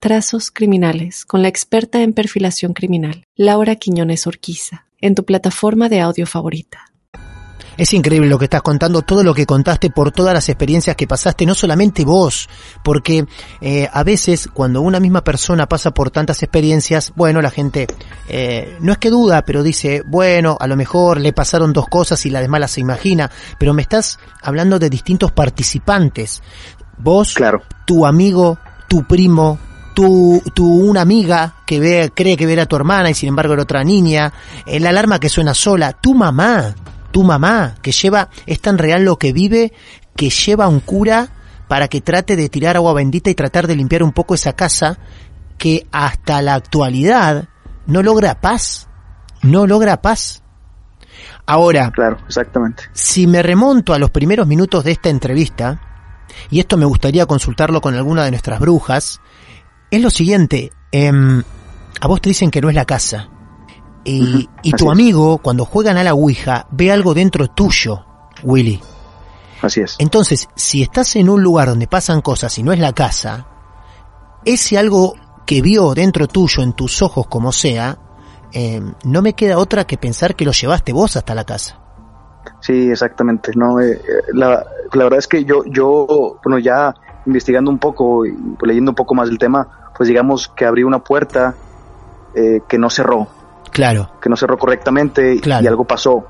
Trazos 0.00 0.50
Criminales 0.50 1.26
con 1.26 1.42
la 1.42 1.48
experta 1.48 2.00
en 2.00 2.14
perfilación 2.14 2.72
criminal, 2.72 3.24
Laura 3.36 3.76
Quiñones 3.76 4.26
Orquiza, 4.26 4.86
en 4.98 5.14
tu 5.14 5.26
plataforma 5.26 5.90
de 5.90 6.00
audio 6.00 6.26
favorita. 6.26 6.86
Es 7.76 7.92
increíble 7.92 8.30
lo 8.30 8.38
que 8.38 8.46
estás 8.46 8.62
contando, 8.62 9.02
todo 9.02 9.22
lo 9.22 9.34
que 9.34 9.44
contaste 9.44 9.90
por 9.90 10.10
todas 10.10 10.32
las 10.32 10.48
experiencias 10.48 10.96
que 10.96 11.06
pasaste, 11.06 11.44
no 11.44 11.54
solamente 11.54 12.06
vos, 12.06 12.48
porque 12.82 13.26
eh, 13.60 13.90
a 13.92 14.02
veces 14.02 14.48
cuando 14.48 14.80
una 14.80 15.00
misma 15.00 15.22
persona 15.22 15.68
pasa 15.68 15.90
por 15.90 16.10
tantas 16.10 16.42
experiencias, 16.42 17.12
bueno, 17.14 17.42
la 17.42 17.50
gente 17.50 17.86
eh, 18.30 18.78
no 18.80 18.92
es 18.92 18.98
que 18.98 19.10
duda, 19.10 19.44
pero 19.44 19.62
dice, 19.62 20.02
bueno, 20.06 20.56
a 20.58 20.66
lo 20.66 20.76
mejor 20.76 21.20
le 21.20 21.34
pasaron 21.34 21.74
dos 21.74 21.88
cosas 21.88 22.24
y 22.24 22.30
la 22.30 22.40
demás 22.40 22.60
las 22.60 22.70
se 22.70 22.80
imagina, 22.80 23.30
pero 23.58 23.74
me 23.74 23.82
estás 23.82 24.18
hablando 24.40 24.78
de 24.78 24.88
distintos 24.88 25.30
participantes. 25.30 26.42
Vos, 26.96 27.34
Claro. 27.34 27.62
tu 27.84 28.06
amigo, 28.06 28.58
tu 28.88 29.06
primo, 29.06 29.58
tu, 30.00 30.42
tu 30.54 30.66
una 30.66 31.02
amiga 31.02 31.56
que 31.66 31.78
ve, 31.78 32.10
cree 32.14 32.36
que 32.36 32.46
ve 32.46 32.58
a 32.58 32.64
tu 32.64 32.74
hermana 32.74 33.10
y 33.10 33.14
sin 33.14 33.28
embargo 33.28 33.52
era 33.52 33.64
otra 33.64 33.84
niña, 33.84 34.32
eh, 34.64 34.80
la 34.80 34.88
alarma 34.88 35.20
que 35.20 35.28
suena 35.28 35.52
sola, 35.52 35.92
tu 35.92 36.14
mamá, 36.14 36.74
tu 37.10 37.22
mamá, 37.22 37.74
que 37.82 37.92
lleva, 37.92 38.30
es 38.46 38.60
tan 38.60 38.78
real 38.78 39.04
lo 39.04 39.18
que 39.18 39.34
vive, 39.34 39.74
que 40.16 40.30
lleva 40.30 40.64
a 40.64 40.68
un 40.68 40.80
cura 40.80 41.28
para 41.68 41.88
que 41.88 42.00
trate 42.00 42.34
de 42.34 42.48
tirar 42.48 42.76
agua 42.76 42.94
bendita 42.94 43.28
y 43.28 43.34
tratar 43.34 43.66
de 43.66 43.76
limpiar 43.76 44.02
un 44.02 44.12
poco 44.12 44.34
esa 44.34 44.54
casa 44.54 44.98
que 45.58 45.86
hasta 45.92 46.40
la 46.40 46.54
actualidad 46.54 47.48
no 47.86 48.02
logra 48.02 48.40
paz, 48.40 48.88
no 49.42 49.66
logra 49.66 50.00
paz. 50.00 50.42
Ahora, 51.44 51.90
Claro, 51.90 52.16
exactamente. 52.26 52.84
si 52.92 53.26
me 53.26 53.42
remonto 53.42 53.92
a 53.92 53.98
los 53.98 54.10
primeros 54.10 54.46
minutos 54.46 54.82
de 54.84 54.92
esta 54.92 55.10
entrevista, 55.10 55.80
y 56.48 56.60
esto 56.60 56.78
me 56.78 56.86
gustaría 56.86 57.26
consultarlo 57.26 57.80
con 57.82 57.94
alguna 57.94 58.24
de 58.24 58.30
nuestras 58.30 58.60
brujas, 58.60 59.20
es 59.90 60.02
lo 60.02 60.10
siguiente, 60.10 60.72
em, 60.92 61.42
a 62.00 62.06
vos 62.06 62.20
te 62.20 62.30
dicen 62.30 62.50
que 62.50 62.60
no 62.60 62.68
es 62.68 62.74
la 62.74 62.84
casa, 62.84 63.28
y, 64.04 64.48
tu 64.76 64.86
es. 64.86 64.92
amigo, 64.92 65.38
cuando 65.38 65.64
juegan 65.64 65.96
a 65.96 66.04
la 66.04 66.14
Ouija, 66.14 66.66
ve 66.70 66.90
algo 66.90 67.14
dentro 67.14 67.48
tuyo, 67.48 68.04
Willy. 68.42 68.80
Así 69.62 69.82
es. 69.82 69.96
Entonces, 69.98 70.48
si 70.54 70.82
estás 70.82 71.16
en 71.16 71.28
un 71.28 71.42
lugar 71.42 71.68
donde 71.68 71.86
pasan 71.86 72.22
cosas 72.22 72.56
y 72.58 72.62
no 72.62 72.72
es 72.72 72.78
la 72.78 72.92
casa, 72.92 73.46
ese 74.44 74.78
algo 74.78 75.14
que 75.46 75.60
vio 75.60 75.92
dentro 75.94 76.28
tuyo, 76.28 76.62
en 76.62 76.72
tus 76.72 77.02
ojos, 77.02 77.26
como 77.26 77.52
sea, 77.52 77.98
em, 78.52 78.94
no 79.04 79.20
me 79.20 79.34
queda 79.34 79.58
otra 79.58 79.84
que 79.84 79.98
pensar 79.98 80.34
que 80.34 80.46
lo 80.46 80.52
llevaste 80.52 80.92
vos 80.92 81.16
hasta 81.16 81.34
la 81.34 81.44
casa. 81.44 81.78
Sí, 82.60 82.90
exactamente. 82.90 83.52
No, 83.54 83.80
Eh, 83.80 83.92
eh, 83.92 84.00
la, 84.32 84.64
la 84.92 85.04
verdad 85.04 85.18
es 85.18 85.28
que 85.28 85.44
yo, 85.44 85.62
yo, 85.66 86.38
bueno, 86.42 86.58
ya 86.58 86.94
investigando 87.26 87.70
un 87.70 87.78
poco 87.78 88.24
y 88.24 88.34
leyendo 88.62 88.92
un 88.92 88.94
poco 88.94 89.14
más 89.14 89.28
del 89.28 89.38
tema, 89.38 89.68
pues 90.00 90.08
digamos 90.08 90.48
que 90.48 90.64
abrí 90.64 90.82
una 90.82 91.00
puerta 91.00 91.54
eh, 92.34 92.62
que 92.66 92.78
no 92.78 92.88
cerró, 92.88 93.26
Claro, 93.70 94.10
que 94.18 94.30
no 94.30 94.36
cerró 94.36 94.56
correctamente 94.56 95.34
y- 95.34 95.40
Claro. 95.40 95.62
y 95.62 95.66
algo 95.66 95.84
pasó. 95.84 96.24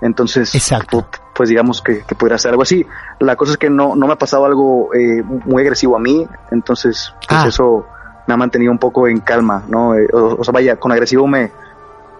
Entonces, 0.00 0.54
Exacto. 0.54 1.00
pu- 1.00 1.18
pues 1.34 1.48
digamos 1.48 1.82
que, 1.82 2.02
que 2.04 2.14
pudiera 2.14 2.38
ser 2.38 2.52
algo 2.52 2.62
así. 2.62 2.86
La 3.18 3.34
cosa 3.34 3.50
es 3.52 3.58
que 3.58 3.68
no, 3.68 3.96
no 3.96 4.06
me 4.06 4.12
ha 4.12 4.16
pasado 4.16 4.44
algo 4.44 4.94
eh, 4.94 5.24
muy 5.24 5.62
agresivo 5.62 5.96
a 5.96 5.98
mí, 5.98 6.24
entonces 6.52 7.12
pues 7.28 7.40
Ah. 7.42 7.48
eso 7.48 7.84
me 8.28 8.34
ha 8.34 8.36
mantenido 8.36 8.70
un 8.70 8.78
poco 8.78 9.08
en 9.08 9.18
calma, 9.18 9.64
¿no? 9.66 9.96
Eh, 9.96 10.06
o, 10.12 10.36
o 10.38 10.44
sea, 10.44 10.52
vaya, 10.52 10.76
con 10.76 10.92
agresivo 10.92 11.26
me, 11.26 11.50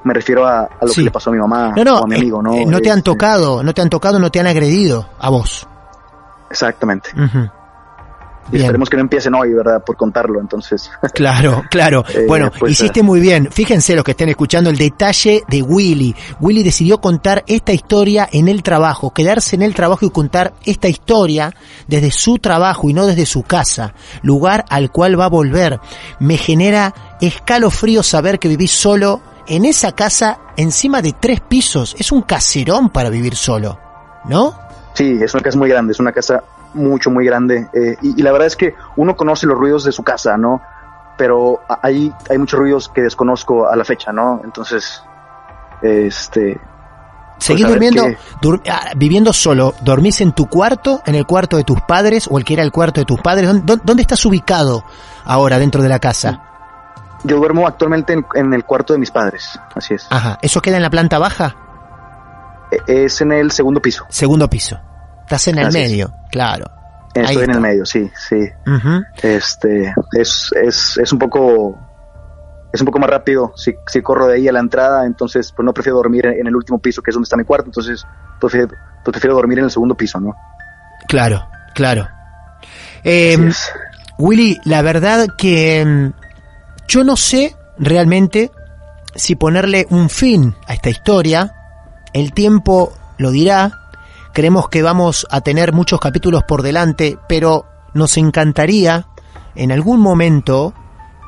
me 0.02 0.12
refiero 0.12 0.44
a, 0.44 0.62
a 0.62 0.68
lo 0.82 0.88
Sí. 0.88 0.96
que 1.02 1.04
le 1.04 1.10
pasó 1.12 1.30
a 1.30 1.34
mi 1.34 1.38
mamá 1.38 1.72
No, 1.76 1.84
no, 1.84 2.00
o 2.00 2.04
a 2.04 2.06
mi 2.08 2.16
amigo, 2.16 2.42
¿no? 2.42 2.52
eh, 2.54 2.66
no 2.66 2.80
te 2.80 2.90
han 2.90 2.98
Este, 2.98 3.10
tocado, 3.12 3.62
no 3.62 3.72
te 3.74 3.80
han 3.80 3.90
tocado, 3.90 4.18
no 4.18 4.30
te 4.32 4.40
han 4.40 4.48
agredido 4.48 5.06
a 5.20 5.30
vos. 5.30 5.68
Exactamente. 6.50 7.10
Y 8.52 8.56
esperemos 8.56 8.90
que 8.90 8.96
no 8.96 9.02
empiecen 9.02 9.34
hoy, 9.34 9.52
¿verdad? 9.54 9.82
Por 9.84 9.96
contarlo, 9.96 10.40
entonces. 10.40 10.90
Claro, 11.14 11.64
claro. 11.70 12.04
Eh, 12.14 12.24
bueno, 12.26 12.50
pues, 12.58 12.72
hiciste 12.72 13.02
muy 13.02 13.20
bien. 13.20 13.48
Fíjense 13.52 13.94
los 13.94 14.04
que 14.04 14.12
estén 14.12 14.28
escuchando 14.28 14.68
el 14.68 14.76
detalle 14.76 15.44
de 15.48 15.62
Willy. 15.62 16.14
Willy 16.40 16.62
decidió 16.62 17.00
contar 17.00 17.44
esta 17.46 17.72
historia 17.72 18.28
en 18.32 18.48
el 18.48 18.62
trabajo, 18.62 19.12
quedarse 19.12 19.54
en 19.54 19.62
el 19.62 19.74
trabajo 19.74 20.04
y 20.04 20.10
contar 20.10 20.52
esta 20.64 20.88
historia 20.88 21.54
desde 21.86 22.10
su 22.10 22.38
trabajo 22.38 22.90
y 22.90 22.94
no 22.94 23.06
desde 23.06 23.26
su 23.26 23.42
casa, 23.42 23.94
lugar 24.22 24.64
al 24.68 24.90
cual 24.90 25.18
va 25.18 25.26
a 25.26 25.28
volver. 25.28 25.78
Me 26.18 26.36
genera 26.36 26.94
escalofrío 27.20 28.02
saber 28.02 28.38
que 28.38 28.48
vivís 28.48 28.72
solo 28.72 29.20
en 29.46 29.64
esa 29.64 29.92
casa 29.92 30.38
encima 30.56 31.00
de 31.02 31.12
tres 31.12 31.40
pisos. 31.40 31.94
Es 31.98 32.12
un 32.12 32.22
caserón 32.22 32.90
para 32.90 33.08
vivir 33.08 33.36
solo, 33.36 33.78
¿no? 34.24 34.54
Sí, 34.94 35.18
es 35.20 35.32
una 35.34 35.42
casa 35.42 35.58
muy 35.58 35.68
grande, 35.68 35.92
es 35.92 36.00
una 36.00 36.12
casa 36.12 36.42
mucho, 36.74 37.10
muy 37.10 37.24
grande. 37.26 37.68
eh, 37.72 37.96
y, 38.02 38.18
y 38.20 38.22
la 38.22 38.32
verdad 38.32 38.46
es 38.46 38.56
que 38.56 38.74
uno 38.96 39.16
conoce 39.16 39.46
los 39.46 39.58
ruidos 39.58 39.84
de 39.84 39.92
su 39.92 40.02
casa, 40.02 40.36
¿no? 40.36 40.60
Pero 41.16 41.60
hay, 41.82 42.12
hay 42.30 42.38
muchos 42.38 42.58
ruidos 42.58 42.88
que 42.88 43.02
desconozco 43.02 43.68
a 43.68 43.76
la 43.76 43.84
fecha, 43.84 44.12
¿no? 44.12 44.40
Entonces, 44.44 45.02
este... 45.82 46.60
¿Seguís 47.38 47.64
a 47.64 47.68
ver 47.68 47.78
durmiendo, 47.78 48.02
dur- 48.42 48.60
ah, 48.70 48.90
viviendo 48.96 49.32
solo? 49.32 49.72
¿Dormís 49.80 50.20
en 50.20 50.32
tu 50.32 50.46
cuarto, 50.46 51.00
en 51.06 51.14
el 51.14 51.24
cuarto 51.24 51.56
de 51.56 51.64
tus 51.64 51.80
padres 51.80 52.28
o 52.30 52.36
el 52.38 52.44
que 52.44 52.52
era 52.52 52.62
el 52.62 52.70
cuarto 52.70 53.00
de 53.00 53.06
tus 53.06 53.18
padres? 53.22 53.46
¿Dónde, 53.48 53.62
dónde- 53.64 53.82
dónde 53.84 54.02
estás 54.02 54.24
ubicado 54.26 54.84
ahora 55.24 55.58
dentro 55.58 55.82
de 55.82 55.88
la 55.88 55.98
casa? 55.98 56.42
Yo 57.24 57.36
duermo 57.38 57.66
actualmente 57.66 58.12
en, 58.12 58.26
en 58.34 58.52
el 58.52 58.64
cuarto 58.64 58.92
de 58.92 58.98
mis 58.98 59.10
padres, 59.10 59.58
así 59.74 59.94
es. 59.94 60.06
Ajá, 60.10 60.38
¿eso 60.42 60.60
queda 60.60 60.76
en 60.76 60.82
la 60.82 60.90
planta 60.90 61.18
baja? 61.18 61.56
E- 62.70 63.04
Es 63.04 63.20
en 63.22 63.32
el 63.32 63.50
segundo 63.52 63.80
piso. 63.80 64.04
Segundo 64.10 64.48
piso. 64.48 64.78
Estás 65.30 65.46
en 65.46 65.58
el 65.58 65.66
Así 65.68 65.78
es. 65.78 65.90
medio, 65.90 66.12
claro. 66.32 66.66
Ahí 67.14 67.22
Estoy 67.22 67.36
en 67.36 67.42
está. 67.42 67.52
el 67.52 67.60
medio, 67.60 67.86
sí, 67.86 68.10
sí. 68.28 68.48
Este, 69.22 69.94
es, 70.18 70.50
es, 70.60 70.98
es 70.98 71.12
un 71.12 71.18
poco 71.20 71.78
es 72.72 72.80
un 72.80 72.84
poco 72.86 72.98
más 72.98 73.10
rápido 73.10 73.52
si, 73.56 73.74
si 73.86 74.02
corro 74.02 74.26
de 74.26 74.34
ahí 74.36 74.48
a 74.48 74.52
la 74.52 74.58
entrada, 74.58 75.06
entonces 75.06 75.52
pues 75.54 75.64
no 75.64 75.72
prefiero 75.72 75.96
dormir 75.98 76.26
en, 76.26 76.40
en 76.40 76.46
el 76.48 76.56
último 76.56 76.80
piso, 76.80 77.00
que 77.00 77.10
es 77.10 77.14
donde 77.14 77.26
está 77.26 77.36
mi 77.36 77.44
cuarto, 77.44 77.66
entonces 77.66 78.04
pues, 78.40 78.52
prefiero, 78.52 78.74
pues, 79.04 79.12
prefiero 79.12 79.36
dormir 79.36 79.58
en 79.60 79.66
el 79.66 79.70
segundo 79.70 79.94
piso, 79.96 80.18
¿no? 80.18 80.34
Claro, 81.06 81.48
claro. 81.74 82.08
Eh, 83.04 83.36
es. 83.40 83.70
Willy, 84.18 84.58
la 84.64 84.82
verdad 84.82 85.28
que 85.38 85.84
mm, 85.84 86.12
yo 86.88 87.04
no 87.04 87.16
sé 87.16 87.54
realmente 87.78 88.50
si 89.14 89.36
ponerle 89.36 89.86
un 89.90 90.10
fin 90.10 90.56
a 90.66 90.74
esta 90.74 90.90
historia. 90.90 91.54
El 92.12 92.32
tiempo 92.32 92.92
lo 93.18 93.30
dirá. 93.30 93.76
Creemos 94.32 94.68
que 94.68 94.82
vamos 94.82 95.26
a 95.30 95.40
tener 95.40 95.72
muchos 95.72 96.00
capítulos 96.00 96.44
por 96.46 96.62
delante, 96.62 97.18
pero 97.28 97.66
nos 97.94 98.16
encantaría 98.16 99.06
en 99.54 99.72
algún 99.72 100.00
momento 100.00 100.72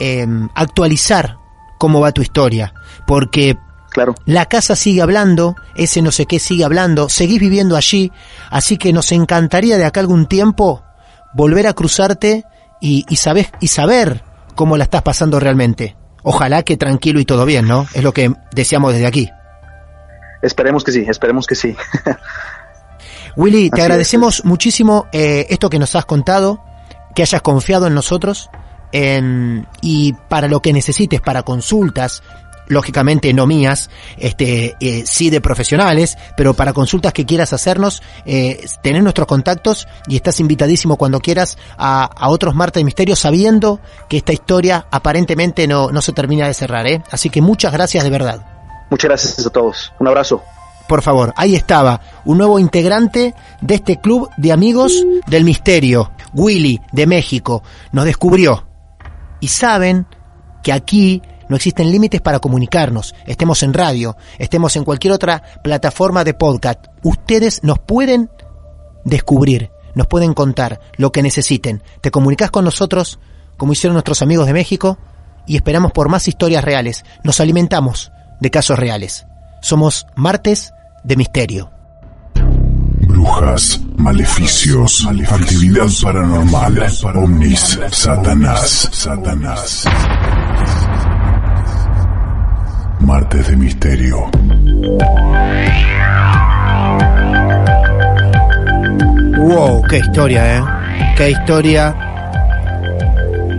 eh, 0.00 0.26
actualizar 0.54 1.36
cómo 1.78 2.00
va 2.00 2.12
tu 2.12 2.22
historia, 2.22 2.72
porque 3.06 3.56
Claro. 3.90 4.14
la 4.24 4.46
casa 4.46 4.74
sigue 4.74 5.02
hablando, 5.02 5.54
ese 5.74 6.00
no 6.00 6.12
sé 6.12 6.24
qué 6.24 6.38
sigue 6.38 6.64
hablando, 6.64 7.10
seguís 7.10 7.40
viviendo 7.40 7.76
allí, 7.76 8.10
así 8.50 8.78
que 8.78 8.92
nos 8.92 9.12
encantaría 9.12 9.76
de 9.76 9.84
acá 9.84 10.00
algún 10.00 10.26
tiempo 10.26 10.82
volver 11.34 11.66
a 11.66 11.74
cruzarte 11.74 12.44
y, 12.80 13.04
y, 13.08 13.16
sabes, 13.16 13.48
y 13.60 13.68
saber 13.68 14.24
cómo 14.54 14.76
la 14.76 14.84
estás 14.84 15.02
pasando 15.02 15.38
realmente. 15.40 15.96
Ojalá 16.22 16.62
que 16.62 16.76
tranquilo 16.76 17.20
y 17.20 17.24
todo 17.24 17.44
bien, 17.44 17.66
¿no? 17.66 17.86
Es 17.94 18.02
lo 18.02 18.12
que 18.12 18.32
deseamos 18.54 18.92
desde 18.92 19.06
aquí. 19.06 19.28
Esperemos 20.40 20.84
que 20.84 20.92
sí, 20.92 21.04
esperemos 21.08 21.46
que 21.46 21.54
sí. 21.54 21.76
Willy, 23.36 23.70
te 23.70 23.74
Así 23.76 23.82
agradecemos 23.82 24.44
muchísimo 24.44 25.06
eh, 25.12 25.46
esto 25.50 25.70
que 25.70 25.78
nos 25.78 25.94
has 25.96 26.04
contado, 26.04 26.62
que 27.14 27.22
hayas 27.22 27.42
confiado 27.42 27.86
en 27.86 27.94
nosotros 27.94 28.50
en- 28.92 29.66
y 29.80 30.12
para 30.12 30.48
lo 30.48 30.60
que 30.60 30.72
necesites, 30.72 31.20
para 31.20 31.42
consultas, 31.42 32.22
lógicamente 32.68 33.32
no 33.34 33.46
mías, 33.46 33.90
este, 34.16 34.76
eh, 34.80 35.02
sí 35.06 35.30
de 35.30 35.40
profesionales, 35.40 36.16
pero 36.36 36.54
para 36.54 36.72
consultas 36.72 37.12
que 37.12 37.26
quieras 37.26 37.52
hacernos, 37.52 38.02
eh, 38.24 38.64
tenés 38.82 39.02
nuestros 39.02 39.26
contactos 39.26 39.88
y 40.06 40.16
estás 40.16 40.40
invitadísimo 40.40 40.96
cuando 40.96 41.20
quieras 41.20 41.58
a, 41.76 42.04
a 42.04 42.28
otros 42.28 42.54
Martes 42.54 42.80
de 42.80 42.84
Misterio, 42.84 43.16
sabiendo 43.16 43.80
que 44.08 44.18
esta 44.18 44.32
historia 44.32 44.86
aparentemente 44.90 45.66
no, 45.66 45.90
no 45.90 46.00
se 46.02 46.12
termina 46.12 46.46
de 46.46 46.54
cerrar, 46.54 46.86
¿eh? 46.86 47.02
Así 47.10 47.30
que 47.30 47.40
muchas 47.42 47.72
gracias 47.72 48.04
de 48.04 48.10
verdad. 48.10 48.46
Muchas 48.90 49.08
gracias 49.08 49.46
a 49.46 49.50
todos. 49.50 49.92
Un 49.98 50.08
abrazo. 50.08 50.42
Por 50.92 51.00
favor, 51.00 51.32
ahí 51.38 51.54
estaba, 51.54 52.02
un 52.26 52.36
nuevo 52.36 52.58
integrante 52.58 53.34
de 53.62 53.74
este 53.76 53.98
club 53.98 54.28
de 54.36 54.52
amigos 54.52 55.06
del 55.26 55.42
misterio, 55.42 56.10
Willy, 56.34 56.82
de 56.92 57.06
México, 57.06 57.62
nos 57.92 58.04
descubrió. 58.04 58.66
Y 59.40 59.48
saben 59.48 60.06
que 60.62 60.70
aquí 60.70 61.22
no 61.48 61.56
existen 61.56 61.90
límites 61.90 62.20
para 62.20 62.40
comunicarnos, 62.40 63.14
estemos 63.24 63.62
en 63.62 63.72
radio, 63.72 64.18
estemos 64.38 64.76
en 64.76 64.84
cualquier 64.84 65.14
otra 65.14 65.42
plataforma 65.64 66.24
de 66.24 66.34
podcast. 66.34 66.84
Ustedes 67.02 67.64
nos 67.64 67.78
pueden 67.78 68.28
descubrir, 69.06 69.70
nos 69.94 70.08
pueden 70.08 70.34
contar 70.34 70.78
lo 70.98 71.10
que 71.10 71.22
necesiten. 71.22 71.82
Te 72.02 72.10
comunicas 72.10 72.50
con 72.50 72.66
nosotros, 72.66 73.18
como 73.56 73.72
hicieron 73.72 73.94
nuestros 73.94 74.20
amigos 74.20 74.46
de 74.46 74.52
México, 74.52 74.98
y 75.46 75.56
esperamos 75.56 75.92
por 75.92 76.10
más 76.10 76.28
historias 76.28 76.62
reales. 76.62 77.02
Nos 77.24 77.40
alimentamos 77.40 78.12
de 78.40 78.50
casos 78.50 78.78
reales. 78.78 79.24
Somos 79.62 80.06
Martes 80.16 80.74
de 81.02 81.16
Misterio. 81.16 81.70
Brujas, 83.06 83.80
maleficios, 83.96 85.06
actividad 85.30 85.86
paranormal, 86.02 86.86
ovnis, 87.14 87.78
Satanás, 87.90 88.88
Satanás. 88.92 89.84
Martes 93.00 93.48
de 93.48 93.56
Misterio. 93.56 94.30
Wow, 99.38 99.82
qué 99.88 99.98
historia, 99.98 100.58
¿eh? 100.58 100.64
Qué 101.16 101.30
historia. 101.30 101.94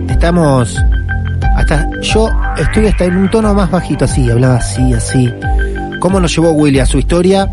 Estamos 0.08 0.76
hasta 1.56 1.88
yo 2.00 2.30
estuve 2.56 2.88
hasta 2.88 3.04
en 3.04 3.16
un 3.16 3.30
tono 3.30 3.54
más 3.54 3.70
bajito 3.70 4.04
así, 4.04 4.30
hablaba 4.30 4.56
así, 4.56 4.92
así. 4.92 5.32
¿Cómo 6.04 6.20
nos 6.20 6.36
llevó 6.36 6.50
Willy 6.50 6.80
a 6.80 6.84
su 6.84 6.98
historia 6.98 7.50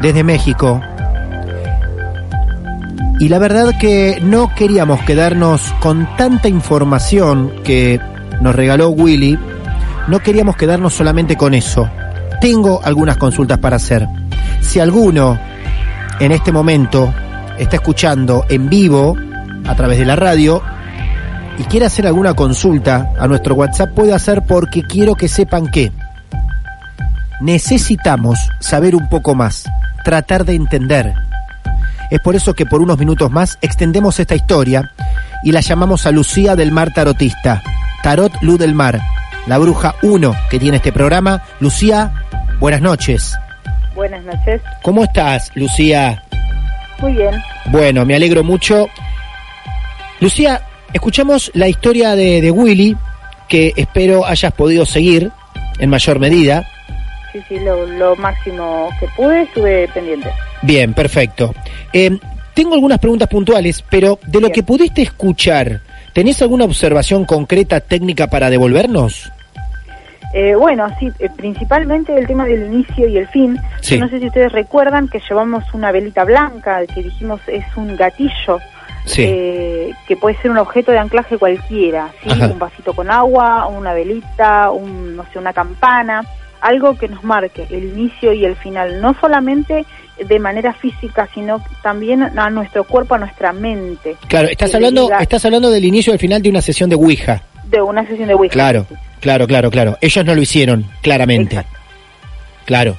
desde 0.00 0.24
México? 0.24 0.80
Y 3.18 3.28
la 3.28 3.38
verdad 3.38 3.74
que 3.78 4.18
no 4.22 4.50
queríamos 4.54 5.02
quedarnos 5.02 5.60
con 5.78 6.08
tanta 6.16 6.48
información 6.48 7.52
que 7.62 8.00
nos 8.40 8.54
regaló 8.54 8.88
Willy. 8.88 9.38
No 10.08 10.20
queríamos 10.20 10.56
quedarnos 10.56 10.94
solamente 10.94 11.36
con 11.36 11.52
eso. 11.52 11.86
Tengo 12.40 12.80
algunas 12.82 13.18
consultas 13.18 13.58
para 13.58 13.76
hacer. 13.76 14.08
Si 14.62 14.80
alguno 14.80 15.38
en 16.18 16.32
este 16.32 16.52
momento 16.52 17.12
está 17.58 17.76
escuchando 17.76 18.46
en 18.48 18.70
vivo 18.70 19.18
a 19.66 19.74
través 19.76 19.98
de 19.98 20.06
la 20.06 20.16
radio 20.16 20.62
y 21.58 21.64
quiere 21.64 21.84
hacer 21.84 22.06
alguna 22.06 22.32
consulta 22.32 23.12
a 23.20 23.28
nuestro 23.28 23.54
WhatsApp, 23.54 23.92
puede 23.94 24.14
hacer 24.14 24.44
porque 24.46 24.82
quiero 24.82 25.14
que 25.14 25.28
sepan 25.28 25.66
que 25.70 25.92
necesitamos 27.40 28.38
saber 28.60 28.94
un 28.94 29.08
poco 29.08 29.34
más, 29.34 29.64
tratar 30.04 30.44
de 30.44 30.54
entender. 30.54 31.14
Es 32.10 32.20
por 32.20 32.36
eso 32.36 32.54
que 32.54 32.66
por 32.66 32.80
unos 32.80 32.98
minutos 32.98 33.30
más 33.30 33.58
extendemos 33.62 34.18
esta 34.18 34.34
historia 34.34 34.92
y 35.44 35.52
la 35.52 35.60
llamamos 35.60 36.06
a 36.06 36.10
Lucía 36.10 36.56
del 36.56 36.72
Mar 36.72 36.92
Tarotista, 36.92 37.62
Tarot 38.02 38.32
Luz 38.42 38.58
del 38.58 38.74
Mar, 38.74 39.00
la 39.46 39.58
bruja 39.58 39.94
1 40.02 40.34
que 40.50 40.58
tiene 40.58 40.78
este 40.78 40.92
programa. 40.92 41.42
Lucía, 41.60 42.12
buenas 42.58 42.80
noches. 42.80 43.34
Buenas 43.94 44.24
noches. 44.24 44.60
¿Cómo 44.82 45.04
estás, 45.04 45.50
Lucía? 45.54 46.22
Muy 47.00 47.12
bien. 47.12 47.42
Bueno, 47.66 48.04
me 48.04 48.14
alegro 48.14 48.44
mucho. 48.44 48.88
Lucía, 50.20 50.62
escuchamos 50.92 51.50
la 51.54 51.68
historia 51.68 52.14
de, 52.14 52.40
de 52.40 52.50
Willy, 52.50 52.96
que 53.48 53.72
espero 53.76 54.26
hayas 54.26 54.52
podido 54.52 54.84
seguir 54.84 55.30
en 55.78 55.90
mayor 55.90 56.18
medida. 56.18 56.66
Sí, 57.32 57.40
sí, 57.48 57.60
lo, 57.60 57.86
lo 57.86 58.16
máximo 58.16 58.88
que 58.98 59.06
pude 59.16 59.42
estuve 59.42 59.88
pendiente. 59.88 60.30
Bien, 60.62 60.92
perfecto. 60.92 61.54
Eh, 61.92 62.18
tengo 62.54 62.74
algunas 62.74 62.98
preguntas 62.98 63.28
puntuales, 63.28 63.84
pero 63.88 64.18
de 64.26 64.40
lo 64.40 64.50
que 64.50 64.62
pudiste 64.62 65.02
escuchar, 65.02 65.80
¿tenés 66.12 66.42
alguna 66.42 66.64
observación 66.64 67.24
concreta 67.24 67.80
técnica 67.80 68.26
para 68.26 68.50
devolvernos? 68.50 69.30
Eh, 70.32 70.54
bueno, 70.54 70.86
sí, 70.98 71.10
eh, 71.18 71.28
principalmente 71.36 72.16
el 72.16 72.26
tema 72.26 72.44
del 72.44 72.66
inicio 72.72 73.08
y 73.08 73.16
el 73.18 73.26
fin. 73.28 73.58
Sí. 73.80 73.96
Yo 73.96 74.04
no 74.04 74.10
sé 74.10 74.20
si 74.20 74.26
ustedes 74.26 74.52
recuerdan 74.52 75.08
que 75.08 75.20
llevamos 75.28 75.64
una 75.74 75.90
velita 75.90 76.24
blanca, 76.24 76.86
que 76.86 77.02
dijimos 77.02 77.40
es 77.48 77.64
un 77.76 77.96
gatillo, 77.96 78.60
Sí. 79.06 79.22
eh, 79.26 79.90
que 80.06 80.16
puede 80.16 80.36
ser 80.42 80.50
un 80.50 80.58
objeto 80.58 80.92
de 80.92 80.98
anclaje 80.98 81.36
cualquiera, 81.38 82.10
¿sí? 82.22 82.28
Un 82.42 82.58
vasito 82.58 82.92
con 82.92 83.10
agua, 83.10 83.66
una 83.66 83.92
velita, 83.92 84.70
un, 84.70 85.16
no 85.16 85.24
sé, 85.32 85.38
una 85.38 85.52
campana, 85.52 86.22
algo 86.60 86.96
que 86.98 87.08
nos 87.08 87.22
marque 87.24 87.66
el 87.70 87.84
inicio 87.84 88.32
y 88.32 88.44
el 88.44 88.56
final, 88.56 89.00
no 89.00 89.14
solamente 89.20 89.84
de 90.18 90.38
manera 90.38 90.74
física, 90.74 91.28
sino 91.34 91.64
también 91.82 92.22
a 92.38 92.50
nuestro 92.50 92.84
cuerpo, 92.84 93.14
a 93.14 93.18
nuestra 93.18 93.52
mente, 93.52 94.16
Claro, 94.28 94.48
estás 94.48 94.74
hablando, 94.74 95.08
diga- 95.08 95.22
estás 95.22 95.44
hablando 95.46 95.70
del 95.70 95.84
inicio 95.84 96.12
y 96.12 96.14
el 96.14 96.20
final 96.20 96.42
de 96.42 96.50
una 96.50 96.60
sesión 96.60 96.90
de 96.90 96.96
Ouija. 96.96 97.42
de 97.64 97.80
una 97.80 98.06
sesión 98.06 98.28
de 98.28 98.34
Ouija. 98.34 98.52
Claro, 98.52 98.86
claro, 99.20 99.46
claro, 99.46 99.70
claro. 99.70 99.96
Ellos 100.02 100.24
no 100.26 100.34
lo 100.34 100.42
hicieron, 100.42 100.84
claramente. 101.02 101.56
Exacto. 101.56 101.78
Claro. 102.66 102.96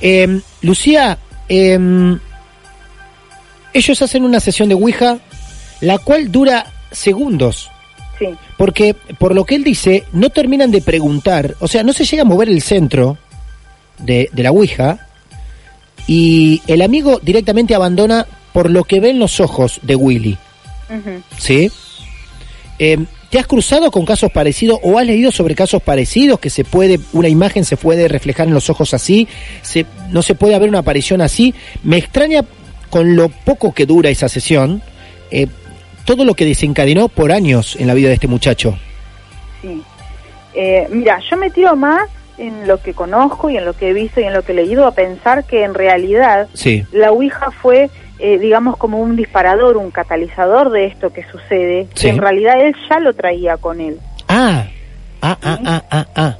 Eh, 0.00 0.40
Lucía, 0.62 1.18
eh, 1.48 2.16
ellos 3.72 4.02
hacen 4.02 4.24
una 4.24 4.38
sesión 4.40 4.68
de 4.68 4.74
Ouija, 4.74 5.18
la 5.80 5.98
cual 5.98 6.30
dura 6.30 6.66
segundos. 6.90 7.70
Sí. 8.30 8.34
Porque, 8.56 8.94
por 9.18 9.34
lo 9.34 9.44
que 9.44 9.54
él 9.54 9.64
dice, 9.64 10.04
no 10.12 10.30
terminan 10.30 10.70
de 10.70 10.82
preguntar, 10.82 11.54
o 11.60 11.68
sea, 11.68 11.82
no 11.82 11.92
se 11.92 12.04
llega 12.04 12.22
a 12.22 12.26
mover 12.26 12.48
el 12.48 12.62
centro 12.62 13.18
de, 13.98 14.28
de 14.32 14.42
la 14.42 14.50
Ouija, 14.50 15.08
y 16.06 16.62
el 16.66 16.82
amigo 16.82 17.20
directamente 17.22 17.74
abandona 17.74 18.26
por 18.52 18.70
lo 18.70 18.84
que 18.84 19.00
ven 19.00 19.18
los 19.18 19.40
ojos 19.40 19.80
de 19.82 19.96
Willy. 19.96 20.38
¿Sí? 21.38 21.70
Eh, 22.78 22.98
¿Te 23.30 23.38
has 23.38 23.46
cruzado 23.46 23.90
con 23.90 24.04
casos 24.04 24.30
parecidos 24.30 24.78
o 24.82 24.98
has 24.98 25.06
leído 25.06 25.32
sobre 25.32 25.54
casos 25.54 25.82
parecidos 25.82 26.38
que 26.38 26.50
se 26.50 26.64
puede, 26.64 27.00
una 27.14 27.28
imagen 27.28 27.64
se 27.64 27.78
puede 27.78 28.08
reflejar 28.08 28.46
en 28.46 28.52
los 28.52 28.68
ojos 28.68 28.92
así, 28.92 29.26
se, 29.62 29.86
no 30.10 30.20
se 30.20 30.34
puede 30.34 30.54
haber 30.54 30.68
una 30.68 30.80
aparición 30.80 31.22
así? 31.22 31.54
Me 31.82 31.96
extraña 31.96 32.44
con 32.90 33.16
lo 33.16 33.30
poco 33.30 33.72
que 33.72 33.86
dura 33.86 34.10
esa 34.10 34.28
sesión, 34.28 34.82
eh, 35.30 35.46
todo 36.04 36.24
lo 36.24 36.34
que 36.34 36.44
desencadenó 36.44 37.08
por 37.08 37.32
años 37.32 37.76
en 37.78 37.86
la 37.86 37.94
vida 37.94 38.08
de 38.08 38.14
este 38.14 38.28
muchacho. 38.28 38.76
Sí. 39.60 39.82
Eh, 40.54 40.86
mira, 40.90 41.18
yo 41.30 41.36
me 41.36 41.50
tiro 41.50 41.76
más 41.76 42.08
en 42.38 42.66
lo 42.66 42.80
que 42.82 42.92
conozco 42.94 43.50
y 43.50 43.56
en 43.56 43.64
lo 43.64 43.74
que 43.74 43.90
he 43.90 43.92
visto 43.92 44.20
y 44.20 44.24
en 44.24 44.32
lo 44.32 44.42
que 44.42 44.52
he 44.52 44.54
leído 44.54 44.86
a 44.86 44.92
pensar 44.92 45.44
que 45.44 45.64
en 45.64 45.74
realidad 45.74 46.48
Sí, 46.54 46.84
la 46.92 47.12
Ouija 47.12 47.50
fue, 47.50 47.88
eh, 48.18 48.38
digamos, 48.38 48.76
como 48.76 48.98
un 49.00 49.16
disparador, 49.16 49.76
un 49.76 49.90
catalizador 49.90 50.70
de 50.70 50.86
esto 50.86 51.12
que 51.12 51.24
sucede, 51.30 51.86
Sí. 51.94 52.04
que 52.06 52.08
en 52.10 52.18
realidad 52.18 52.60
él 52.60 52.74
ya 52.90 52.98
lo 53.00 53.12
traía 53.14 53.56
con 53.56 53.80
él. 53.80 53.98
Ah, 54.28 54.66
Ah, 55.24 55.38
ah, 55.40 55.58
ah, 55.64 55.82
ah, 55.88 56.06
ah. 56.16 56.36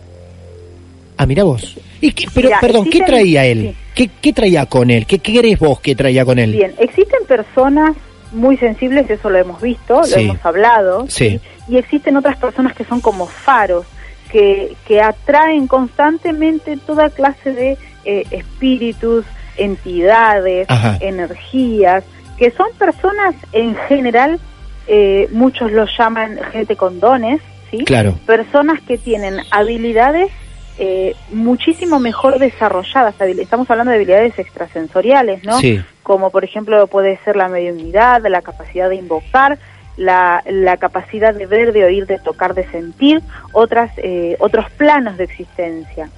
Ah, 1.16 1.26
mira 1.26 1.44
vos. 1.44 1.76
¿Y 2.00 2.10
qué- 2.12 2.26
pero, 2.34 2.50
perdón, 2.60 2.90
¿qué 2.90 3.00
traía 3.02 3.44
él? 3.46 3.60
sí. 3.62 3.76
¿Qué, 3.94 4.10
¿Qué 4.20 4.32
traía 4.32 4.66
con 4.66 4.90
él? 4.90 5.06
¿Qué, 5.06 5.20
¿Qué 5.20 5.38
crees 5.38 5.58
vos 5.60 5.78
que 5.78 5.94
traía 5.94 6.24
con 6.24 6.38
él? 6.40 6.50
Bien, 6.52 6.74
existen 6.80 7.24
personas 7.28 7.94
muy 8.33 8.57
sensibles, 8.57 9.09
eso 9.11 9.30
lo 9.30 9.39
hemos 9.39 9.61
visto, 9.61 9.99
lo 10.01 10.05
Sí. 10.05 10.20
hemos 10.24 10.45
hablado, 10.45 11.07
Sí. 11.09 11.41
y 11.68 11.76
existen 11.76 12.16
otras 12.16 12.37
personas 12.39 12.74
que 12.74 12.85
son 12.85 13.01
como 13.01 13.26
faros, 13.26 13.87
que, 14.30 14.74
que 14.87 15.01
atraen 15.03 15.66
constantemente 15.66 16.76
toda 16.78 17.11
clase 17.11 17.53
de 17.53 17.78
eh, 18.05 18.24
espíritus, 18.33 19.24
entidades, 19.57 20.66
Ajá. 20.68 20.97
energías, 21.01 22.05
que 22.37 22.51
son 22.51 22.66
personas 22.78 23.35
en 23.53 23.76
general, 23.89 24.41
eh, 24.89 25.28
muchos 25.33 25.70
los 25.70 25.89
llaman 25.97 26.39
gente 26.53 26.74
con 26.76 26.99
dones, 26.99 27.41
¿sí? 27.70 27.85
Claro. 27.85 28.14
personas 28.26 28.80
que 28.83 28.99
tienen 28.99 29.37
habilidades 29.51 30.30
eh, 30.79 31.14
muchísimo 31.31 31.99
mejor 31.99 32.39
desarrolladas. 32.39 33.14
Estamos 33.20 33.70
hablando 33.70 33.91
de 33.91 33.97
habilidades 33.97 34.39
extrasensoriales, 34.39 35.45
¿no? 35.45 35.59
Sí. 35.59 35.83
Como 36.03 36.31
por 36.31 36.45
ejemplo 36.45 36.87
puede 36.87 37.18
ser 37.25 37.37
la 37.37 37.49
mediunidad, 37.49 38.23
la 38.27 38.43
capacidad 38.43 38.89
de 38.89 38.97
invocar, 38.97 39.59
la, 39.97 40.43
la 40.47 40.79
capacidad 40.79 41.35
de 41.35 41.47
ver, 41.47 41.73
de 41.73 41.85
oír, 41.85 42.07
de 42.07 42.18
tocar, 42.18 42.55
de 42.55 42.66
sentir, 42.70 43.23
otras 43.53 43.93
eh, 43.99 44.37
otros 44.39 44.70
planos 44.73 45.18
de 45.18 45.25
existencia. 45.25 46.09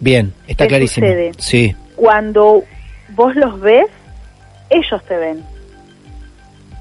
Bien, 0.00 0.34
está 0.48 0.64
¿Qué 0.64 0.68
clarísimo. 0.68 1.06
sucede? 1.06 1.32
Sí. 1.38 1.76
Cuando 1.94 2.64
vos 3.10 3.36
los 3.36 3.60
ves, 3.60 3.86
ellos 4.68 5.02
te 5.06 5.16
ven. 5.16 5.44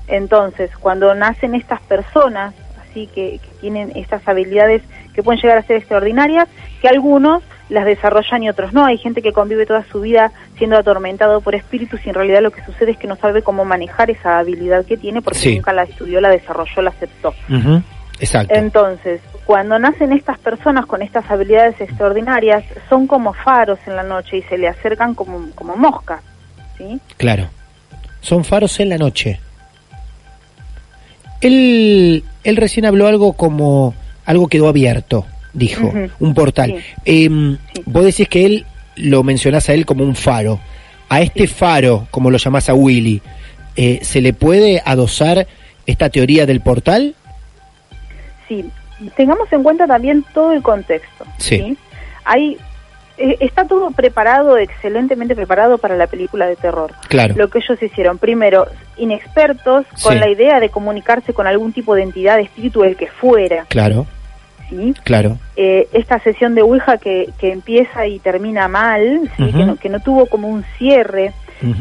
Entonces, 0.08 0.72
cuando 0.80 1.14
nacen 1.14 1.54
estas 1.54 1.82
personas, 1.82 2.56
así 2.82 3.08
que, 3.08 3.40
que 3.40 3.50
tienen 3.62 3.92
estas 3.96 4.28
habilidades 4.28 4.82
que 5.14 5.24
pueden 5.24 5.42
llegar 5.42 5.58
a 5.58 5.64
ser 5.64 5.78
extraordinarias, 5.78 6.48
que 6.82 6.88
algunos 6.88 7.44
las 7.70 7.86
desarrollan 7.86 8.44
y 8.44 8.50
otros 8.50 8.74
no. 8.74 8.86
Hay 8.86 8.98
gente 8.98 9.22
que 9.22 9.32
convive 9.32 9.66
toda 9.66 9.86
su 9.92 10.02
vida 10.02 10.32
siendo 10.58 10.78
atormentado 10.78 11.40
por 11.42 11.56
espíritus 11.56 12.02
y 12.06 12.10
en 12.10 12.16
realidad 12.16 12.42
lo 12.42 12.52
que 12.52 12.64
sucede 12.66 12.92
es 12.92 12.98
que 12.98 13.08
no 13.08 13.16
sabe 13.16 13.42
cómo 13.44 13.64
manejar 13.64 14.10
esa 14.12 14.40
habilidad 14.40 14.86
que 14.86 14.98
tiene 14.98 15.22
porque 15.22 15.40
Sí. 15.40 15.56
nunca 15.56 15.72
la 15.74 15.84
estudió, 15.84 16.20
la 16.20 16.30
desarrolló, 16.30 16.82
la 16.82 16.90
aceptó. 16.90 17.34
Exacto. 18.20 18.54
Entonces, 18.54 19.22
cuando 19.46 19.80
nacen 19.80 20.12
estas 20.12 20.38
personas 20.38 20.86
con 20.86 21.02
estas 21.02 21.30
habilidades 21.32 21.80
extraordinarias, 21.80 22.64
son 22.90 23.08
como 23.08 23.34
faros 23.34 23.80
en 23.88 23.96
la 23.96 24.04
noche 24.04 24.38
y 24.38 24.42
se 24.44 24.58
le 24.58 24.68
acercan 24.68 25.16
como, 25.16 25.50
como 25.56 25.76
moscas, 25.76 26.22
¿sí? 26.78 27.00
Claro. 27.18 27.48
Son 28.20 28.44
faros 28.44 28.80
en 28.80 28.90
la 28.90 28.98
noche. 28.98 29.40
Él, 31.42 32.24
él 32.44 32.58
recién 32.58 32.86
habló 32.86 33.08
algo 33.08 33.34
como 33.34 33.96
algo 34.26 34.48
quedó 34.48 34.68
abierto, 34.68 35.26
dijo, 35.54 35.92
un 36.20 36.34
portal. 36.34 36.76
Em, 37.06 37.58
Vos 37.86 38.06
decís 38.06 38.28
que 38.28 38.46
él 38.46 38.66
lo 38.96 39.24
mencionás 39.24 39.70
a 39.70 39.74
él 39.74 39.86
como 39.86 40.04
un 40.04 40.16
faro. 40.16 40.60
A 41.10 41.22
este 41.22 41.48
faro, 41.48 42.08
como 42.12 42.32
lo 42.32 42.38
llamás 42.38 42.70
a 42.70 42.74
Willy, 42.74 43.22
eh, 43.76 44.00
¿se 44.02 44.22
le 44.22 44.34
puede 44.34 44.82
adosar 44.86 45.48
esta 45.86 46.10
teoría 46.10 46.46
del 46.46 46.62
portal? 46.62 47.16
Sí, 48.48 48.66
tengamos 49.16 49.52
en 49.52 49.64
cuenta 49.64 49.88
también 49.88 50.24
todo 50.34 50.52
el 50.54 50.62
contexto. 50.62 51.26
Sí. 51.38 51.78
Hay, 52.24 52.58
está 53.40 53.66
todo 53.66 53.92
preparado, 53.92 54.58
excelentemente 54.58 55.36
preparado 55.36 55.78
para 55.78 55.96
la 55.96 56.08
película 56.08 56.48
de 56.48 56.56
terror. 56.56 56.92
Claro. 57.08 57.36
Lo 57.38 57.50
que 57.50 57.60
ellos 57.60 57.82
hicieron, 57.82 58.18
primero, 58.18 58.68
inexpertos, 58.98 59.86
con 60.04 60.14
Sí. 60.14 60.20
la 60.20 60.30
idea 60.30 60.60
de 60.60 60.70
comunicarse 60.70 61.34
con 61.34 61.48
algún 61.48 61.74
tipo 61.74 61.96
de 61.96 62.04
entidad, 62.04 62.38
de 62.38 62.44
espíritu, 62.44 62.84
el 62.84 62.96
que 62.96 63.08
fuera, 63.08 63.66
Claro, 63.68 64.08
¿sí? 64.70 64.94
claro. 65.04 65.38
eh, 65.56 65.88
esta 65.94 66.20
sesión 66.20 66.56
de 66.56 66.62
Ouija 66.62 66.98
que, 66.98 67.30
que 67.40 67.52
empieza 67.52 68.08
y 68.08 68.20
termina 68.20 68.68
mal, 68.68 69.30
¿sí? 69.38 69.52
Que, 69.52 69.66
no, 69.66 69.76
que 69.76 69.90
no 69.90 70.00
tuvo 70.00 70.26
como 70.28 70.48
un 70.48 70.64
cierre, 70.78 71.34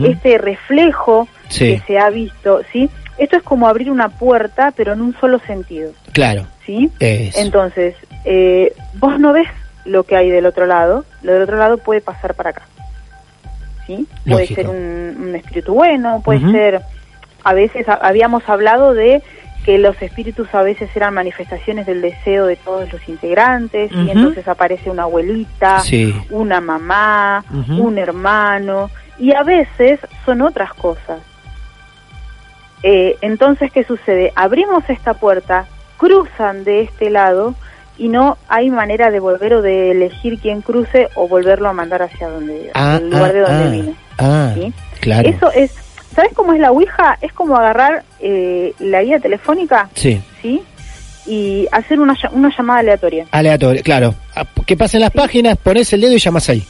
este 0.05 0.36
reflejo 0.38 1.26
Sí. 1.49 1.76
que 1.76 1.82
se 1.86 1.99
ha 1.99 2.11
visto, 2.11 2.61
¿sí? 2.72 2.91
Esto 3.18 3.36
es 3.36 3.43
como 3.43 3.66
abrir 3.68 3.91
una 3.91 4.09
puerta, 4.09 4.72
pero 4.76 4.93
en 4.93 5.01
un 5.01 5.14
solo 5.20 5.38
sentido, 5.41 5.93
Claro. 6.12 6.47
¿sí? 6.66 6.91
Eso. 7.01 7.38
Entonces, 7.41 7.95
eh, 8.24 8.72
vos 8.95 9.18
no 9.18 9.32
ves 9.32 9.49
lo 9.85 10.05
que 10.05 10.16
hay 10.16 10.31
del 10.31 10.47
otro 10.47 10.66
lado, 10.66 11.05
lo 11.22 11.33
del 11.33 11.43
otro 11.43 11.57
lado 11.57 11.78
puede 11.78 12.01
pasar 12.01 12.35
para 12.35 12.51
acá, 12.51 12.62
¿sí? 13.87 14.07
Puede 14.24 14.41
Lógico. 14.43 14.55
ser 14.61 14.68
un, 14.70 15.16
un 15.28 15.35
espíritu 15.37 15.74
bueno, 15.74 16.20
puede 16.24 16.41
ser, 16.53 16.83
a 17.45 17.55
veces 17.55 17.89
ha- 17.89 17.95
habíamos 17.95 18.49
hablado 18.49 18.95
de 18.95 19.22
que 19.64 19.76
los 19.78 20.01
espíritus 20.01 20.55
a 20.55 20.62
veces 20.62 20.89
eran 20.97 21.12
manifestaciones 21.14 21.85
del 21.87 22.01
deseo 22.01 22.47
de 22.47 22.57
todos 22.57 22.91
los 22.93 23.07
integrantes 23.09 23.93
y 23.93 24.11
entonces 24.11 24.49
aparece 24.49 24.89
una 24.91 25.03
abuelita, 25.03 25.81
Sí. 25.81 26.14
una 26.31 26.61
mamá, 26.62 27.45
un 27.78 27.99
hermano 27.99 28.91
y 29.18 29.35
a 29.35 29.43
veces 29.43 30.01
son 30.24 30.41
otras 30.43 30.72
cosas. 30.74 31.20
Eh, 32.83 33.18
entonces, 33.20 33.70
¿qué 33.70 33.85
sucede? 33.85 34.33
Abrimos 34.35 34.83
esta 34.89 35.12
puerta, 35.14 35.66
cruzan 35.99 36.64
de 36.64 36.81
este 36.83 37.11
lado 37.11 37.55
y 38.01 38.09
no 38.09 38.39
hay 38.49 38.71
manera 38.71 39.11
de 39.11 39.21
volver 39.21 39.53
o 39.55 39.63
de 39.63 39.91
elegir 39.91 40.39
quién 40.41 40.63
cruce 40.63 41.09
o 41.15 41.29
volverlo 41.29 41.69
a 41.69 41.75
mandar 41.75 42.01
hacia 42.03 42.29
donde, 42.29 42.71
Ah, 42.75 42.97
el 42.99 43.11
lugar 43.11 43.31
ah, 43.31 43.33
de 43.35 43.41
donde 43.41 43.65
ah. 43.65 43.71
vino. 43.71 43.95
Ah, 44.19 44.53
¿sí? 44.55 44.73
claro. 45.01 45.29
Eso 45.29 45.53
es, 45.53 45.71
¿sabes 46.15 46.33
cómo 46.35 46.55
es 46.55 46.61
la 46.61 46.71
Ouija? 46.71 47.19
Es 47.21 47.33
como 47.35 47.57
agarrar 47.57 48.03
eh, 48.21 48.73
la 48.79 49.03
guía 49.03 49.19
telefónica, 49.21 49.91
Sí. 49.95 50.21
¿sí? 50.41 50.63
Y 51.27 51.69
hacer 51.73 52.01
una, 52.01 52.17
una 52.33 52.51
llamada 52.57 52.81
aleatoria. 52.81 53.27
Aleatorio, 53.31 53.83
claro. 53.83 54.15
Ah, 54.35 54.47
Que 54.67 54.77
pasen 54.79 55.03
las 55.03 55.11
páginas, 55.11 55.59
pones 55.59 55.93
el 55.93 56.01
dedo 56.01 56.15
y 56.15 56.19
llamas 56.19 56.49
ahí. 56.49 56.65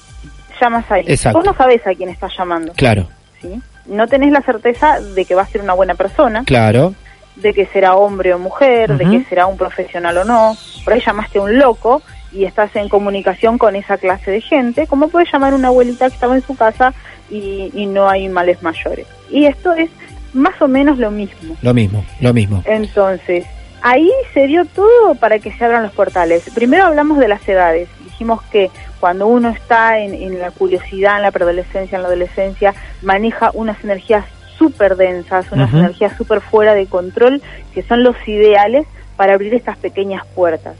Llamas 0.61 0.85
ahí. 0.91 1.05
Exacto. 1.07 1.39
Vos 1.39 1.47
no 1.47 1.55
sabés 1.55 1.87
a 1.87 1.95
quién 1.95 2.09
estás 2.09 2.33
llamando, 2.37 2.73
Claro, 2.75 3.09
¿sí? 3.41 3.49
No 3.87 4.07
tenés 4.09 4.33
la 4.33 4.43
certeza 4.43 5.01
de 5.01 5.25
que 5.25 5.35
va 5.35 5.43
a 5.43 5.47
ser 5.47 5.63
una 5.63 5.75
buena 5.75 5.95
persona, 5.95 6.43
claro. 6.45 6.95
De 7.37 7.55
que 7.55 7.67
será 7.67 7.97
hombre 7.97 8.35
o 8.35 8.39
mujer, 8.39 8.97
de 8.97 9.05
que 9.09 9.25
será 9.25 9.47
un 9.47 9.57
profesional 9.57 10.19
o 10.19 10.25
no. 10.25 10.57
Por 10.85 10.93
ahí 10.93 11.01
llamaste 11.05 11.39
a 11.39 11.43
un 11.43 11.59
loco 11.59 12.03
y 12.33 12.45
estás 12.45 12.75
en 12.77 12.89
comunicación 12.89 13.59
con 13.59 13.77
esa 13.77 13.99
clase 13.99 14.31
de 14.31 14.41
gente, 14.41 14.87
como 14.87 15.09
puedes 15.09 15.33
llamar 15.33 15.53
a 15.53 15.57
una 15.57 15.69
abuelita 15.69 16.09
que 16.09 16.15
estaba 16.15 16.35
en 16.35 16.43
su 16.43 16.57
casa 16.57 16.93
y, 17.31 17.71
y 17.75 17.87
no 17.87 18.09
hay 18.09 18.29
males 18.29 18.63
mayores. 18.63 19.07
Y 19.31 19.47
esto 19.47 19.73
es 19.75 19.91
más 20.33 20.61
o 20.61 20.69
menos 20.69 20.99
lo 20.99 21.11
mismo. 21.11 21.57
Lo 21.63 21.75
mismo, 21.75 22.05
lo 22.21 22.33
mismo. 22.33 22.63
Entonces, 22.67 23.47
ahí 23.83 24.11
se 24.35 24.47
dio 24.47 24.65
todo 24.65 25.15
para 25.15 25.39
que 25.39 25.53
se 25.53 25.65
abran 25.65 25.83
los 25.83 25.93
portales. 25.93 26.51
Primero 26.55 26.87
hablamos 26.87 27.19
de 27.19 27.29
las 27.29 27.47
edades. 27.49 27.89
Dijimos 28.05 28.43
que 28.51 28.71
cuando 29.01 29.27
uno 29.27 29.49
está 29.49 29.99
en, 29.99 30.15
en 30.15 30.39
la 30.39 30.51
curiosidad, 30.51 31.17
en 31.17 31.23
la 31.23 31.31
preadolescencia, 31.31 31.97
en 31.97 32.03
la 32.03 32.09
adolescencia, 32.09 32.75
maneja 33.03 33.51
unas 33.55 33.83
energías 33.83 34.25
súper 34.61 34.97
densas, 34.97 35.47
unas 35.53 35.73
energías 35.73 36.15
súper 36.19 36.43
fuera 36.43 36.75
de 36.75 36.85
control, 36.87 37.41
que 37.73 37.83
son 37.83 38.03
los 38.05 38.15
ideales 38.29 38.87
para 39.17 39.33
abrir 39.33 39.55
estas 39.55 39.79
pequeñas 39.79 40.23
puertas. 40.35 40.77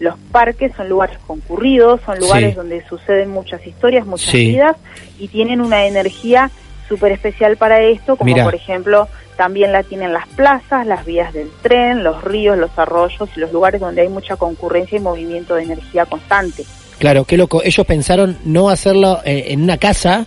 Los 0.00 0.16
parques 0.32 0.72
son 0.76 0.88
lugares 0.88 1.16
concurridos, 1.28 2.00
son 2.04 2.18
lugares 2.18 2.50
Sí. 2.50 2.56
donde 2.56 2.84
suceden 2.88 3.30
muchas 3.30 3.64
historias, 3.64 4.04
muchas 4.04 4.30
Sí. 4.32 4.46
vidas, 4.48 4.76
y 5.20 5.28
tienen 5.28 5.60
una 5.60 5.86
energía 5.86 6.50
súper 6.88 7.12
especial 7.12 7.56
para 7.56 7.80
esto, 7.80 8.16
como 8.16 8.26
Mira. 8.32 8.42
por 8.44 8.56
ejemplo 8.56 9.06
también 9.36 9.70
la 9.72 9.82
tienen 9.84 10.12
las 10.12 10.26
plazas, 10.28 10.86
las 10.86 11.04
vías 11.06 11.32
del 11.32 11.48
tren, 11.62 12.02
los 12.04 12.22
ríos, 12.24 12.58
los 12.58 12.76
arroyos 12.76 13.28
y 13.36 13.40
los 13.40 13.52
lugares 13.52 13.80
donde 13.80 14.02
hay 14.02 14.08
mucha 14.08 14.36
concurrencia 14.36 14.98
y 14.98 15.00
movimiento 15.00 15.54
de 15.54 15.62
energía 15.62 16.04
constante. 16.04 16.64
Claro, 16.98 17.24
qué 17.24 17.36
loco. 17.36 17.62
Ellos 17.64 17.86
pensaron 17.86 18.36
no 18.44 18.68
hacerlo 18.68 19.20
eh, 19.24 19.46
en 19.48 19.62
una 19.62 19.78
casa 19.78 20.26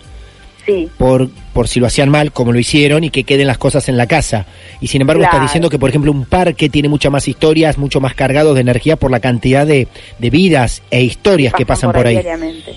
Sí, 0.66 0.90
por, 0.98 1.30
por 1.54 1.68
si 1.68 1.80
lo 1.80 1.86
hacían 1.88 2.10
mal, 2.10 2.32
como 2.32 2.52
lo 2.52 2.60
hicieron, 2.60 3.04
y 3.04 3.10
que 3.12 3.24
queden 3.24 3.48
las 3.48 3.58
cosas 3.58 3.88
en 3.90 3.98
la 3.98 4.08
casa. 4.08 4.46
Y 4.82 4.88
sin 4.88 5.02
embargo, 5.02 5.22
Claro. 5.22 5.36
estás 5.38 5.50
diciendo 5.50 5.70
que, 5.70 5.78
por 5.80 5.90
ejemplo, 5.90 6.12
un 6.12 6.26
parque 6.26 6.70
tiene 6.70 6.90
muchas 6.90 7.12
más 7.12 7.28
historias, 7.28 7.78
mucho 7.78 8.02
más 8.02 8.14
cargado 8.16 8.54
de 8.54 8.62
energía 8.62 8.96
por 8.96 9.12
la 9.12 9.20
cantidad 9.20 9.66
de, 9.68 9.88
de 10.20 10.30
vidas 10.30 10.82
e 10.92 11.04
historias 11.04 11.54
que 11.54 11.66
pasan 11.66 11.92
por 11.92 12.08
ahí. 12.08 12.20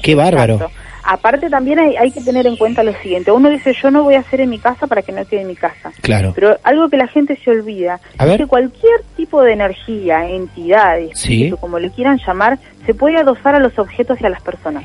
Qué 0.03 0.15
bárbaro. 0.15 0.55
Exacto. 0.55 0.75
Aparte 1.11 1.49
también 1.49 1.79
hay, 1.79 1.97
hay 1.97 2.11
que 2.11 2.21
tener 2.21 2.47
en 2.47 2.57
cuenta 2.57 2.83
lo 2.83 2.93
siguiente, 3.01 3.31
uno 3.33 3.49
dice 3.49 3.73
yo 3.83 3.91
no 3.91 4.03
voy 4.05 4.17
a 4.17 4.19
hacer 4.19 4.43
en 4.43 4.51
mi 4.51 4.59
casa 4.59 4.87
para 4.87 5.01
que 5.01 5.11
no 5.11 5.25
quede 5.25 5.41
en 5.41 5.47
mi 5.49 5.57
casa. 5.57 5.91
Claro. 6.03 6.33
Pero 6.35 6.59
algo 6.65 6.91
que 6.91 6.99
la 6.99 7.07
gente 7.09 7.39
se 7.43 7.51
olvida 7.51 7.99
A 8.19 8.25
es 8.25 8.29
ver. 8.31 8.41
que 8.41 8.47
cualquier 8.47 9.01
tipo 9.17 9.41
de 9.43 9.55
energía, 9.55 10.29
entidad, 10.29 10.99
Sí. 11.15 11.51
como 11.63 11.79
le 11.79 11.89
quieran 11.93 12.19
llamar, 12.27 12.59
se 12.85 12.93
puede 12.93 13.17
adosar 13.17 13.55
a 13.55 13.59
los 13.59 13.79
objetos 13.79 14.19
y 14.21 14.27
a 14.27 14.29
las 14.29 14.43
personas. 14.43 14.85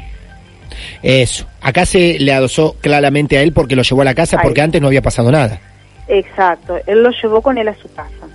Eso. 1.02 1.46
Acá 1.62 1.86
se 1.86 2.18
le 2.20 2.34
adosó 2.34 2.76
claramente 2.82 3.38
a 3.38 3.42
él 3.42 3.54
porque 3.54 3.76
lo 3.76 3.84
llevó 3.84 4.02
a 4.02 4.06
la 4.06 4.14
casa, 4.16 4.40
porque 4.42 4.62
antes 4.62 4.82
no 4.82 4.88
había 4.88 5.02
pasado 5.02 5.32
nada. 5.32 5.60
Exacto, 6.08 6.78
él 6.86 7.02
lo 7.04 7.10
llevó 7.12 7.42
con 7.42 7.58
él 7.58 7.68
a 7.68 7.76
su 7.76 7.92
casa. 7.94 8.28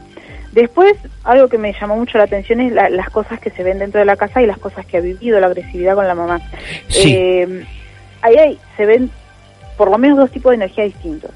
Después, 0.52 0.94
algo 1.24 1.48
que 1.48 1.58
me 1.58 1.74
llamó 1.78 1.96
mucho 1.96 2.16
la 2.18 2.24
atención 2.24 2.60
es 2.60 2.72
la- 2.72 2.88
las 2.88 3.10
cosas 3.10 3.38
que 3.38 3.50
se 3.50 3.62
ven 3.62 3.78
dentro 3.78 4.00
de 4.00 4.06
la 4.06 4.16
casa 4.16 4.40
y 4.42 4.46
las 4.46 4.58
cosas 4.58 4.86
que 4.86 4.96
ha 4.96 5.00
vivido, 5.00 5.38
la 5.38 5.46
agresividad 5.48 5.94
con 5.94 6.08
la 6.08 6.14
mamá. 6.14 6.40
Sí. 6.88 7.14
Eh, 7.14 7.64
ahí 8.22 8.36
hay- 8.36 8.58
se 8.76 8.86
ven 8.86 9.10
por 9.76 9.90
lo 9.90 9.98
menos 9.98 10.16
dos 10.18 10.30
tipos 10.30 10.50
de 10.50 10.56
energía 10.56 10.84
distintos, 10.84 11.30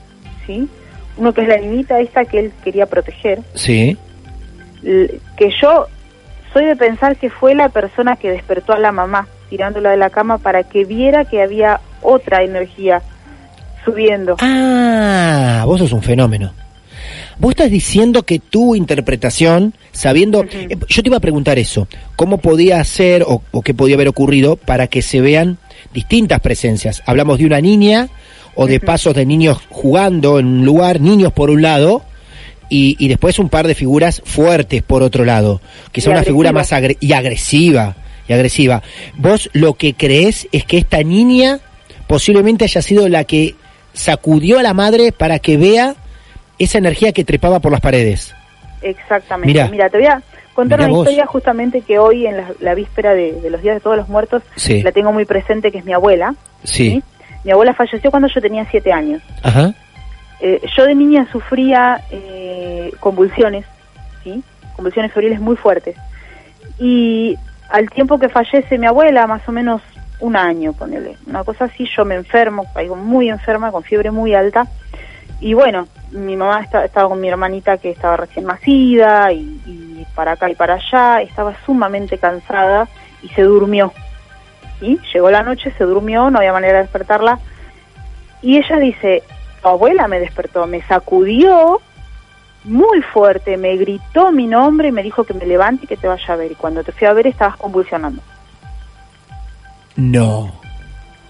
¿sí? 0.46 0.66
Uno 1.18 1.32
que 1.34 1.42
es 1.42 1.48
la 1.48 1.58
niñita 1.58 2.00
esta 2.00 2.24
que 2.24 2.38
él 2.40 2.52
quería 2.64 2.86
proteger, 2.86 3.40
Sí. 3.54 3.96
que 4.82 5.50
yo 5.60 5.86
soy 6.52 6.64
de 6.64 6.76
pensar 6.76 7.16
que 7.16 7.30
fue 7.30 7.54
la 7.54 7.68
persona 7.68 8.16
que 8.16 8.30
despertó 8.30 8.72
a 8.72 8.78
la 8.78 8.92
mamá, 8.92 9.28
tirándola 9.52 9.90
de 9.90 9.98
la 9.98 10.08
cama 10.08 10.38
para 10.38 10.62
que 10.62 10.86
viera 10.86 11.26
que 11.26 11.42
había 11.42 11.78
otra 12.00 12.42
energía 12.42 13.02
subiendo. 13.84 14.36
Ah, 14.40 15.64
vos 15.66 15.78
sos 15.78 15.92
un 15.92 16.02
fenómeno. 16.02 16.54
Vos 17.38 17.50
estás 17.50 17.70
diciendo 17.70 18.22
que 18.22 18.38
tu 18.38 18.74
interpretación, 18.74 19.74
sabiendo, 19.90 20.42
eh, 20.44 20.74
yo 20.88 21.02
te 21.02 21.08
iba 21.10 21.18
a 21.18 21.20
preguntar 21.20 21.58
eso, 21.58 21.86
¿cómo 22.16 22.38
podía 22.38 22.82
ser 22.84 23.24
o, 23.24 23.42
o 23.50 23.60
qué 23.60 23.74
podía 23.74 23.96
haber 23.96 24.08
ocurrido 24.08 24.56
para 24.56 24.86
que 24.86 25.02
se 25.02 25.20
vean 25.20 25.58
distintas 25.92 26.40
presencias? 26.40 27.02
Hablamos 27.04 27.36
de 27.38 27.44
una 27.44 27.60
niña 27.60 28.08
o 28.54 28.66
de 28.66 28.80
pasos 28.80 29.14
de 29.14 29.26
niños 29.26 29.58
jugando 29.68 30.38
en 30.38 30.46
un 30.46 30.64
lugar, 30.64 30.98
niños 30.98 31.30
por 31.34 31.50
un 31.50 31.60
lado, 31.60 32.02
y, 32.70 32.96
y 32.98 33.08
después 33.08 33.38
un 33.38 33.50
par 33.50 33.66
de 33.66 33.74
figuras 33.74 34.22
fuertes 34.24 34.82
por 34.82 35.02
otro 35.02 35.26
lado, 35.26 35.60
que 35.92 36.00
son 36.00 36.14
una 36.14 36.22
figura 36.22 36.52
más 36.52 36.72
agre- 36.72 36.96
y 37.00 37.12
agresiva, 37.12 37.96
y 38.32 38.34
agresiva. 38.34 38.82
Vos 39.16 39.48
lo 39.52 39.74
que 39.74 39.94
crees 39.94 40.48
es 40.52 40.64
que 40.64 40.78
esta 40.78 41.02
niña 41.02 41.60
posiblemente 42.06 42.64
haya 42.64 42.82
sido 42.82 43.08
la 43.08 43.24
que 43.24 43.54
sacudió 43.92 44.58
a 44.58 44.62
la 44.62 44.74
madre 44.74 45.12
para 45.12 45.38
que 45.38 45.56
vea 45.56 45.94
esa 46.58 46.78
energía 46.78 47.12
que 47.12 47.24
trepaba 47.24 47.60
por 47.60 47.72
las 47.72 47.80
paredes. 47.80 48.34
Exactamente. 48.82 49.52
Mirá. 49.52 49.68
Mira, 49.68 49.88
te 49.90 49.98
voy 49.98 50.06
a 50.06 50.22
contar 50.54 50.80
una 50.80 50.88
vos. 50.88 51.04
historia 51.06 51.26
justamente 51.26 51.80
que 51.82 51.98
hoy 51.98 52.26
en 52.26 52.36
la, 52.36 52.50
la 52.60 52.74
víspera 52.74 53.14
de, 53.14 53.32
de 53.40 53.50
los 53.50 53.62
días 53.62 53.76
de 53.76 53.80
todos 53.80 53.96
los 53.96 54.08
muertos 54.08 54.42
Sí. 54.56 54.82
la 54.82 54.92
tengo 54.92 55.12
muy 55.12 55.24
presente, 55.24 55.70
que 55.70 55.78
es 55.78 55.84
mi 55.84 55.92
abuela. 55.92 56.34
Sí. 56.64 57.02
Mi 57.44 57.50
abuela 57.52 57.74
falleció 57.74 58.10
cuando 58.10 58.28
yo 58.28 58.40
tenía 58.40 58.66
siete 58.70 58.92
años. 58.92 59.22
Ajá. 59.42 59.74
Eh, 60.40 60.60
yo 60.76 60.84
de 60.84 60.94
niña 60.94 61.28
sufría 61.32 62.02
eh, 62.10 62.90
convulsiones, 63.00 63.64
¿sí? 64.24 64.42
Convulsiones 64.76 65.12
febriles 65.12 65.40
muy 65.40 65.56
fuertes. 65.56 65.96
Y 66.78 67.36
al 67.72 67.88
tiempo 67.90 68.18
que 68.18 68.28
fallece 68.28 68.76
mi 68.78 68.86
abuela, 68.86 69.26
más 69.26 69.48
o 69.48 69.52
menos 69.52 69.80
un 70.20 70.36
año, 70.36 70.72
ponele, 70.74 71.16
una 71.26 71.42
cosa 71.42 71.64
así, 71.64 71.86
yo 71.96 72.04
me 72.04 72.14
enfermo, 72.14 72.66
caigo 72.74 72.94
muy 72.96 73.28
enferma, 73.30 73.72
con 73.72 73.82
fiebre 73.82 74.10
muy 74.10 74.34
alta. 74.34 74.66
Y 75.40 75.54
bueno, 75.54 75.88
mi 76.12 76.36
mamá 76.36 76.60
esta- 76.60 76.84
estaba 76.84 77.08
con 77.08 77.20
mi 77.20 77.28
hermanita 77.28 77.78
que 77.78 77.90
estaba 77.90 78.18
recién 78.18 78.44
nacida 78.46 79.32
y, 79.32 79.60
y 79.66 80.06
para 80.14 80.32
acá 80.32 80.48
y 80.50 80.54
para 80.54 80.74
allá, 80.74 81.22
estaba 81.22 81.56
sumamente 81.64 82.18
cansada 82.18 82.86
y 83.22 83.28
se 83.30 83.42
durmió. 83.42 83.92
Y 84.80 84.98
llegó 85.12 85.30
la 85.30 85.42
noche, 85.42 85.72
se 85.78 85.84
durmió, 85.84 86.30
no 86.30 86.38
había 86.38 86.52
manera 86.52 86.74
de 86.74 86.82
despertarla. 86.82 87.38
Y 88.42 88.58
ella 88.58 88.76
dice, 88.78 89.22
tu 89.62 89.68
abuela 89.68 90.06
me 90.08 90.20
despertó, 90.20 90.66
me 90.66 90.82
sacudió 90.82 91.80
muy 92.64 93.02
fuerte, 93.02 93.56
me 93.56 93.76
gritó 93.76 94.32
mi 94.32 94.46
nombre 94.46 94.88
y 94.88 94.92
me 94.92 95.02
dijo 95.02 95.24
que 95.24 95.34
me 95.34 95.46
levante 95.46 95.84
y 95.84 95.88
que 95.88 95.96
te 95.96 96.08
vaya 96.08 96.32
a 96.32 96.36
ver. 96.36 96.52
Y 96.52 96.54
cuando 96.54 96.84
te 96.84 96.92
fui 96.92 97.06
a 97.06 97.12
ver 97.12 97.26
estabas 97.26 97.56
convulsionando. 97.56 98.22
No. 99.96 100.52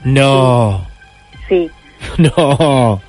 No. 0.04 0.86
Sí. 1.48 1.70
No. 2.18 3.00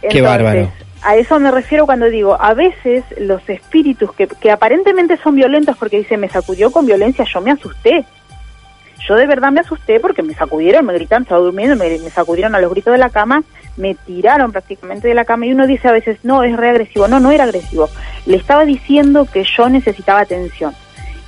Qué 0.00 0.06
Entonces, 0.08 0.22
bárbaro. 0.22 0.72
A 1.02 1.16
eso 1.16 1.38
me 1.38 1.50
refiero 1.50 1.84
cuando 1.84 2.06
digo, 2.06 2.36
a 2.40 2.54
veces 2.54 3.04
los 3.18 3.46
espíritus 3.48 4.12
que, 4.14 4.26
que 4.26 4.50
aparentemente 4.50 5.16
son 5.18 5.34
violentos 5.34 5.76
porque 5.76 5.98
dice, 5.98 6.16
me 6.16 6.28
sacudió 6.28 6.72
con 6.72 6.86
violencia, 6.86 7.24
yo 7.24 7.40
me 7.40 7.50
asusté. 7.52 8.06
Yo 9.06 9.16
de 9.16 9.26
verdad 9.26 9.50
me 9.50 9.60
asusté 9.60 9.98
porque 10.00 10.22
me 10.22 10.34
sacudieron, 10.34 10.86
me 10.86 10.94
gritaron, 10.94 11.22
estaba 11.22 11.40
durmiendo, 11.40 11.76
me, 11.76 11.98
me 11.98 12.10
sacudieron 12.10 12.54
a 12.54 12.60
los 12.60 12.70
gritos 12.70 12.92
de 12.92 12.98
la 12.98 13.10
cama, 13.10 13.42
me 13.76 13.94
tiraron 13.94 14.52
prácticamente 14.52 15.08
de 15.08 15.14
la 15.14 15.24
cama 15.24 15.46
y 15.46 15.52
uno 15.52 15.66
dice 15.66 15.88
a 15.88 15.92
veces, 15.92 16.18
no, 16.22 16.44
es 16.44 16.56
re 16.56 16.70
agresivo. 16.70 17.08
No, 17.08 17.20
no 17.20 17.32
era 17.32 17.44
agresivo. 17.44 17.88
Le 18.26 18.36
estaba 18.36 18.64
diciendo 18.64 19.26
que 19.32 19.44
yo 19.44 19.68
necesitaba 19.68 20.20
atención. 20.20 20.74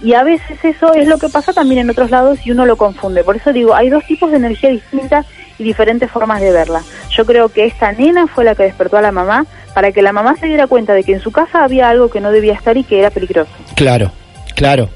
Y 0.01 0.12
a 0.12 0.22
veces 0.22 0.62
eso 0.62 0.93
es 0.93 1.09
lo 1.09 1.18
que 1.18 1.29
pasa 1.29 1.53
también 1.53 1.81
en 1.81 1.91
otros 1.91 2.11
lados 2.11 2.39
y 2.45 2.51
uno 2.51 2.66
lo 2.66 2.77
confunde. 2.77 3.25
Por 3.25 3.37
eso 3.37 3.53
digo, 3.53 3.75
hay 3.75 3.89
dos 3.89 4.05
tipos 4.05 4.31
de 4.31 4.37
energía 4.37 4.70
distintas 4.70 5.25
y 5.59 5.64
diferentes 5.64 6.11
formas 6.11 6.41
de 6.41 6.53
verla. 6.53 6.83
Yo 7.11 7.25
creo 7.25 7.49
que 7.49 7.64
esta 7.64 7.91
nena 7.93 8.27
fue 8.27 8.45
la 8.45 8.55
que 8.55 8.64
despertó 8.64 8.99
a 8.99 9.03
la 9.03 9.12
mamá 9.12 9.47
para 9.72 9.93
que 9.93 10.03
la 10.03 10.12
mamá 10.12 10.37
se 10.37 10.47
diera 10.47 10.66
cuenta 10.66 10.93
de 10.93 11.05
que 11.05 11.12
en 11.12 11.20
su 11.20 11.33
casa 11.33 11.64
había 11.64 11.89
algo 11.89 12.11
que 12.11 12.20
no 12.20 12.33
debía 12.33 12.55
estar 12.55 12.77
y 12.77 12.85
que 12.85 12.99
era 12.99 13.11
peligroso. 13.11 13.51
Claro, 13.77 14.11
claro. 14.55 14.91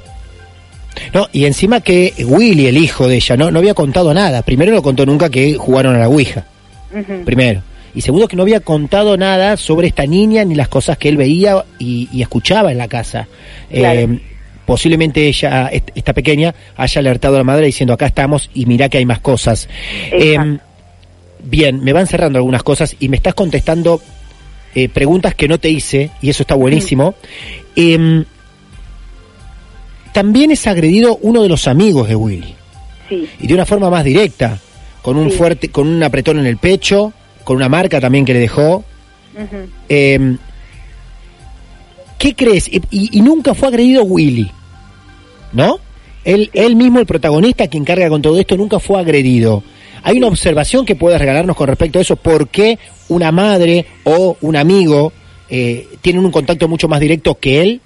No, 1.14 1.28
y 1.32 1.44
encima 1.44 1.80
que 1.80 2.12
Willy, 2.24 2.66
el 2.66 2.76
hijo 2.76 3.06
de 3.08 3.16
ella, 3.16 3.36
no, 3.36 3.50
no 3.50 3.58
había 3.58 3.74
contado 3.74 4.12
nada. 4.14 4.42
Primero 4.42 4.72
no 4.72 4.82
contó 4.82 5.04
nunca 5.06 5.28
que 5.30 5.54
jugaron 5.54 5.94
a 5.96 5.98
la 5.98 6.08
Ouija. 6.08 6.44
Primero. 7.24 7.62
Y 7.94 8.00
segundo 8.02 8.28
que 8.28 8.36
no 8.36 8.42
había 8.42 8.60
contado 8.60 9.16
nada 9.16 9.56
sobre 9.56 9.88
esta 9.88 10.06
niña 10.06 10.44
ni 10.44 10.54
las 10.54 10.68
cosas 10.68 10.98
que 10.98 11.08
él 11.08 11.16
veía 11.16 11.64
y, 11.78 12.08
y 12.12 12.22
escuchaba 12.22 12.70
en 12.70 12.78
la 12.78 12.86
casa. 12.88 13.26
Claro. 13.70 14.00
Eh, 14.00 14.20
posiblemente 14.66 15.26
ella, 15.26 15.68
est- 15.68 15.90
esta 15.94 16.12
pequeña, 16.12 16.54
haya 16.76 16.98
alertado 17.00 17.34
a 17.36 17.38
la 17.38 17.44
madre 17.44 17.66
diciendo 17.66 17.94
acá 17.94 18.06
estamos 18.06 18.50
y 18.54 18.66
mirá 18.66 18.88
que 18.88 18.98
hay 18.98 19.06
más 19.06 19.20
cosas. 19.20 19.68
Eh, 20.12 20.58
bien, 21.42 21.82
me 21.82 21.92
van 21.92 22.06
cerrando 22.06 22.38
algunas 22.38 22.62
cosas 22.62 22.94
y 23.00 23.08
me 23.08 23.16
estás 23.16 23.34
contestando 23.34 24.00
eh, 24.74 24.88
preguntas 24.90 25.34
que 25.34 25.48
no 25.48 25.58
te 25.58 25.70
hice 25.70 26.10
y 26.20 26.28
eso 26.30 26.42
está 26.42 26.54
buenísimo. 26.54 27.14
Eh, 27.74 28.24
también 30.12 30.50
es 30.50 30.66
agredido 30.66 31.18
uno 31.22 31.42
de 31.42 31.48
los 31.48 31.66
amigos 31.68 32.08
de 32.08 32.14
Willy 32.16 32.54
Sí, 33.08 33.28
y 33.40 33.46
de 33.46 33.54
una 33.54 33.64
forma 33.66 33.88
más 33.90 34.04
directa, 34.04 34.58
con 35.02 35.16
un 35.16 35.30
Sí. 35.30 35.36
fuerte, 35.38 35.68
con 35.70 35.86
un 35.88 36.02
apretón 36.02 36.38
en 36.38 36.46
el 36.46 36.58
pecho, 36.58 37.12
con 37.44 37.56
una 37.56 37.68
marca 37.68 38.00
también 38.00 38.24
que 38.24 38.34
le 38.34 38.40
dejó. 38.40 38.84
Eh, 39.88 40.36
¿Qué 42.18 42.34
crees? 42.34 42.68
Y, 42.90 43.20
nunca 43.22 43.54
fue 43.54 43.68
agredido 43.68 44.02
Willy, 44.02 44.50
¿no? 45.52 45.78
Él, 46.24 46.50
él 46.52 46.74
mismo, 46.76 46.98
el 46.98 47.06
protagonista, 47.06 47.68
quien 47.68 47.84
carga 47.84 48.08
con 48.08 48.20
todo 48.20 48.38
esto, 48.38 48.56
nunca 48.56 48.80
fue 48.80 48.98
agredido. 49.00 49.62
¿Hay 50.02 50.18
una 50.18 50.26
observación 50.26 50.84
que 50.84 50.96
puedas 50.96 51.20
regalarnos 51.20 51.56
con 51.56 51.68
respecto 51.68 51.98
a 51.98 52.02
eso? 52.02 52.16
¿Por 52.16 52.48
qué 52.48 52.78
una 53.08 53.30
madre 53.32 53.86
o 54.04 54.36
un 54.40 54.56
amigo 54.56 55.12
eh, 55.48 55.88
tienen 56.02 56.24
un 56.24 56.30
contacto 56.32 56.68
mucho 56.68 56.88
más 56.88 57.00
directo 57.00 57.36
que 57.38 57.62
él, 57.62 57.80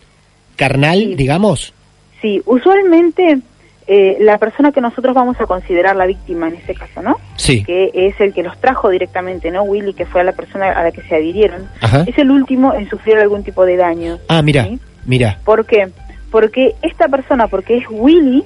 carnal, 0.57 0.99
Sí. 0.99 1.15
digamos? 1.15 1.75
Sí. 2.23 2.41
Usualmente 2.47 3.41
eh, 3.87 4.17
la 4.21 4.39
persona 4.39 4.71
que 4.71 4.81
nosotros 4.81 5.15
vamos 5.15 5.41
a 5.41 5.47
considerar 5.47 5.97
la 5.97 6.07
víctima 6.07 6.49
en 6.49 6.55
este 6.55 6.75
caso, 6.75 7.03
¿no? 7.03 7.17
Sí. 7.37 7.65
que 7.65 7.91
es 7.93 8.19
el 8.21 8.33
que 8.33 8.43
los 8.43 8.57
trajo 8.61 8.89
directamente, 8.89 9.51
¿no? 9.51 9.65
Willy, 9.65 9.93
que 9.93 10.07
fue 10.07 10.21
a 10.21 10.25
la 10.25 10.33
persona 10.33 10.71
a 10.71 10.85
la 10.85 10.93
que 10.93 11.03
se 11.03 11.17
adhirieron, 11.17 11.69
Ajá. 11.81 12.05
es 12.07 12.17
el 12.17 12.31
último 12.31 12.73
en 12.75 12.89
sufrir 12.89 13.19
algún 13.19 13.43
tipo 13.43 13.67
de 13.67 13.77
daño. 13.77 14.19
Ah, 14.29 14.41
mira, 14.41 14.65
¿sí? 14.65 14.79
mira. 15.05 15.39
¿Por 15.45 15.67
qué? 15.67 15.89
Porque 16.31 16.75
esta 16.83 17.09
persona, 17.09 17.49
porque 17.49 17.77
es 17.77 17.85
Willy, 17.91 18.45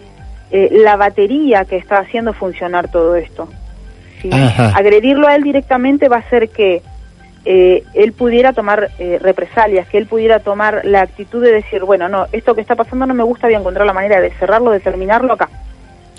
eh, 0.51 0.71
la 0.73 0.97
batería 0.97 1.65
que 1.65 1.77
está 1.77 1.99
haciendo 1.99 2.33
funcionar 2.33 2.91
todo 2.91 3.15
esto. 3.15 3.49
¿sí? 4.23 4.31
Ajá. 4.33 4.73
Agredirlo 4.75 5.29
a 5.29 5.37
él 5.37 5.43
directamente 5.43 6.09
va 6.09 6.17
a 6.17 6.21
hacer 6.21 6.49
que 6.49 6.83
eh, 7.49 7.85
él 7.95 8.13
pudiera 8.13 8.53
tomar 8.53 8.91
eh, 8.99 9.19
represalias, 9.23 9.87
que 9.89 9.99
él 9.99 10.07
pudiera 10.07 10.41
tomar 10.41 10.81
la 10.85 11.03
actitud 11.03 11.41
de 11.43 11.53
decir, 11.53 11.85
bueno, 11.85 12.09
no, 12.09 12.27
esto 12.33 12.55
que 12.57 12.61
está 12.61 12.75
pasando 12.75 13.07
no 13.07 13.15
me 13.15 13.23
gusta, 13.23 13.47
voy 13.47 13.55
a 13.55 13.59
encontrar 13.61 13.87
la 13.87 13.93
manera 13.93 14.21
de 14.21 14.31
cerrarlo, 14.33 14.73
de 14.73 14.81
terminarlo 14.81 15.33
acá. 15.33 15.49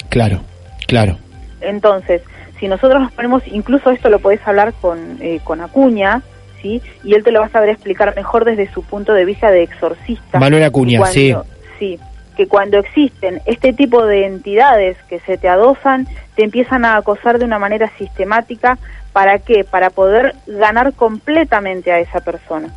Claro, 0.10 0.42
claro. 0.88 1.18
Entonces, 1.60 2.22
si 2.60 2.68
nosotros 2.68 3.02
nos 3.02 3.12
ponemos, 3.12 3.44
incluso 3.48 3.92
esto 3.92 4.10
lo 4.10 4.20
podés 4.20 4.40
hablar 4.48 4.74
con, 4.80 5.18
eh, 5.22 5.42
con 5.44 5.60
Acuña, 5.62 6.22
¿sí? 6.62 6.82
Y 7.04 7.14
él 7.14 7.24
te 7.24 7.32
lo 7.32 7.42
va 7.42 7.48
a 7.48 7.50
saber 7.50 7.70
explicar 7.70 8.16
mejor 8.16 8.46
desde 8.46 8.72
su 8.72 8.82
punto 8.84 9.14
de 9.14 9.26
vista 9.26 9.52
de 9.52 9.64
exorcista. 9.64 10.40
Manuel 10.40 10.64
Acuña, 10.64 11.00
Cuando- 11.00 11.14
sí. 11.14 11.36
Sí, 11.78 12.00
que 12.36 12.48
cuando 12.48 12.78
existen 12.80 13.42
este 13.46 13.74
tipo 13.74 14.06
de 14.06 14.26
entidades 14.26 14.98
que 15.10 15.20
se 15.20 15.38
te 15.38 15.50
adosan, 15.50 16.08
te 16.36 16.44
empiezan 16.44 16.86
a 16.86 16.96
acosar 16.96 17.38
de 17.38 17.46
una 17.46 17.60
manera 17.60 17.92
sistemática. 17.98 18.78
¿Para 19.14 19.40
qué? 19.40 19.64
Para 19.64 19.90
poder 19.90 20.36
ganar 20.46 20.94
completamente 20.94 21.92
a 21.92 22.00
esa 22.00 22.20
persona. 22.22 22.70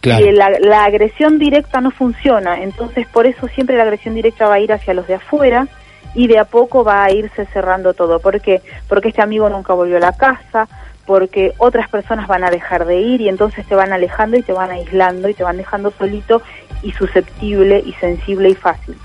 Claro. 0.00 0.24
Y 0.24 0.32
la, 0.32 0.50
la 0.60 0.84
agresión 0.84 1.38
directa 1.38 1.80
no 1.80 1.90
funciona, 1.90 2.62
entonces 2.62 3.06
por 3.08 3.26
eso 3.26 3.48
siempre 3.48 3.76
la 3.76 3.82
agresión 3.82 4.14
directa 4.14 4.46
va 4.46 4.54
a 4.54 4.60
ir 4.60 4.72
hacia 4.72 4.94
los 4.94 5.08
de 5.08 5.14
afuera 5.14 5.66
y 6.14 6.26
de 6.28 6.38
a 6.38 6.44
poco 6.44 6.84
va 6.84 7.04
a 7.04 7.10
irse 7.10 7.46
cerrando 7.46 7.94
todo. 7.94 8.20
¿Por 8.20 8.40
qué? 8.40 8.62
Porque 8.88 9.08
este 9.08 9.22
amigo 9.22 9.48
nunca 9.48 9.72
volvió 9.72 9.96
a 9.96 10.00
la 10.00 10.12
casa, 10.12 10.68
porque 11.06 11.54
otras 11.58 11.88
personas 11.88 12.28
van 12.28 12.44
a 12.44 12.50
dejar 12.50 12.84
de 12.84 13.00
ir 13.00 13.20
y 13.20 13.28
entonces 13.28 13.66
te 13.66 13.74
van 13.74 13.92
alejando 13.92 14.36
y 14.36 14.42
te 14.42 14.52
van 14.52 14.70
aislando 14.70 15.28
y 15.28 15.34
te 15.34 15.42
van 15.42 15.56
dejando 15.56 15.90
solito 15.90 16.42
y 16.82 16.92
susceptible 16.92 17.82
y 17.84 17.92
sensible 17.94 18.50
y 18.50 18.54
fácil. 18.54 18.96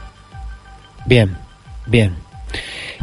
Bien, 1.06 1.36
bien. 1.86 2.16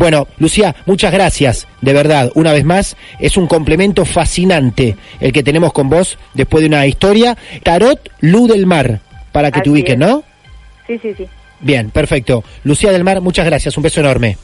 Bueno, 0.00 0.26
Lucía, 0.38 0.74
muchas 0.86 1.12
gracias, 1.12 1.68
de 1.82 1.92
verdad, 1.92 2.30
una 2.34 2.54
vez 2.54 2.64
más, 2.64 2.96
es 3.18 3.36
un 3.36 3.46
complemento 3.46 4.06
fascinante 4.06 4.96
el 5.20 5.30
que 5.30 5.42
tenemos 5.42 5.74
con 5.74 5.90
vos 5.90 6.16
después 6.32 6.62
de 6.62 6.68
una 6.68 6.86
historia. 6.86 7.36
Tarot 7.62 8.10
Luz 8.20 8.48
del 8.48 8.64
Mar, 8.64 9.00
para 9.30 9.50
que 9.50 9.60
te 9.60 9.68
Así 9.68 9.70
ubiquen, 9.70 10.00
es. 10.00 10.08
¿no? 10.08 10.24
Sí, 10.86 10.98
sí, 11.02 11.12
sí. 11.18 11.28
Bien, 11.60 11.90
perfecto. 11.90 12.42
Lucía 12.64 12.92
del 12.92 13.04
Mar, 13.04 13.20
muchas 13.20 13.44
gracias, 13.44 13.76
un 13.76 13.82
beso 13.82 14.00
enorme. 14.00 14.38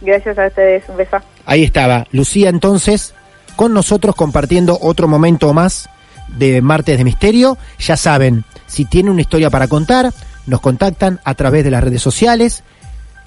Gracias 0.00 0.38
a 0.38 0.46
ustedes. 0.46 0.88
Un 0.88 0.96
beso. 0.96 1.18
Ahí 1.44 1.64
estaba, 1.64 2.06
Lucía 2.10 2.48
entonces, 2.48 3.14
con 3.56 3.74
nosotros 3.74 4.14
compartiendo 4.14 4.78
otro 4.80 5.06
momento 5.06 5.52
más 5.52 5.90
de 6.28 6.62
Martes 6.62 6.96
de 6.96 7.04
Misterio. 7.04 7.58
Ya 7.78 7.98
saben, 7.98 8.44
si 8.64 8.86
tienen 8.86 9.12
una 9.12 9.20
historia 9.20 9.50
para 9.50 9.68
contar, 9.68 10.14
nos 10.46 10.62
contactan 10.62 11.20
a 11.24 11.34
través 11.34 11.62
de 11.62 11.70
las 11.70 11.84
redes 11.84 12.00
sociales. 12.00 12.64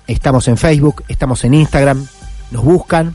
Estamos 0.08 0.48
en 0.48 0.58
Facebook, 0.58 1.04
estamos 1.10 1.44
en 1.44 1.54
Instagram, 1.54 2.08
nos 2.52 2.64
buscan, 2.64 3.14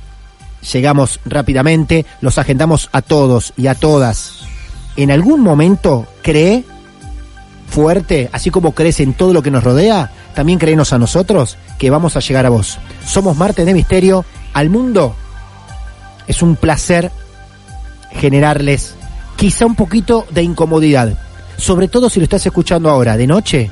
llegamos 0.73 1.21
rápidamente, 1.25 2.05
los 2.21 2.37
agendamos 2.37 2.91
a 2.93 3.01
todos 3.01 3.55
y 3.57 3.67
a 3.67 3.75
todas. 3.75 4.41
En 4.97 5.11
algún 5.11 5.41
momento 5.41 6.07
cree 6.23 6.65
fuerte, 7.69 8.29
así 8.33 8.51
como 8.51 8.73
crees 8.73 9.01
en 9.01 9.15
todo 9.15 9.33
lo 9.33 9.43
que 9.43 9.51
nos 9.51 9.65
rodea, 9.65 10.13
también 10.35 10.59
créenos 10.59 10.93
a 10.93 10.99
nosotros 10.99 11.57
que 11.79 11.89
vamos 11.89 12.17
a 12.17 12.21
llegar 12.21 12.45
a 12.45 12.51
vos. 12.51 12.79
Somos 13.07 13.39
Martes 13.39 13.65
de 13.65 13.73
Misterio 13.73 14.27
al 14.53 14.69
mundo. 14.69 15.17
Es 16.27 16.43
un 16.43 16.57
placer 16.57 17.11
generarles 18.13 18.95
quizá 19.37 19.65
un 19.65 19.75
poquito 19.77 20.27
de 20.31 20.43
incomodidad, 20.43 21.19
sobre 21.57 21.89
todo 21.89 22.11
si 22.11 22.21
lo 22.21 22.25
estás 22.25 22.45
escuchando 22.45 22.91
ahora 22.91 23.17
de 23.17 23.27
noche, 23.27 23.71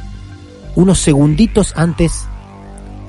unos 0.74 0.98
segunditos 1.00 1.74
antes 1.76 2.29